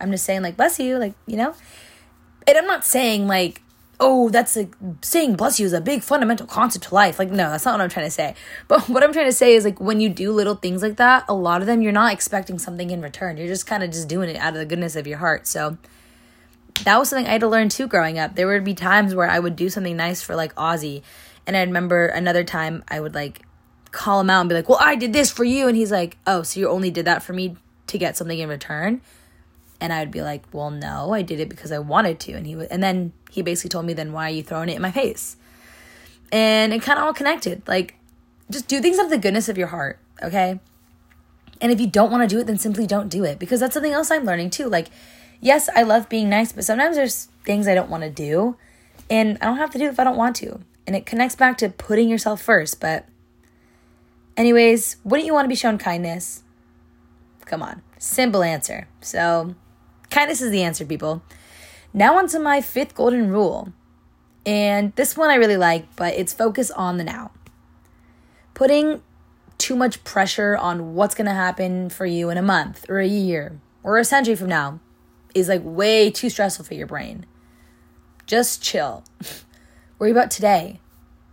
I'm 0.00 0.10
just 0.10 0.24
saying 0.24 0.42
like 0.42 0.56
bless 0.56 0.80
you, 0.80 0.98
like 0.98 1.14
you 1.26 1.36
know, 1.36 1.54
and 2.46 2.58
I'm 2.58 2.66
not 2.66 2.84
saying 2.84 3.26
like 3.26 3.62
oh 4.00 4.28
that's 4.28 4.56
like 4.56 4.74
saying 5.02 5.34
bless 5.34 5.60
you 5.60 5.66
is 5.66 5.72
a 5.72 5.80
big 5.80 6.02
fundamental 6.02 6.46
concept 6.46 6.86
to 6.86 6.94
life. 6.94 7.18
Like 7.18 7.30
no, 7.30 7.50
that's 7.50 7.64
not 7.64 7.74
what 7.74 7.80
I'm 7.80 7.90
trying 7.90 8.06
to 8.06 8.10
say. 8.10 8.34
But 8.68 8.88
what 8.88 9.02
I'm 9.02 9.12
trying 9.12 9.26
to 9.26 9.32
say 9.32 9.54
is 9.54 9.64
like 9.64 9.80
when 9.80 10.00
you 10.00 10.08
do 10.08 10.32
little 10.32 10.54
things 10.54 10.82
like 10.82 10.96
that, 10.96 11.24
a 11.28 11.34
lot 11.34 11.60
of 11.60 11.66
them 11.66 11.82
you're 11.82 11.92
not 11.92 12.12
expecting 12.12 12.58
something 12.58 12.90
in 12.90 13.02
return. 13.02 13.36
You're 13.36 13.46
just 13.46 13.66
kind 13.66 13.82
of 13.82 13.90
just 13.90 14.08
doing 14.08 14.28
it 14.28 14.36
out 14.36 14.54
of 14.54 14.58
the 14.58 14.66
goodness 14.66 14.96
of 14.96 15.06
your 15.06 15.18
heart. 15.18 15.46
So 15.46 15.78
that 16.84 16.98
was 16.98 17.08
something 17.08 17.26
I 17.26 17.32
had 17.32 17.40
to 17.42 17.48
learn 17.48 17.68
too 17.68 17.86
growing 17.86 18.18
up. 18.18 18.34
There 18.34 18.48
would 18.48 18.64
be 18.64 18.74
times 18.74 19.14
where 19.14 19.30
I 19.30 19.38
would 19.38 19.56
do 19.56 19.70
something 19.70 19.96
nice 19.96 20.22
for 20.22 20.34
like 20.34 20.54
Ozzy. 20.56 21.02
And 21.46 21.56
I 21.56 21.62
remember 21.62 22.06
another 22.06 22.42
time 22.42 22.82
I 22.88 23.00
would 23.00 23.14
like 23.14 23.42
call 23.92 24.20
him 24.20 24.28
out 24.28 24.40
and 24.40 24.48
be 24.48 24.54
like, 24.56 24.68
"Well, 24.68 24.78
I 24.80 24.96
did 24.96 25.12
this 25.12 25.30
for 25.30 25.44
you," 25.44 25.68
and 25.68 25.76
he's 25.76 25.92
like, 25.92 26.16
"Oh, 26.26 26.42
so 26.42 26.58
you 26.58 26.68
only 26.68 26.90
did 26.90 27.04
that 27.04 27.22
for 27.22 27.32
me 27.32 27.56
to 27.86 27.98
get 27.98 28.16
something 28.16 28.38
in 28.38 28.48
return?" 28.48 29.00
And 29.80 29.92
I 29.92 30.00
would 30.00 30.10
be 30.10 30.22
like, 30.22 30.44
"Well, 30.52 30.70
no, 30.70 31.12
I 31.12 31.22
did 31.22 31.40
it 31.40 31.48
because 31.48 31.72
I 31.72 31.78
wanted 31.78 32.20
to." 32.20 32.32
And 32.32 32.46
he 32.46 32.56
would, 32.56 32.68
and 32.70 32.82
then 32.82 33.12
he 33.30 33.42
basically 33.42 33.70
told 33.70 33.86
me, 33.86 33.92
"Then 33.92 34.12
why 34.12 34.28
are 34.28 34.34
you 34.34 34.42
throwing 34.42 34.68
it 34.68 34.76
in 34.76 34.82
my 34.82 34.90
face?" 34.90 35.36
And 36.32 36.72
it 36.72 36.82
kind 36.82 36.98
of 36.98 37.04
all 37.04 37.12
connected. 37.12 37.62
Like, 37.66 37.94
just 38.50 38.68
do 38.68 38.80
things 38.80 38.98
out 38.98 39.06
of 39.06 39.10
the 39.10 39.18
goodness 39.18 39.48
of 39.48 39.58
your 39.58 39.68
heart, 39.68 39.98
okay? 40.22 40.60
And 41.60 41.70
if 41.72 41.80
you 41.80 41.86
don't 41.86 42.10
want 42.10 42.28
to 42.28 42.34
do 42.34 42.40
it, 42.40 42.46
then 42.46 42.58
simply 42.58 42.86
don't 42.86 43.08
do 43.08 43.24
it 43.24 43.38
because 43.38 43.60
that's 43.60 43.74
something 43.74 43.92
else 43.92 44.10
I'm 44.10 44.24
learning 44.24 44.50
too. 44.50 44.68
Like, 44.68 44.88
yes, 45.40 45.68
I 45.74 45.82
love 45.82 46.08
being 46.08 46.28
nice, 46.28 46.52
but 46.52 46.64
sometimes 46.64 46.96
there's 46.96 47.28
things 47.44 47.68
I 47.68 47.74
don't 47.74 47.90
want 47.90 48.02
to 48.04 48.10
do, 48.10 48.56
and 49.10 49.38
I 49.40 49.46
don't 49.46 49.58
have 49.58 49.70
to 49.70 49.78
do 49.78 49.86
it 49.86 49.90
if 49.90 50.00
I 50.00 50.04
don't 50.04 50.16
want 50.16 50.36
to. 50.36 50.60
And 50.86 50.96
it 50.96 51.06
connects 51.06 51.36
back 51.36 51.58
to 51.58 51.68
putting 51.68 52.08
yourself 52.08 52.42
first, 52.42 52.80
but 52.80 53.06
Anyways, 54.36 54.96
wouldn't 55.04 55.26
you 55.26 55.32
want 55.32 55.44
to 55.44 55.48
be 55.48 55.54
shown 55.54 55.78
kindness? 55.78 56.42
Come 57.44 57.62
on. 57.62 57.82
Simple 57.98 58.42
answer. 58.42 58.88
So, 59.00 59.54
kindness 60.14 60.40
is 60.40 60.52
the 60.52 60.62
answer, 60.62 60.86
people. 60.86 61.22
Now, 61.92 62.16
on 62.16 62.28
to 62.28 62.38
my 62.38 62.60
fifth 62.60 62.94
golden 62.94 63.30
rule. 63.30 63.72
And 64.46 64.94
this 64.94 65.16
one 65.16 65.30
I 65.30 65.34
really 65.34 65.56
like, 65.56 65.96
but 65.96 66.14
it's 66.14 66.32
focus 66.32 66.70
on 66.70 66.98
the 66.98 67.04
now. 67.04 67.32
Putting 68.54 69.02
too 69.58 69.74
much 69.74 70.04
pressure 70.04 70.56
on 70.56 70.94
what's 70.94 71.14
going 71.14 71.26
to 71.26 71.32
happen 71.32 71.88
for 71.88 72.06
you 72.06 72.30
in 72.30 72.38
a 72.38 72.42
month 72.42 72.86
or 72.88 73.00
a 73.00 73.06
year 73.06 73.58
or 73.82 73.98
a 73.98 74.04
century 74.04 74.36
from 74.36 74.48
now 74.48 74.78
is 75.34 75.48
like 75.48 75.62
way 75.64 76.10
too 76.10 76.30
stressful 76.30 76.64
for 76.64 76.74
your 76.74 76.86
brain. 76.86 77.26
Just 78.26 78.62
chill. 78.62 79.04
Worry 79.98 80.10
about 80.12 80.30
today. 80.30 80.80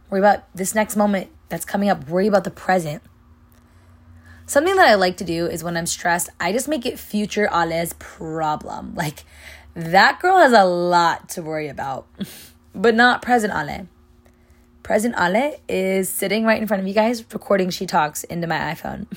Worry 0.09 0.21
about 0.21 0.43
this 0.55 0.73
next 0.73 0.95
moment 0.95 1.29
that's 1.49 1.65
coming 1.65 1.89
up, 1.89 2.07
worry 2.07 2.27
about 2.27 2.45
the 2.45 2.51
present. 2.51 3.03
Something 4.51 4.75
that 4.75 4.85
I 4.89 4.95
like 4.95 5.15
to 5.15 5.23
do 5.23 5.45
is 5.47 5.63
when 5.63 5.77
I'm 5.77 5.85
stressed, 5.85 6.27
I 6.37 6.51
just 6.51 6.67
make 6.67 6.85
it 6.85 6.99
future 6.99 7.47
Ale's 7.47 7.93
problem. 7.99 8.93
Like, 8.95 9.23
that 9.75 10.19
girl 10.19 10.39
has 10.39 10.51
a 10.51 10.65
lot 10.65 11.29
to 11.29 11.41
worry 11.41 11.69
about, 11.69 12.05
but 12.75 12.93
not 12.93 13.21
present 13.21 13.53
Ale. 13.53 13.87
Present 14.83 15.15
Ale 15.17 15.57
is 15.69 16.09
sitting 16.09 16.43
right 16.43 16.61
in 16.61 16.67
front 16.67 16.81
of 16.81 16.87
you 16.89 16.93
guys, 16.93 17.23
recording 17.31 17.69
She 17.69 17.85
Talks 17.85 18.25
into 18.25 18.45
my 18.45 18.57
iPhone. 18.57 19.07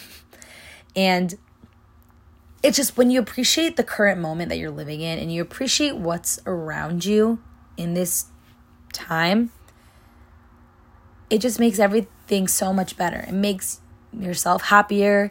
and 0.94 1.34
it's 2.62 2.76
just 2.76 2.96
when 2.96 3.10
you 3.10 3.18
appreciate 3.18 3.74
the 3.74 3.82
current 3.82 4.20
moment 4.20 4.50
that 4.50 4.58
you're 4.58 4.70
living 4.70 5.00
in 5.00 5.18
and 5.18 5.32
you 5.32 5.42
appreciate 5.42 5.96
what's 5.96 6.38
around 6.46 7.04
you 7.04 7.42
in 7.76 7.94
this 7.94 8.26
time, 8.92 9.50
it 11.28 11.38
just 11.38 11.58
makes 11.58 11.80
everything 11.80 12.46
so 12.46 12.72
much 12.72 12.96
better. 12.96 13.24
It 13.26 13.34
makes 13.34 13.80
yourself 14.20 14.62
happier. 14.62 15.30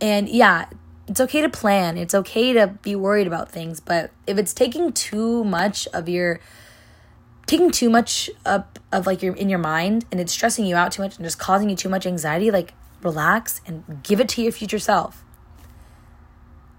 And 0.00 0.28
yeah, 0.28 0.66
it's 1.06 1.20
okay 1.20 1.40
to 1.40 1.48
plan. 1.48 1.98
It's 1.98 2.14
okay 2.14 2.52
to 2.52 2.68
be 2.68 2.94
worried 2.94 3.26
about 3.26 3.50
things, 3.50 3.80
but 3.80 4.10
if 4.26 4.38
it's 4.38 4.54
taking 4.54 4.92
too 4.92 5.44
much 5.44 5.88
of 5.92 6.08
your 6.08 6.40
taking 7.46 7.72
too 7.72 7.90
much 7.90 8.30
up 8.46 8.78
of 8.92 9.08
like 9.08 9.22
your 9.22 9.34
in 9.34 9.48
your 9.48 9.58
mind 9.58 10.04
and 10.12 10.20
it's 10.20 10.32
stressing 10.32 10.64
you 10.64 10.76
out 10.76 10.92
too 10.92 11.02
much 11.02 11.16
and 11.16 11.24
just 11.24 11.38
causing 11.38 11.68
you 11.68 11.74
too 11.74 11.88
much 11.88 12.06
anxiety, 12.06 12.50
like 12.50 12.74
relax 13.02 13.60
and 13.66 14.02
give 14.04 14.20
it 14.20 14.28
to 14.28 14.42
your 14.42 14.52
future 14.52 14.78
self. 14.78 15.24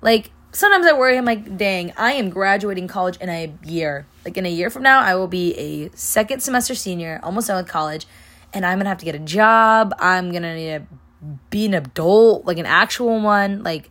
Like 0.02 0.32
sometimes 0.54 0.86
I 0.86 0.94
worry, 0.94 1.18
I'm 1.18 1.26
like, 1.26 1.58
dang, 1.58 1.92
I 1.98 2.14
am 2.14 2.30
graduating 2.30 2.88
college 2.88 3.18
in 3.18 3.28
a 3.28 3.54
year. 3.66 4.08
Like 4.24 4.38
in 4.38 4.46
a 4.46 4.50
year 4.50 4.70
from 4.70 4.84
now, 4.84 5.02
I 5.02 5.16
will 5.16 5.28
be 5.28 5.54
a 5.56 5.96
second 5.96 6.42
semester 6.42 6.74
senior, 6.74 7.20
almost 7.22 7.48
done 7.48 7.58
with 7.58 7.68
college 7.68 8.08
and 8.54 8.66
I'm 8.66 8.80
gonna 8.80 8.90
have 8.90 9.00
to 9.00 9.06
get 9.06 9.16
a 9.16 9.20
job. 9.20 9.94
I'm 10.00 10.32
gonna 10.32 10.56
need 10.56 10.68
to 10.68 10.84
be 11.50 11.66
an 11.66 11.74
adult, 11.74 12.46
like 12.46 12.58
an 12.58 12.66
actual 12.66 13.20
one, 13.22 13.64
like 13.64 13.90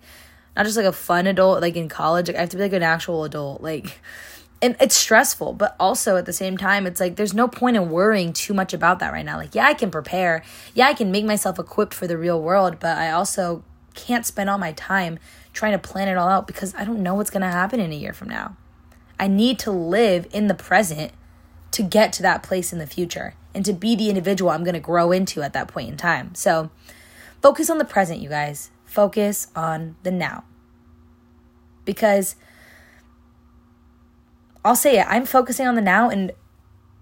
not 0.56 0.64
just 0.64 0.76
like 0.76 0.86
a 0.86 0.92
fun 0.92 1.26
adult, 1.26 1.60
like 1.60 1.76
in 1.76 1.88
college. 1.88 2.28
Like 2.28 2.36
I 2.36 2.40
have 2.40 2.50
to 2.50 2.56
be 2.56 2.62
like 2.62 2.72
an 2.72 2.82
actual 2.82 3.24
adult, 3.24 3.62
like. 3.62 4.00
And 4.62 4.76
it's 4.78 4.94
stressful, 4.94 5.54
but 5.54 5.74
also 5.80 6.18
at 6.18 6.26
the 6.26 6.34
same 6.34 6.58
time, 6.58 6.86
it's 6.86 7.00
like 7.00 7.16
there's 7.16 7.32
no 7.32 7.48
point 7.48 7.78
in 7.78 7.88
worrying 7.88 8.34
too 8.34 8.52
much 8.52 8.74
about 8.74 8.98
that 8.98 9.10
right 9.10 9.24
now. 9.24 9.38
Like, 9.38 9.54
yeah, 9.54 9.64
I 9.64 9.72
can 9.72 9.90
prepare. 9.90 10.42
Yeah, 10.74 10.86
I 10.86 10.92
can 10.92 11.10
make 11.10 11.24
myself 11.24 11.58
equipped 11.58 11.94
for 11.94 12.06
the 12.06 12.18
real 12.18 12.42
world, 12.42 12.78
but 12.78 12.98
I 12.98 13.10
also 13.10 13.64
can't 13.94 14.26
spend 14.26 14.50
all 14.50 14.58
my 14.58 14.72
time 14.72 15.18
trying 15.54 15.72
to 15.72 15.78
plan 15.78 16.08
it 16.08 16.18
all 16.18 16.28
out 16.28 16.46
because 16.46 16.74
I 16.74 16.84
don't 16.84 17.02
know 17.02 17.14
what's 17.14 17.30
going 17.30 17.40
to 17.40 17.48
happen 17.48 17.80
in 17.80 17.90
a 17.90 17.96
year 17.96 18.12
from 18.12 18.28
now. 18.28 18.56
I 19.18 19.28
need 19.28 19.58
to 19.60 19.70
live 19.70 20.26
in 20.30 20.46
the 20.48 20.54
present 20.54 21.12
to 21.72 21.82
get 21.82 22.12
to 22.14 22.22
that 22.22 22.42
place 22.42 22.72
in 22.72 22.78
the 22.78 22.86
future 22.86 23.34
and 23.54 23.64
to 23.64 23.72
be 23.72 23.96
the 23.96 24.08
individual 24.08 24.50
I'm 24.50 24.64
going 24.64 24.74
to 24.74 24.80
grow 24.80 25.12
into 25.12 25.42
at 25.42 25.52
that 25.52 25.68
point 25.68 25.88
in 25.88 25.96
time. 25.96 26.34
So 26.34 26.70
focus 27.42 27.70
on 27.70 27.78
the 27.78 27.84
present, 27.84 28.20
you 28.20 28.28
guys. 28.28 28.70
Focus 28.84 29.48
on 29.54 29.96
the 30.02 30.10
now. 30.10 30.44
because 31.84 32.36
I'll 34.64 34.76
say 34.76 35.00
it, 35.00 35.06
I'm 35.08 35.26
focusing 35.26 35.66
on 35.66 35.74
the 35.74 35.80
now 35.80 36.10
and 36.10 36.32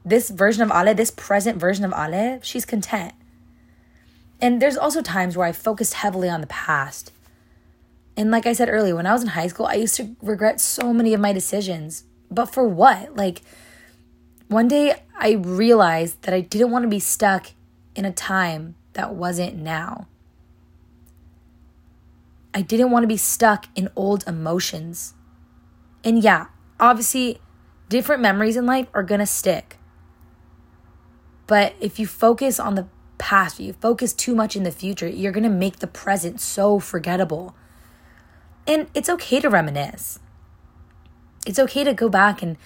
this 0.04 0.30
version 0.30 0.62
of 0.62 0.70
Ale, 0.70 0.94
this 0.94 1.10
present 1.10 1.58
version 1.58 1.84
of 1.84 1.92
Ale, 1.92 2.40
she's 2.42 2.64
content. 2.64 3.12
And 4.40 4.62
there's 4.62 4.76
also 4.76 5.02
times 5.02 5.36
where 5.36 5.46
I 5.46 5.52
focused 5.52 5.94
heavily 5.94 6.28
on 6.28 6.40
the 6.40 6.46
past. 6.46 7.12
And 8.16 8.30
like 8.30 8.46
I 8.46 8.52
said 8.52 8.68
earlier, 8.70 8.94
when 8.94 9.06
I 9.06 9.12
was 9.12 9.22
in 9.22 9.28
high 9.28 9.48
school, 9.48 9.66
I 9.66 9.74
used 9.74 9.96
to 9.96 10.16
regret 10.22 10.60
so 10.60 10.92
many 10.92 11.12
of 11.12 11.20
my 11.20 11.32
decisions. 11.32 12.04
But 12.30 12.46
for 12.46 12.66
what? 12.66 13.16
Like, 13.16 13.42
one 14.48 14.68
day 14.68 14.94
I 15.18 15.32
realized 15.32 16.22
that 16.22 16.32
I 16.32 16.40
didn't 16.40 16.70
want 16.70 16.84
to 16.84 16.88
be 16.88 17.00
stuck 17.00 17.52
in 17.94 18.04
a 18.04 18.12
time 18.12 18.76
that 18.94 19.14
wasn't 19.14 19.56
now. 19.56 20.06
I 22.54 22.62
didn't 22.62 22.90
want 22.90 23.04
to 23.04 23.08
be 23.08 23.16
stuck 23.16 23.66
in 23.74 23.90
old 23.94 24.24
emotions. 24.26 25.14
And 26.02 26.22
yeah, 26.22 26.46
obviously, 26.80 27.40
different 27.88 28.22
memories 28.22 28.56
in 28.56 28.66
life 28.66 28.88
are 28.94 29.02
going 29.02 29.20
to 29.20 29.26
stick. 29.26 29.78
But 31.46 31.74
if 31.80 31.98
you 31.98 32.06
focus 32.06 32.60
on 32.60 32.74
the 32.74 32.86
past, 33.18 33.58
if 33.58 33.66
you 33.66 33.72
focus 33.72 34.12
too 34.12 34.34
much 34.34 34.56
in 34.56 34.62
the 34.62 34.70
future, 34.70 35.08
you're 35.08 35.32
going 35.32 35.44
to 35.44 35.50
make 35.50 35.78
the 35.78 35.86
present 35.86 36.40
so 36.40 36.78
forgettable. 36.78 37.54
And 38.66 38.88
it's 38.94 39.08
okay 39.08 39.40
to 39.40 39.48
reminisce. 39.48 40.18
It's 41.46 41.58
okay 41.58 41.84
to 41.84 41.94
go 41.94 42.08
back 42.08 42.42
and 42.42 42.56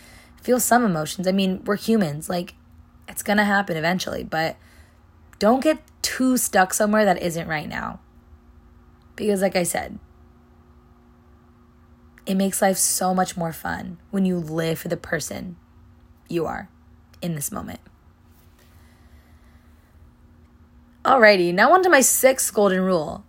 feel 0.40 0.58
some 0.58 0.84
emotions. 0.84 1.28
I 1.28 1.32
mean, 1.32 1.62
we're 1.64 1.76
humans. 1.76 2.28
Like, 2.28 2.54
it's 3.06 3.22
going 3.22 3.36
to 3.36 3.44
happen 3.44 3.76
eventually. 3.76 4.24
But 4.24 4.56
don't 5.38 5.62
get 5.62 5.78
too 6.02 6.36
stuck 6.36 6.74
somewhere 6.74 7.04
that 7.04 7.22
isn't 7.22 7.46
right 7.46 7.68
now. 7.68 8.00
Because, 9.16 9.42
like 9.42 9.56
I 9.56 9.62
said, 9.62 9.98
it 12.24 12.34
makes 12.34 12.62
life 12.62 12.78
so 12.78 13.14
much 13.14 13.36
more 13.36 13.52
fun 13.52 13.98
when 14.10 14.24
you 14.24 14.38
live 14.38 14.78
for 14.78 14.88
the 14.88 14.96
person 14.96 15.56
you 16.28 16.46
are 16.46 16.68
in 17.20 17.34
this 17.34 17.52
moment. 17.52 17.80
Alrighty, 21.04 21.52
now 21.52 21.72
on 21.72 21.82
to 21.82 21.88
my 21.88 22.00
sixth 22.00 22.54
golden 22.54 22.80
rule. 22.80 23.24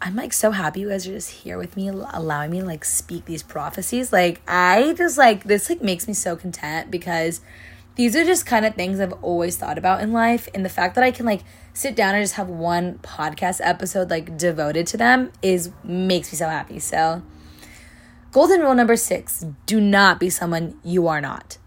I'm 0.00 0.16
like 0.16 0.32
so 0.32 0.52
happy 0.52 0.80
you 0.80 0.88
guys 0.88 1.06
are 1.06 1.12
just 1.12 1.30
here 1.30 1.58
with 1.58 1.76
me, 1.76 1.88
allowing 1.88 2.50
me 2.50 2.60
to 2.60 2.64
like 2.64 2.84
speak 2.84 3.26
these 3.26 3.42
prophecies. 3.42 4.12
Like, 4.12 4.40
I 4.48 4.94
just 4.96 5.18
like 5.18 5.44
this, 5.44 5.68
like, 5.68 5.82
makes 5.82 6.08
me 6.08 6.14
so 6.14 6.36
content 6.36 6.90
because 6.90 7.40
these 7.98 8.14
are 8.14 8.24
just 8.24 8.46
kind 8.46 8.64
of 8.64 8.76
things 8.76 9.00
I've 9.00 9.12
always 9.24 9.56
thought 9.56 9.76
about 9.76 10.00
in 10.00 10.12
life. 10.12 10.48
And 10.54 10.64
the 10.64 10.68
fact 10.68 10.94
that 10.94 11.02
I 11.02 11.10
can 11.10 11.26
like 11.26 11.42
sit 11.72 11.96
down 11.96 12.14
and 12.14 12.22
just 12.22 12.34
have 12.34 12.48
one 12.48 13.00
podcast 13.00 13.60
episode 13.60 14.08
like 14.08 14.38
devoted 14.38 14.86
to 14.86 14.96
them 14.96 15.32
is 15.42 15.72
makes 15.82 16.30
me 16.32 16.38
so 16.38 16.48
happy. 16.48 16.78
So, 16.78 17.22
golden 18.30 18.60
rule 18.60 18.76
number 18.76 18.94
six 18.94 19.44
do 19.66 19.80
not 19.80 20.20
be 20.20 20.30
someone 20.30 20.78
you 20.84 21.08
are 21.08 21.20
not. 21.20 21.58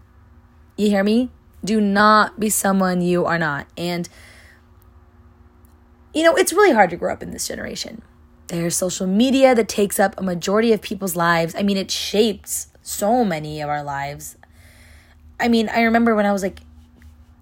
You 0.78 0.88
hear 0.88 1.04
me? 1.04 1.30
Do 1.62 1.82
not 1.82 2.40
be 2.40 2.48
someone 2.48 3.02
you 3.02 3.26
are 3.26 3.38
not. 3.38 3.66
And 3.76 4.08
you 6.14 6.22
know, 6.22 6.34
it's 6.34 6.54
really 6.54 6.72
hard 6.72 6.88
to 6.90 6.96
grow 6.96 7.12
up 7.12 7.22
in 7.22 7.32
this 7.32 7.46
generation. 7.46 8.00
There's 8.46 8.74
social 8.74 9.06
media 9.06 9.54
that 9.54 9.68
takes 9.68 10.00
up 10.00 10.14
a 10.16 10.22
majority 10.22 10.72
of 10.72 10.80
people's 10.80 11.14
lives. 11.14 11.54
I 11.54 11.62
mean, 11.62 11.76
it 11.76 11.90
shapes 11.90 12.68
so 12.80 13.22
many 13.22 13.60
of 13.60 13.68
our 13.68 13.82
lives. 13.82 14.38
I 15.42 15.48
mean, 15.48 15.68
I 15.68 15.82
remember 15.82 16.14
when 16.14 16.26
I 16.26 16.32
was 16.32 16.42
like 16.42 16.60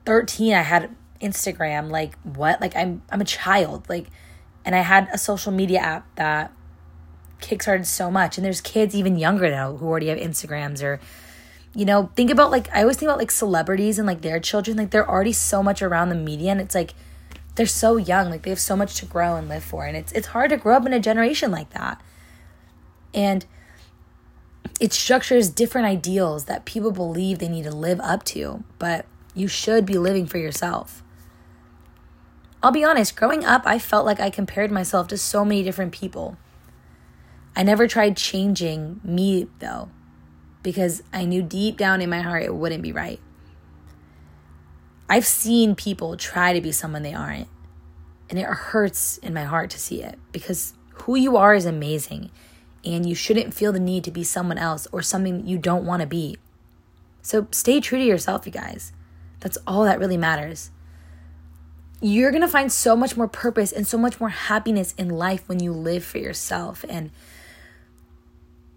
13, 0.07 0.55
I 0.55 0.63
had 0.63 0.95
Instagram. 1.21 1.91
Like, 1.91 2.19
what? 2.23 2.61
Like, 2.61 2.75
I'm 2.75 3.03
I'm 3.11 3.21
a 3.21 3.25
child. 3.25 3.89
Like, 3.89 4.07
and 4.65 4.75
I 4.75 4.81
had 4.81 5.09
a 5.13 5.19
social 5.19 5.53
media 5.53 5.79
app 5.81 6.07
that 6.17 6.53
kickstarted 7.41 7.87
so 7.87 8.11
much. 8.11 8.39
And 8.39 8.45
there's 8.45 8.61
kids 8.61 8.95
even 8.95 9.17
younger 9.19 9.51
now 9.51 9.77
who 9.77 9.87
already 9.87 10.09
have 10.09 10.19
Instagrams 10.19 10.83
or 10.83 11.01
you 11.73 11.85
know, 11.85 12.11
think 12.17 12.31
about 12.31 12.51
like 12.51 12.69
I 12.75 12.81
always 12.81 12.97
think 12.97 13.09
about 13.09 13.19
like 13.19 13.31
celebrities 13.31 13.99
and 13.99 14.07
like 14.07 14.23
their 14.23 14.41
children. 14.41 14.77
Like 14.77 14.91
they're 14.91 15.09
already 15.09 15.33
so 15.33 15.63
much 15.63 15.83
around 15.83 16.09
the 16.09 16.17
media 16.17 16.51
and 16.51 16.61
it's 16.61 16.75
like 16.75 16.95
they're 17.55 17.67
so 17.67 17.97
young 17.97 18.31
like 18.31 18.43
they 18.43 18.51
have 18.51 18.61
so 18.61 18.77
much 18.77 18.95
to 18.97 19.07
grow 19.07 19.37
and 19.37 19.49
live 19.49 19.63
for 19.63 19.85
and 19.85 19.97
it's 19.97 20.13
it's 20.13 20.29
hard 20.29 20.51
to 20.51 20.57
grow 20.57 20.77
up 20.77 20.87
in 20.87 20.93
a 20.93 21.01
generation 21.01 21.51
like 21.51 21.71
that 21.71 22.01
and 23.13 23.45
it 24.81 24.93
structures 24.93 25.51
different 25.51 25.87
ideals 25.87 26.47
that 26.47 26.65
people 26.65 26.91
believe 26.91 27.39
they 27.39 27.49
need 27.49 27.65
to 27.65 27.75
live 27.75 28.01
up 28.01 28.25
to 28.25 28.65
but 28.79 29.07
you 29.35 29.47
should 29.47 29.87
be 29.87 29.99
living 29.99 30.27
for 30.27 30.39
yourself 30.39 31.03
I'll 32.63 32.73
be 32.73 32.85
honest, 32.85 33.17
growing 33.17 33.45
up, 33.45 33.63
I 33.65 33.79
felt 33.79 34.05
like 34.05 34.21
I 34.21 34.29
compared 34.29 34.71
myself 34.71 35.09
to 35.09 35.17
so 35.17 35.45
many 35.45 35.63
different 35.63 35.93
people. 35.93 36.37
I 37.57 37.63
never 37.63 37.89
tried 37.89 38.19
changing 38.19 39.01
me, 39.03 39.49
though, 39.61 39.89
because 40.63 41.03
I 41.13 41.25
knew 41.25 41.43
deep 41.43 41.79
down 41.79 42.03
in 42.03 42.11
my 42.11 42.21
heart 42.21 42.43
it 42.43 42.55
wouldn't 42.55 42.83
be 42.83 42.93
right. 42.93 43.19
I've 45.09 45.27
seen 45.27 45.75
people 45.75 46.17
try 46.17 46.53
to 46.53 46.61
be 46.61 46.71
someone 46.71 47.03
they 47.03 47.15
aren't. 47.15 47.49
And 48.29 48.39
it 48.39 48.47
hurts 48.47 49.17
in 49.19 49.35
my 49.35 49.45
heart 49.45 49.71
to 49.71 49.79
see 49.79 50.03
it 50.03 50.19
because 50.31 50.75
who 50.93 51.17
you 51.17 51.37
are 51.37 51.55
is 51.55 51.65
amazing. 51.65 52.31
And 52.85 53.07
you 53.07 53.15
shouldn't 53.15 53.55
feel 53.55 53.73
the 53.73 53.81
need 53.81 54.05
to 54.05 54.11
be 54.11 54.25
someone 54.25 54.59
else 54.59 54.87
or 54.93 55.03
something 55.03 55.47
you 55.47 55.59
don't 55.59 55.85
want 55.85 56.01
to 56.01 56.07
be. 56.07 56.39
So 57.23 57.47
stay 57.51 57.81
true 57.81 57.99
to 57.99 58.05
yourself, 58.05 58.47
you 58.47 58.53
guys. 58.53 58.93
That's 59.41 59.59
all 59.67 59.85
that 59.85 59.99
really 59.99 60.17
matters. 60.17 60.71
You're 62.01 62.31
going 62.31 62.43
to 62.43 62.49
find 62.49 62.73
so 62.73 62.97
much 62.97 63.17
more 63.17 63.29
purpose 63.29 63.73
and 63.73 63.87
so 63.87 63.99
much 63.99 64.19
more 64.19 64.31
happiness 64.31 64.95
in 64.97 65.11
life 65.11 65.47
when 65.47 65.61
you 65.61 65.73
live 65.73 66.05
for 66.05 66.19
yourself. 66.19 66.85
And 66.89 67.11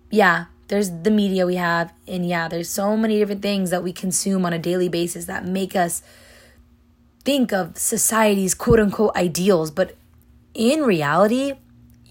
yeah, 0.10 0.46
there's 0.68 0.90
the 0.90 1.12
media 1.12 1.46
we 1.46 1.56
have. 1.56 1.94
And 2.08 2.28
yeah, 2.28 2.48
there's 2.48 2.70
so 2.70 2.98
many 2.98 3.18
different 3.20 3.42
things 3.42 3.70
that 3.70 3.84
we 3.84 3.94
consume 3.94 4.46
on 4.46 4.52
a 4.52 4.60
daily 4.60 4.90
basis 4.90 5.26
that 5.26 5.46
make 5.46 5.76
us 5.76 6.02
think 7.24 7.54
of 7.54 7.78
society's 7.78 8.54
quote 8.54 8.80
unquote 8.80 9.16
ideals, 9.16 9.72
but 9.72 9.96
in 10.54 10.84
reality, 10.84 11.54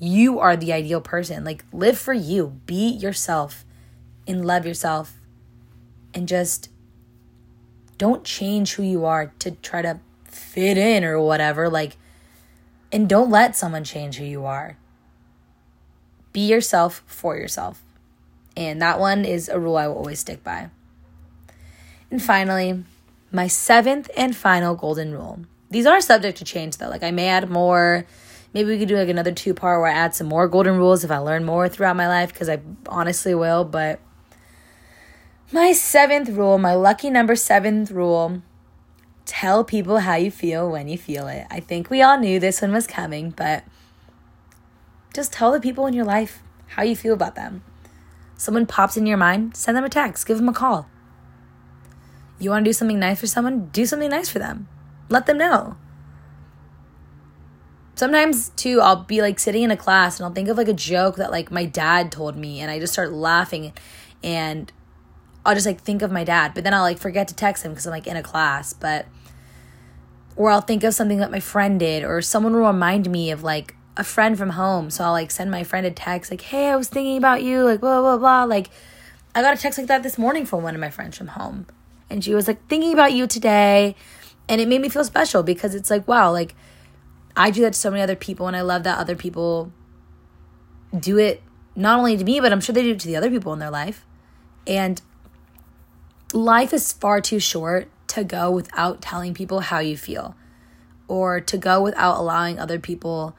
you 0.02 0.40
are 0.40 0.56
the 0.56 0.72
ideal 0.72 1.00
person. 1.00 1.44
Like, 1.44 1.64
live 1.72 1.96
for 1.96 2.12
you, 2.12 2.60
be 2.66 2.88
yourself, 2.88 3.64
and 4.26 4.44
love 4.44 4.66
yourself, 4.66 5.14
and 6.12 6.26
just 6.26 6.70
don't 7.98 8.24
change 8.24 8.72
who 8.72 8.82
you 8.82 9.04
are 9.04 9.32
to 9.38 9.52
try 9.52 9.80
to 9.80 10.00
fit 10.24 10.76
in 10.76 11.04
or 11.04 11.20
whatever. 11.20 11.68
Like, 11.68 11.96
and 12.90 13.08
don't 13.08 13.30
let 13.30 13.54
someone 13.54 13.84
change 13.84 14.16
who 14.16 14.24
you 14.24 14.44
are. 14.44 14.76
Be 16.32 16.40
yourself 16.40 17.04
for 17.06 17.36
yourself. 17.36 17.80
And 18.56 18.82
that 18.82 18.98
one 18.98 19.24
is 19.24 19.48
a 19.48 19.60
rule 19.60 19.76
I 19.76 19.86
will 19.86 19.98
always 19.98 20.18
stick 20.18 20.42
by. 20.42 20.70
And 22.10 22.20
finally, 22.20 22.82
my 23.30 23.46
seventh 23.46 24.10
and 24.16 24.34
final 24.34 24.74
golden 24.74 25.12
rule. 25.12 25.44
These 25.70 25.86
are 25.86 26.00
subject 26.00 26.38
to 26.38 26.44
change 26.44 26.78
though. 26.78 26.88
Like 26.88 27.04
I 27.04 27.12
may 27.12 27.28
add 27.28 27.48
more. 27.48 28.04
Maybe 28.54 28.68
we 28.68 28.78
could 28.78 28.88
do 28.88 28.96
like 28.96 29.08
another 29.08 29.32
two 29.32 29.54
part 29.54 29.80
where 29.80 29.90
I 29.90 29.94
add 29.94 30.14
some 30.14 30.26
more 30.26 30.46
golden 30.46 30.76
rules 30.76 31.04
if 31.04 31.10
I 31.10 31.18
learn 31.18 31.44
more 31.44 31.68
throughout 31.68 31.96
my 31.96 32.08
life 32.08 32.32
because 32.32 32.48
I 32.48 32.60
honestly 32.86 33.34
will. 33.34 33.64
But 33.64 34.00
my 35.52 35.72
seventh 35.72 36.28
rule, 36.28 36.58
my 36.58 36.74
lucky 36.74 37.08
number 37.10 37.34
seventh 37.34 37.90
rule 37.90 38.42
tell 39.24 39.64
people 39.64 40.00
how 40.00 40.16
you 40.16 40.30
feel 40.30 40.70
when 40.70 40.88
you 40.88 40.98
feel 40.98 41.28
it. 41.28 41.46
I 41.50 41.60
think 41.60 41.88
we 41.88 42.02
all 42.02 42.18
knew 42.18 42.38
this 42.38 42.60
one 42.60 42.72
was 42.72 42.86
coming, 42.86 43.30
but 43.30 43.64
just 45.14 45.32
tell 45.32 45.52
the 45.52 45.60
people 45.60 45.86
in 45.86 45.94
your 45.94 46.04
life 46.04 46.42
how 46.68 46.82
you 46.82 46.96
feel 46.96 47.14
about 47.14 47.34
them. 47.34 47.62
Someone 48.36 48.66
pops 48.66 48.96
in 48.96 49.06
your 49.06 49.16
mind, 49.16 49.56
send 49.56 49.76
them 49.76 49.84
a 49.84 49.88
text, 49.88 50.26
give 50.26 50.36
them 50.36 50.48
a 50.48 50.52
call. 50.52 50.88
You 52.38 52.50
want 52.50 52.64
to 52.64 52.68
do 52.68 52.72
something 52.72 52.98
nice 52.98 53.20
for 53.20 53.26
someone? 53.26 53.66
Do 53.66 53.86
something 53.86 54.10
nice 54.10 54.28
for 54.28 54.40
them. 54.40 54.66
Let 55.08 55.26
them 55.26 55.38
know. 55.38 55.76
Sometimes 57.94 58.50
too, 58.50 58.80
I'll 58.80 59.04
be 59.04 59.20
like 59.20 59.38
sitting 59.38 59.62
in 59.62 59.70
a 59.70 59.76
class 59.76 60.18
and 60.18 60.26
I'll 60.26 60.32
think 60.32 60.48
of 60.48 60.56
like 60.56 60.68
a 60.68 60.74
joke 60.74 61.16
that 61.16 61.30
like 61.30 61.50
my 61.50 61.64
dad 61.64 62.10
told 62.10 62.36
me 62.36 62.60
and 62.60 62.70
I 62.70 62.78
just 62.78 62.92
start 62.92 63.12
laughing 63.12 63.72
and 64.22 64.72
I'll 65.44 65.54
just 65.54 65.66
like 65.66 65.80
think 65.80 66.02
of 66.02 66.10
my 66.10 66.24
dad, 66.24 66.52
but 66.54 66.64
then 66.64 66.72
I'll 66.72 66.82
like 66.82 66.98
forget 66.98 67.28
to 67.28 67.34
text 67.34 67.64
him 67.64 67.72
because 67.72 67.86
I'm 67.86 67.92
like 67.92 68.06
in 68.06 68.16
a 68.16 68.22
class, 68.22 68.72
but 68.72 69.06
or 70.36 70.50
I'll 70.50 70.60
think 70.60 70.84
of 70.84 70.94
something 70.94 71.18
that 71.18 71.30
my 71.30 71.40
friend 71.40 71.78
did 71.78 72.04
or 72.04 72.22
someone 72.22 72.54
will 72.54 72.66
remind 72.66 73.10
me 73.10 73.30
of 73.30 73.42
like 73.42 73.74
a 73.96 74.04
friend 74.04 74.38
from 74.38 74.50
home. 74.50 74.88
So 74.90 75.04
I'll 75.04 75.12
like 75.12 75.30
send 75.30 75.50
my 75.50 75.64
friend 75.64 75.86
a 75.86 75.90
text 75.90 76.30
like, 76.30 76.40
"Hey, 76.40 76.70
I 76.70 76.76
was 76.76 76.88
thinking 76.88 77.18
about 77.18 77.42
you," 77.42 77.64
like 77.64 77.80
blah 77.80 78.00
blah 78.00 78.16
blah. 78.16 78.44
Like 78.44 78.70
I 79.34 79.42
got 79.42 79.56
a 79.56 79.60
text 79.60 79.78
like 79.78 79.88
that 79.88 80.02
this 80.02 80.16
morning 80.16 80.46
from 80.46 80.62
one 80.62 80.74
of 80.74 80.80
my 80.80 80.90
friends 80.90 81.18
from 81.18 81.28
home 81.28 81.66
and 82.12 82.22
she 82.22 82.34
was 82.34 82.46
like 82.46 82.68
thinking 82.68 82.92
about 82.92 83.12
you 83.12 83.26
today 83.26 83.96
and 84.48 84.60
it 84.60 84.68
made 84.68 84.82
me 84.82 84.88
feel 84.90 85.04
special 85.04 85.42
because 85.42 85.74
it's 85.74 85.90
like 85.90 86.06
wow 86.06 86.30
like 86.30 86.54
i 87.36 87.50
do 87.50 87.60
that 87.62 87.72
to 87.72 87.78
so 87.78 87.90
many 87.90 88.02
other 88.02 88.16
people 88.16 88.46
and 88.46 88.56
i 88.56 88.60
love 88.60 88.82
that 88.82 88.98
other 88.98 89.16
people 89.16 89.72
do 90.98 91.18
it 91.18 91.42
not 91.74 91.98
only 91.98 92.16
to 92.16 92.24
me 92.24 92.40
but 92.40 92.52
i'm 92.52 92.60
sure 92.60 92.72
they 92.72 92.82
do 92.82 92.92
it 92.92 93.00
to 93.00 93.06
the 93.06 93.16
other 93.16 93.30
people 93.30 93.52
in 93.52 93.58
their 93.58 93.70
life 93.70 94.06
and 94.66 95.02
life 96.32 96.72
is 96.72 96.92
far 96.92 97.20
too 97.20 97.38
short 97.38 97.88
to 98.06 98.24
go 98.24 98.50
without 98.50 99.00
telling 99.00 99.34
people 99.34 99.60
how 99.60 99.78
you 99.78 99.96
feel 99.96 100.34
or 101.08 101.40
to 101.40 101.58
go 101.58 101.82
without 101.82 102.18
allowing 102.18 102.58
other 102.58 102.78
people 102.78 103.36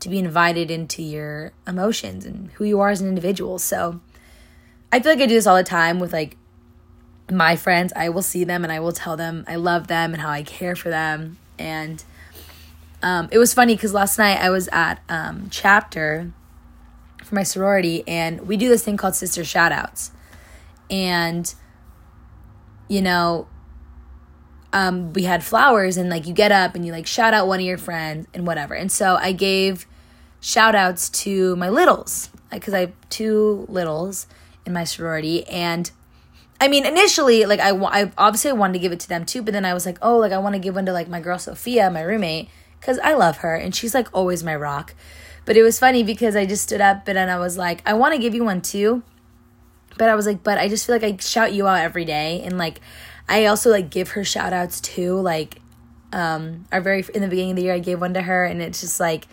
to 0.00 0.08
be 0.08 0.18
invited 0.18 0.70
into 0.70 1.02
your 1.02 1.52
emotions 1.66 2.24
and 2.24 2.50
who 2.52 2.64
you 2.64 2.80
are 2.80 2.90
as 2.90 3.00
an 3.00 3.08
individual 3.08 3.58
so 3.58 4.00
I 4.94 5.00
feel 5.00 5.10
like 5.10 5.22
I 5.22 5.26
do 5.26 5.34
this 5.34 5.48
all 5.48 5.56
the 5.56 5.64
time 5.64 5.98
with 5.98 6.12
like 6.12 6.36
my 7.28 7.56
friends. 7.56 7.92
I 7.96 8.10
will 8.10 8.22
see 8.22 8.44
them 8.44 8.62
and 8.62 8.72
I 8.72 8.78
will 8.78 8.92
tell 8.92 9.16
them 9.16 9.44
I 9.48 9.56
love 9.56 9.88
them 9.88 10.12
and 10.12 10.22
how 10.22 10.30
I 10.30 10.44
care 10.44 10.76
for 10.76 10.88
them. 10.88 11.36
And 11.58 12.04
um, 13.04 13.28
it 13.30 13.36
was 13.36 13.52
funny 13.52 13.74
because 13.76 13.92
last 13.92 14.16
night 14.16 14.38
I 14.38 14.48
was 14.48 14.66
at 14.72 15.02
um, 15.10 15.48
chapter 15.50 16.32
for 17.22 17.34
my 17.34 17.42
sorority 17.42 18.02
and 18.08 18.48
we 18.48 18.56
do 18.56 18.70
this 18.70 18.82
thing 18.82 18.96
called 18.96 19.14
sister 19.14 19.42
shoutouts. 19.42 20.10
And, 20.88 21.54
you 22.88 23.02
know, 23.02 23.46
um, 24.72 25.12
we 25.12 25.24
had 25.24 25.44
flowers 25.44 25.98
and 25.98 26.08
like 26.08 26.26
you 26.26 26.32
get 26.32 26.50
up 26.50 26.74
and 26.74 26.86
you 26.86 26.92
like 26.92 27.06
shout 27.06 27.34
out 27.34 27.46
one 27.46 27.60
of 27.60 27.66
your 27.66 27.76
friends 27.76 28.26
and 28.32 28.46
whatever. 28.46 28.72
And 28.72 28.90
so 28.90 29.16
I 29.16 29.32
gave 29.32 29.86
shout 30.40 30.74
outs 30.74 31.10
to 31.10 31.56
my 31.56 31.68
littles 31.68 32.30
because 32.50 32.72
I 32.72 32.80
have 32.80 32.92
two 33.10 33.66
littles 33.68 34.26
in 34.64 34.72
my 34.72 34.84
sorority 34.84 35.46
and 35.48 35.90
I 36.58 36.68
mean 36.68 36.86
initially 36.86 37.44
like 37.44 37.60
I, 37.60 37.70
I 37.70 38.12
obviously 38.16 38.52
wanted 38.52 38.74
to 38.74 38.78
give 38.78 38.92
it 38.92 39.00
to 39.00 39.08
them 39.08 39.26
too 39.26 39.42
but 39.42 39.52
then 39.52 39.64
I 39.64 39.74
was 39.74 39.84
like 39.84 39.98
oh 40.00 40.18
like 40.18 40.32
I 40.32 40.38
want 40.38 40.54
to 40.54 40.58
give 40.58 40.74
one 40.74 40.86
to 40.86 40.92
like 40.92 41.08
my 41.08 41.20
girl 41.20 41.38
Sophia 41.38 41.90
my 41.90 42.02
roommate 42.02 42.48
because 42.84 42.98
I 42.98 43.14
love 43.14 43.38
her 43.38 43.54
and 43.54 43.74
she's 43.74 43.94
like 43.94 44.08
always 44.12 44.44
my 44.44 44.54
rock 44.54 44.94
but 45.46 45.56
it 45.56 45.62
was 45.62 45.78
funny 45.78 46.02
because 46.02 46.36
I 46.36 46.44
just 46.44 46.64
stood 46.64 46.80
up 46.80 47.08
and 47.08 47.18
I 47.18 47.38
was 47.38 47.56
like 47.56 47.82
I 47.86 47.94
want 47.94 48.14
to 48.14 48.20
give 48.20 48.34
you 48.34 48.44
one 48.44 48.60
too 48.60 49.02
but 49.96 50.10
I 50.10 50.14
was 50.14 50.26
like 50.26 50.42
but 50.42 50.58
I 50.58 50.68
just 50.68 50.86
feel 50.86 50.94
like 50.94 51.04
I 51.04 51.16
shout 51.16 51.52
you 51.52 51.66
out 51.66 51.80
every 51.80 52.04
day 52.04 52.42
and 52.44 52.58
like 52.58 52.80
I 53.28 53.46
also 53.46 53.70
like 53.70 53.90
give 53.90 54.10
her 54.10 54.24
shout 54.24 54.52
outs 54.52 54.80
too. 54.80 55.18
Like, 55.20 55.60
um, 56.12 56.66
our 56.70 56.80
very 56.80 57.04
in 57.14 57.22
the 57.22 57.28
beginning 57.28 57.52
of 57.52 57.56
the 57.56 57.62
year, 57.62 57.74
I 57.74 57.78
gave 57.78 58.00
one 58.00 58.14
to 58.14 58.22
her, 58.22 58.44
and 58.44 58.62
it's 58.62 58.80
just 58.80 59.00
like, 59.00 59.26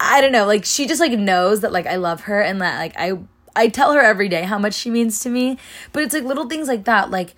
I 0.00 0.20
don't 0.20 0.32
know, 0.32 0.46
like 0.46 0.64
she 0.64 0.86
just 0.86 1.00
like 1.00 1.12
knows 1.12 1.60
that 1.60 1.72
like 1.72 1.86
I 1.86 1.96
love 1.96 2.22
her 2.22 2.40
and 2.40 2.60
that 2.60 2.78
like 2.78 2.94
I 2.96 3.18
I 3.56 3.68
tell 3.68 3.92
her 3.92 4.00
every 4.00 4.28
day 4.28 4.42
how 4.42 4.58
much 4.58 4.74
she 4.74 4.90
means 4.90 5.20
to 5.20 5.30
me. 5.30 5.58
But 5.92 6.02
it's 6.02 6.14
like 6.14 6.24
little 6.24 6.48
things 6.48 6.68
like 6.68 6.84
that. 6.84 7.10
Like 7.10 7.34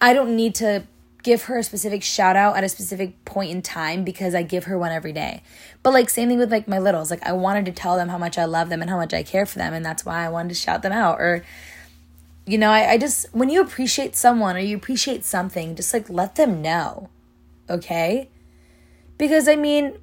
I 0.00 0.14
don't 0.14 0.34
need 0.34 0.54
to 0.56 0.84
give 1.22 1.44
her 1.44 1.58
a 1.58 1.62
specific 1.62 2.02
shout 2.02 2.36
out 2.36 2.56
at 2.56 2.64
a 2.64 2.68
specific 2.68 3.24
point 3.24 3.50
in 3.50 3.62
time 3.62 4.04
because 4.04 4.34
I 4.34 4.42
give 4.42 4.64
her 4.64 4.78
one 4.78 4.92
every 4.92 5.12
day. 5.12 5.42
But 5.82 5.92
like 5.92 6.08
same 6.10 6.28
thing 6.28 6.38
with 6.38 6.50
like 6.50 6.68
my 6.68 6.78
littles. 6.78 7.10
Like 7.10 7.22
I 7.26 7.32
wanted 7.32 7.66
to 7.66 7.72
tell 7.72 7.96
them 7.96 8.08
how 8.08 8.18
much 8.18 8.38
I 8.38 8.44
love 8.44 8.68
them 8.68 8.80
and 8.80 8.90
how 8.90 8.96
much 8.96 9.12
I 9.12 9.22
care 9.22 9.46
for 9.46 9.58
them 9.58 9.74
and 9.74 9.84
that's 9.84 10.04
why 10.04 10.24
I 10.24 10.28
wanted 10.28 10.50
to 10.50 10.54
shout 10.54 10.82
them 10.82 10.92
out 10.92 11.20
or 11.20 11.44
you 12.48 12.56
know, 12.56 12.70
I, 12.70 12.92
I 12.92 12.98
just, 12.98 13.26
when 13.32 13.50
you 13.50 13.60
appreciate 13.60 14.16
someone 14.16 14.56
or 14.56 14.60
you 14.60 14.74
appreciate 14.74 15.22
something, 15.22 15.76
just 15.76 15.92
like 15.92 16.08
let 16.08 16.36
them 16.36 16.62
know. 16.62 17.10
Okay? 17.68 18.30
Because 19.18 19.48
I 19.48 19.56
mean, 19.56 19.98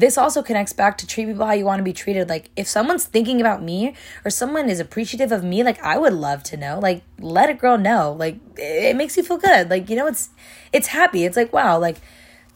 this 0.00 0.18
also 0.18 0.42
connects 0.42 0.72
back 0.72 0.98
to 0.98 1.06
treat 1.06 1.26
people 1.26 1.46
how 1.46 1.52
you 1.52 1.64
want 1.64 1.78
to 1.78 1.84
be 1.84 1.92
treated. 1.92 2.28
Like, 2.28 2.50
if 2.56 2.66
someone's 2.66 3.04
thinking 3.04 3.40
about 3.40 3.62
me 3.62 3.94
or 4.24 4.30
someone 4.30 4.68
is 4.68 4.80
appreciative 4.80 5.32
of 5.32 5.44
me, 5.44 5.62
like, 5.62 5.82
I 5.82 5.98
would 5.98 6.12
love 6.12 6.42
to 6.44 6.56
know. 6.56 6.78
Like, 6.80 7.02
let 7.18 7.50
a 7.50 7.54
girl 7.54 7.78
know. 7.78 8.12
Like, 8.12 8.38
it 8.56 8.96
makes 8.96 9.16
you 9.16 9.22
feel 9.22 9.38
good. 9.38 9.70
Like, 9.70 9.88
you 9.88 9.96
know, 9.96 10.06
it's, 10.06 10.30
it's 10.72 10.88
happy. 10.88 11.24
It's 11.24 11.36
like, 11.36 11.52
wow, 11.52 11.78
like, 11.78 11.96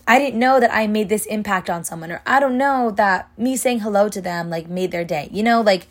I 0.06 0.18
didn't 0.18 0.38
know 0.38 0.60
that 0.60 0.74
I 0.74 0.86
made 0.86 1.08
this 1.08 1.26
impact 1.26 1.70
on 1.70 1.84
someone, 1.84 2.12
or 2.12 2.22
I 2.26 2.40
don't 2.40 2.58
know 2.58 2.90
that 2.92 3.30
me 3.38 3.56
saying 3.56 3.80
hello 3.80 4.08
to 4.08 4.20
them, 4.20 4.50
like, 4.50 4.68
made 4.68 4.90
their 4.90 5.04
day. 5.04 5.28
You 5.32 5.42
know, 5.42 5.60
like, 5.60 5.86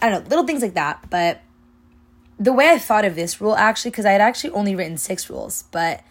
I 0.00 0.08
don't 0.08 0.24
know, 0.24 0.28
little 0.28 0.46
things 0.46 0.62
like 0.62 0.74
that. 0.74 1.08
But 1.10 1.40
the 2.38 2.52
way 2.52 2.70
I 2.70 2.78
thought 2.78 3.04
of 3.04 3.16
this 3.16 3.40
rule 3.40 3.56
actually, 3.56 3.90
because 3.90 4.06
I 4.06 4.12
had 4.12 4.20
actually 4.20 4.50
only 4.50 4.76
written 4.76 4.96
six 4.96 5.28
rules, 5.28 5.64
but 5.72 6.02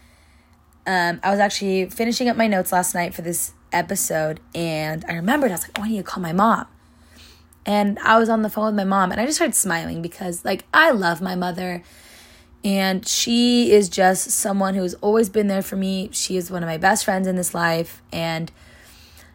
um, 0.85 1.19
I 1.23 1.31
was 1.31 1.39
actually 1.39 1.89
finishing 1.89 2.29
up 2.29 2.37
my 2.37 2.47
notes 2.47 2.71
last 2.71 2.93
night 2.93 3.13
for 3.13 3.21
this 3.21 3.53
episode, 3.71 4.39
and 4.53 5.05
I 5.07 5.13
remembered 5.13 5.51
I 5.51 5.55
was 5.55 5.63
like, 5.63 5.79
oh, 5.79 5.83
I 5.83 5.89
need 5.89 5.97
to 5.97 6.03
call 6.03 6.21
my 6.21 6.33
mom. 6.33 6.67
And 7.65 7.99
I 7.99 8.17
was 8.17 8.29
on 8.29 8.43
the 8.43 8.49
phone 8.49 8.67
with 8.67 8.75
my 8.75 8.83
mom, 8.83 9.11
and 9.11 9.19
I 9.19 9.25
just 9.25 9.37
started 9.37 9.55
smiling 9.55 10.01
because, 10.01 10.45
like, 10.45 10.65
I 10.73 10.91
love 10.91 11.21
my 11.21 11.35
mother, 11.35 11.83
and 12.63 13.07
she 13.07 13.71
is 13.71 13.89
just 13.89 14.31
someone 14.31 14.75
who's 14.75 14.93
always 14.95 15.29
been 15.29 15.47
there 15.47 15.61
for 15.61 15.75
me. 15.75 16.09
She 16.11 16.37
is 16.37 16.49
one 16.49 16.63
of 16.63 16.67
my 16.67 16.77
best 16.77 17.05
friends 17.05 17.27
in 17.27 17.35
this 17.35 17.53
life, 17.53 18.01
and 18.11 18.51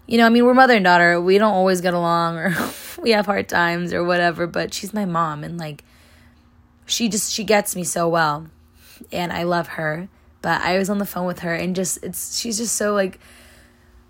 you 0.06 0.18
know, 0.18 0.26
I 0.26 0.30
mean, 0.30 0.44
we're 0.44 0.54
mother 0.54 0.74
and 0.74 0.84
daughter. 0.84 1.20
We 1.20 1.38
don't 1.38 1.54
always 1.54 1.80
get 1.80 1.94
along, 1.94 2.36
or 2.36 2.54
we 3.02 3.10
have 3.10 3.26
hard 3.26 3.48
times, 3.48 3.92
or 3.92 4.02
whatever. 4.02 4.46
But 4.46 4.74
she's 4.74 4.92
my 4.94 5.04
mom, 5.04 5.44
and 5.44 5.58
like 5.58 5.84
she 6.86 7.08
just 7.08 7.32
she 7.32 7.44
gets 7.44 7.74
me 7.74 7.84
so 7.84 8.08
well 8.08 8.48
and 9.10 9.32
I 9.32 9.42
love 9.42 9.68
her. 9.68 10.08
But 10.42 10.60
I 10.62 10.78
was 10.78 10.90
on 10.90 10.98
the 10.98 11.06
phone 11.06 11.26
with 11.26 11.40
her 11.40 11.54
and 11.54 11.74
just 11.74 11.98
it's 12.02 12.38
she's 12.38 12.58
just 12.58 12.76
so 12.76 12.94
like 12.94 13.18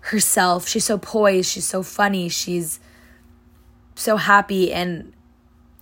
herself. 0.03 0.67
She's 0.67 0.83
so 0.83 0.97
poised, 0.97 1.49
she's 1.49 1.65
so 1.65 1.81
funny, 1.81 2.27
she's 2.27 2.79
so 3.95 4.17
happy 4.17 4.73
and 4.73 5.13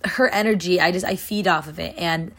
her 0.04 0.28
energy, 0.28 0.80
I 0.80 0.92
just 0.92 1.04
I 1.04 1.16
feed 1.16 1.48
off 1.48 1.68
of 1.68 1.78
it 1.78 1.94
and 1.96 2.32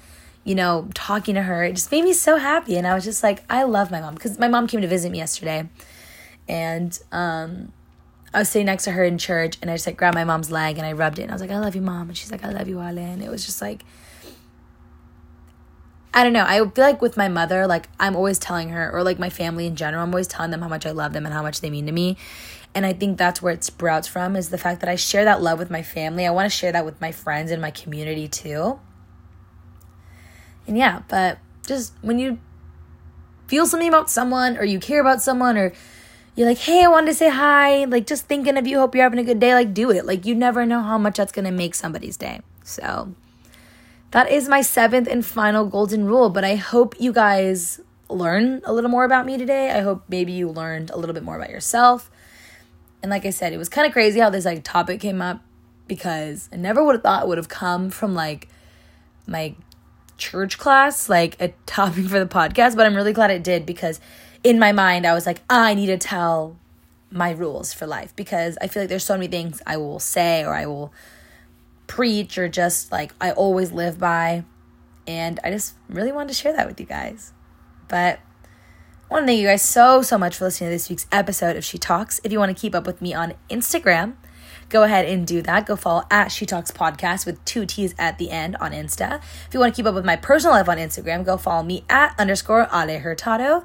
you 0.46 0.56
know, 0.56 0.90
talking 0.94 1.36
to 1.36 1.42
her, 1.42 1.64
it 1.64 1.74
just 1.74 1.90
made 1.90 2.04
me 2.04 2.12
so 2.12 2.36
happy 2.38 2.78
and 2.78 2.86
I 2.86 2.94
was 2.94 3.04
just 3.04 3.24
like 3.24 3.44
I 3.50 3.64
love 3.64 3.92
my 3.92 4.00
mom 4.00 4.18
cuz 4.18 4.40
my 4.40 4.48
mom 4.48 4.68
came 4.68 4.82
to 4.82 4.88
visit 4.88 5.12
me 5.12 5.18
yesterday. 5.18 5.70
And 6.48 6.98
um 7.12 7.74
I 8.34 8.40
was 8.40 8.50
sitting 8.50 8.66
next 8.66 8.86
to 8.86 8.92
her 8.92 9.04
in 9.04 9.18
church 9.18 9.58
and 9.62 9.70
I 9.70 9.76
just 9.76 9.86
like 9.86 9.98
grabbed 9.98 10.16
my 10.16 10.24
mom's 10.24 10.50
leg 10.52 10.78
and 10.78 10.88
I 10.88 10.94
rubbed 10.94 11.20
it 11.20 11.24
and 11.24 11.32
I 11.32 11.36
was 11.36 11.42
like, 11.42 11.52
I 11.52 11.60
love 11.60 11.76
you, 11.76 11.82
mom. 11.82 12.10
And 12.10 12.18
she's 12.18 12.32
like, 12.32 12.44
I 12.44 12.50
love 12.50 12.68
you, 12.68 12.82
Ale. 12.82 12.98
And 12.98 13.22
it 13.22 13.30
was 13.30 13.46
just 13.46 13.62
like, 13.62 13.84
I 16.14 16.24
don't 16.24 16.34
know. 16.34 16.46
I 16.48 16.60
feel 16.60 16.84
like 16.84 17.02
with 17.02 17.18
my 17.18 17.28
mother, 17.28 17.66
like 17.66 17.90
I'm 18.00 18.16
always 18.16 18.38
telling 18.38 18.70
her, 18.70 18.92
or 18.92 19.04
like 19.04 19.18
my 19.18 19.30
family 19.30 19.66
in 19.66 19.76
general, 19.76 20.04
I'm 20.04 20.10
always 20.10 20.28
telling 20.28 20.52
them 20.52 20.62
how 20.62 20.68
much 20.68 20.86
I 20.86 20.92
love 20.92 21.14
them 21.14 21.26
and 21.26 21.34
how 21.34 21.42
much 21.42 21.62
they 21.62 21.72
mean 21.72 21.88
to 21.88 21.92
me. 21.92 22.18
And 22.76 22.86
I 22.86 22.94
think 22.94 23.18
that's 23.18 23.42
where 23.42 23.54
it 23.54 23.64
sprouts 23.64 24.08
from 24.08 24.36
is 24.36 24.50
the 24.50 24.58
fact 24.58 24.82
that 24.82 24.90
I 24.90 24.96
share 24.96 25.26
that 25.26 25.42
love 25.42 25.60
with 25.60 25.72
my 25.72 25.82
family. 25.82 26.26
I 26.26 26.32
want 26.32 26.52
to 26.52 26.56
share 26.56 26.72
that 26.72 26.86
with 26.86 27.00
my 27.02 27.12
friends 27.12 27.52
and 27.52 27.62
my 27.62 27.72
community 27.72 28.28
too. 28.28 28.80
And 30.68 30.78
yeah, 30.78 31.02
but 31.08 31.40
just 31.66 31.94
when 32.02 32.20
you 32.20 32.40
feel 33.48 33.66
something 33.66 33.90
about 33.90 34.10
someone 34.10 34.58
or 34.58 34.64
you 34.64 34.80
care 34.80 35.02
about 35.02 35.22
someone 35.22 35.58
or 35.58 35.74
you're 36.36 36.48
like, 36.48 36.58
hey, 36.58 36.84
I 36.84 36.88
wanted 36.88 37.08
to 37.08 37.14
say 37.14 37.30
hi, 37.30 37.86
like 37.86 38.08
just 38.08 38.26
thinking 38.26 38.58
of 38.58 38.66
you, 38.66 38.80
hope 38.80 38.96
you're 38.96 39.04
having 39.04 39.20
a 39.20 39.24
good 39.24 39.40
day, 39.40 39.54
like 39.54 39.74
do 39.74 39.92
it. 39.92 40.06
Like 40.06 40.26
you 40.26 40.34
never 40.34 40.66
know 40.66 40.82
how 40.82 40.98
much 40.98 41.18
that's 41.18 41.32
going 41.32 41.46
to 41.46 41.52
make 41.52 41.76
somebody's 41.76 42.18
day. 42.18 42.42
So 42.64 43.14
that 44.14 44.30
is 44.30 44.48
my 44.48 44.62
seventh 44.62 45.08
and 45.08 45.26
final 45.26 45.66
golden 45.66 46.06
rule. 46.06 46.30
But 46.30 46.44
I 46.44 46.56
hope 46.56 46.94
you 47.00 47.12
guys 47.12 47.82
learn 48.10 48.62
a 48.64 48.72
little 48.72 48.92
more 48.92 49.06
about 49.06 49.26
me 49.26 49.40
today. 49.40 49.72
I 49.72 49.82
hope 49.82 50.04
maybe 50.08 50.32
you 50.32 50.50
learned 50.50 50.92
a 50.92 50.98
little 50.98 51.16
bit 51.16 51.24
more 51.24 51.36
about 51.36 51.50
yourself. 51.50 52.12
And 53.02 53.10
like 53.10 53.26
I 53.26 53.32
said, 53.32 53.54
it 53.54 53.58
was 53.58 53.70
kind 53.70 53.88
of 53.88 53.92
crazy 53.92 54.20
how 54.20 54.30
this 54.30 54.46
like 54.46 54.64
topic 54.64 55.02
came 55.02 55.20
up 55.20 55.42
because 55.88 56.48
I 56.54 56.58
never 56.58 56.84
would 56.84 56.94
have 56.94 57.02
thought 57.02 57.24
it 57.24 57.28
would 57.28 57.40
have 57.40 57.50
come 57.50 57.90
from 57.90 58.14
like 58.14 58.50
my 59.26 59.56
church 60.20 60.60
class, 60.60 61.10
like 61.10 61.42
a 61.42 61.48
topic 61.66 62.06
for 62.06 62.20
the 62.20 62.28
podcast. 62.28 62.76
But 62.76 62.86
I'm 62.86 62.96
really 62.96 63.14
glad 63.14 63.32
it 63.32 63.44
did 63.44 63.66
because 63.66 64.00
in 64.44 64.60
my 64.60 64.74
mind, 64.74 65.08
I 65.08 65.16
was 65.16 65.26
like, 65.26 65.42
I 65.50 65.74
need 65.74 65.88
to 65.88 65.98
tell 65.98 66.56
my 67.10 67.32
rules 67.32 67.74
for 67.74 67.88
life 67.88 68.16
because 68.16 68.60
I 68.62 68.68
feel 68.68 68.84
like 68.84 68.90
there's 68.90 69.04
so 69.04 69.16
many 69.16 69.28
things 69.28 69.60
I 69.66 69.78
will 69.78 70.00
say 70.00 70.46
or 70.46 70.54
I 70.54 70.68
will 70.68 70.94
preach 71.94 72.40
or 72.40 72.50
just 72.50 72.92
like 72.92 73.14
I 73.22 73.32
always 73.34 73.72
live 73.72 74.00
by. 74.00 74.46
And 75.06 75.40
I 75.44 75.52
just 75.52 75.76
really 75.88 76.12
wanted 76.12 76.30
to 76.30 76.34
share 76.34 76.52
that 76.54 76.66
with 76.66 76.80
you 76.80 76.88
guys. 76.88 77.34
But 77.88 78.18
I 78.18 79.14
want 79.14 79.24
to 79.24 79.28
thank 79.28 79.40
you 79.40 79.46
guys 79.46 79.62
so, 79.62 80.02
so 80.02 80.18
much 80.18 80.38
for 80.38 80.46
listening 80.46 80.72
to 80.72 80.76
this 80.76 80.90
week's 80.90 81.06
episode 81.12 81.56
of 81.56 81.64
She 81.64 81.78
Talks. 81.78 82.20
If 82.24 82.32
you 82.32 82.40
want 82.40 82.56
to 82.56 82.60
keep 82.60 82.74
up 82.74 82.88
with 82.88 83.00
me 83.00 83.14
on 83.14 83.36
Instagram, 83.48 84.16
go 84.70 84.82
ahead 84.82 85.06
and 85.06 85.28
do 85.28 85.44
that. 85.44 85.68
Go 85.68 85.76
follow 85.76 86.02
at 86.10 86.32
She 86.32 86.48
Talks 86.48 86.72
Podcast 86.72 87.28
with 87.28 87.46
two 87.46 87.68
T's 87.68 87.94
at 88.00 88.18
the 88.18 88.32
end 88.32 88.56
on 88.56 88.72
Insta. 88.72 89.22
If 89.48 89.50
you 89.52 89.60
want 89.60 89.76
to 89.76 89.80
keep 89.80 89.86
up 89.86 89.94
with 89.94 90.06
my 90.06 90.16
personal 90.16 90.56
life 90.56 90.68
on 90.68 90.78
Instagram, 90.78 91.24
go 91.24 91.38
follow 91.38 91.62
me 91.62 91.86
at 91.92 92.16
underscore 92.18 92.68
Ale 92.74 93.00
Hurtado. 93.02 93.64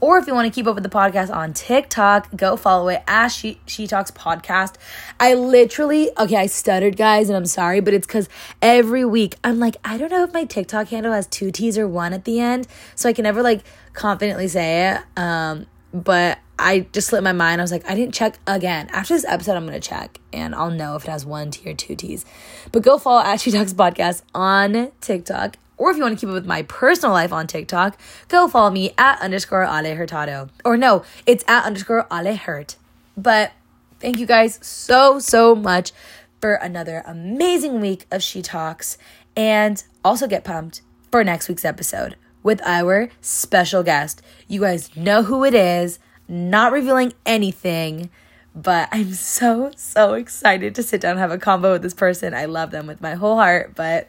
Or 0.00 0.18
if 0.18 0.26
you 0.26 0.34
want 0.34 0.52
to 0.52 0.54
keep 0.54 0.66
up 0.66 0.74
with 0.74 0.84
the 0.84 0.90
podcast 0.90 1.34
on 1.34 1.54
TikTok, 1.54 2.36
go 2.36 2.56
follow 2.56 2.88
it 2.88 3.02
as 3.06 3.34
She, 3.34 3.60
she 3.66 3.86
Talks 3.86 4.10
Podcast. 4.10 4.74
I 5.18 5.34
literally, 5.34 6.10
okay, 6.18 6.36
I 6.36 6.46
stuttered, 6.46 6.96
guys, 6.96 7.28
and 7.28 7.36
I'm 7.36 7.46
sorry, 7.46 7.80
but 7.80 7.94
it's 7.94 8.06
because 8.06 8.28
every 8.60 9.04
week 9.04 9.36
I'm 9.42 9.58
like, 9.58 9.76
I 9.84 9.96
don't 9.96 10.10
know 10.10 10.22
if 10.24 10.34
my 10.34 10.44
TikTok 10.44 10.88
handle 10.88 11.12
has 11.12 11.26
two 11.26 11.50
T's 11.50 11.78
or 11.78 11.88
one 11.88 12.12
at 12.12 12.24
the 12.24 12.40
end, 12.40 12.68
so 12.94 13.08
I 13.08 13.12
can 13.12 13.22
never 13.22 13.42
like 13.42 13.62
confidently 13.94 14.48
say 14.48 14.90
it. 14.90 15.20
Um, 15.20 15.66
but 15.94 16.38
I 16.58 16.80
just 16.92 17.08
slipped 17.08 17.24
my 17.24 17.32
mind. 17.32 17.60
I 17.60 17.64
was 17.64 17.72
like, 17.72 17.88
I 17.88 17.94
didn't 17.94 18.14
check 18.14 18.38
again. 18.46 18.88
After 18.90 19.14
this 19.14 19.24
episode, 19.24 19.56
I'm 19.56 19.64
gonna 19.64 19.80
check 19.80 20.20
and 20.32 20.54
I'll 20.54 20.70
know 20.70 20.96
if 20.96 21.04
it 21.04 21.10
has 21.10 21.24
one 21.24 21.50
T 21.50 21.70
or 21.70 21.74
two 21.74 21.94
T's. 21.94 22.24
But 22.72 22.82
go 22.82 22.98
follow 22.98 23.22
at 23.22 23.40
She 23.40 23.50
Talks 23.50 23.72
Podcast 23.72 24.22
on 24.34 24.92
TikTok 25.00 25.56
or 25.78 25.90
if 25.90 25.96
you 25.96 26.02
want 26.02 26.18
to 26.18 26.20
keep 26.20 26.30
up 26.30 26.34
with 26.34 26.46
my 26.46 26.62
personal 26.62 27.12
life 27.12 27.32
on 27.32 27.46
TikTok, 27.46 27.98
go 28.28 28.48
follow 28.48 28.70
me 28.70 28.92
at 28.96 29.20
underscore 29.20 29.64
Ale 29.64 29.94
Hurtado. 29.94 30.48
Or 30.64 30.76
no, 30.76 31.04
it's 31.26 31.44
at 31.46 31.64
underscore 31.64 32.06
Ale 32.10 32.36
Hurt. 32.36 32.76
But 33.16 33.52
thank 34.00 34.18
you 34.18 34.26
guys 34.26 34.58
so, 34.62 35.18
so 35.18 35.54
much 35.54 35.92
for 36.40 36.54
another 36.54 37.02
amazing 37.06 37.80
week 37.80 38.06
of 38.10 38.22
She 38.22 38.42
Talks. 38.42 38.98
And 39.36 39.82
also 40.04 40.26
get 40.26 40.44
pumped 40.44 40.80
for 41.10 41.22
next 41.22 41.48
week's 41.48 41.64
episode 41.64 42.16
with 42.42 42.62
our 42.62 43.10
special 43.20 43.82
guest. 43.82 44.22
You 44.48 44.60
guys 44.60 44.94
know 44.96 45.24
who 45.24 45.44
it 45.44 45.54
is, 45.54 45.98
not 46.26 46.72
revealing 46.72 47.12
anything. 47.26 48.08
But 48.54 48.88
I'm 48.92 49.12
so, 49.12 49.72
so 49.76 50.14
excited 50.14 50.74
to 50.76 50.82
sit 50.82 51.02
down 51.02 51.12
and 51.12 51.20
have 51.20 51.30
a 51.30 51.36
combo 51.36 51.72
with 51.72 51.82
this 51.82 51.92
person. 51.92 52.32
I 52.32 52.46
love 52.46 52.70
them 52.70 52.86
with 52.86 53.02
my 53.02 53.14
whole 53.14 53.36
heart. 53.36 53.74
But 53.74 54.08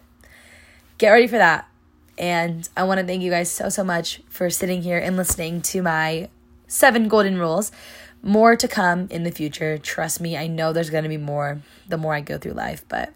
get 0.97 1.11
ready 1.11 1.27
for 1.27 1.37
that. 1.37 1.67
And 2.17 2.67
I 2.75 2.83
want 2.83 2.99
to 2.99 3.05
thank 3.05 3.21
you 3.21 3.29
guys 3.29 3.51
so, 3.51 3.69
so 3.69 3.83
much 3.83 4.21
for 4.27 4.49
sitting 4.49 4.81
here 4.81 4.97
and 4.97 5.15
listening 5.15 5.61
to 5.61 5.81
my 5.81 6.29
seven 6.67 7.07
golden 7.07 7.37
rules. 7.37 7.71
More 8.23 8.55
to 8.55 8.67
come 8.67 9.07
in 9.11 9.23
the 9.23 9.31
future. 9.31 9.77
Trust 9.77 10.19
me, 10.19 10.35
I 10.35 10.47
know 10.47 10.73
there's 10.73 10.89
going 10.89 11.03
to 11.03 11.09
be 11.09 11.17
more 11.17 11.61
the 11.87 11.97
more 11.97 12.15
I 12.15 12.21
go 12.21 12.37
through 12.37 12.53
life, 12.53 12.83
but 12.89 13.13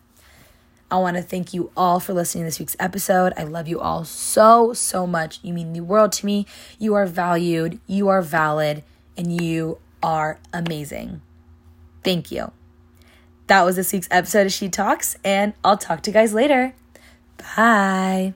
I 0.91 0.97
want 0.97 1.17
to 1.17 1.23
thank 1.23 1.53
you 1.53 1.71
all 1.75 1.99
for 1.99 2.13
listening 2.13 2.43
to 2.43 2.47
this 2.47 2.59
week's 2.59 2.75
episode. 2.79 3.33
I 3.35 3.43
love 3.43 3.67
you 3.67 3.79
all 3.79 4.03
so, 4.03 4.73
so 4.73 5.07
much. 5.07 5.39
You 5.41 5.53
mean 5.53 5.73
the 5.73 5.81
world 5.81 6.11
to 6.13 6.25
me. 6.25 6.45
You 6.77 6.93
are 6.95 7.05
valued, 7.05 7.79
you 7.87 8.09
are 8.09 8.21
valid, 8.21 8.83
and 9.17 9.41
you 9.41 9.79
are 10.03 10.39
amazing. 10.53 11.21
Thank 12.03 12.31
you. 12.31 12.51
That 13.47 13.63
was 13.63 13.75
this 13.75 13.91
week's 13.91 14.07
episode 14.11 14.47
of 14.47 14.53
She 14.53 14.69
Talks, 14.69 15.17
and 15.23 15.53
I'll 15.63 15.77
talk 15.77 16.03
to 16.03 16.11
you 16.11 16.13
guys 16.13 16.33
later. 16.33 16.73
Bye. 17.41 18.33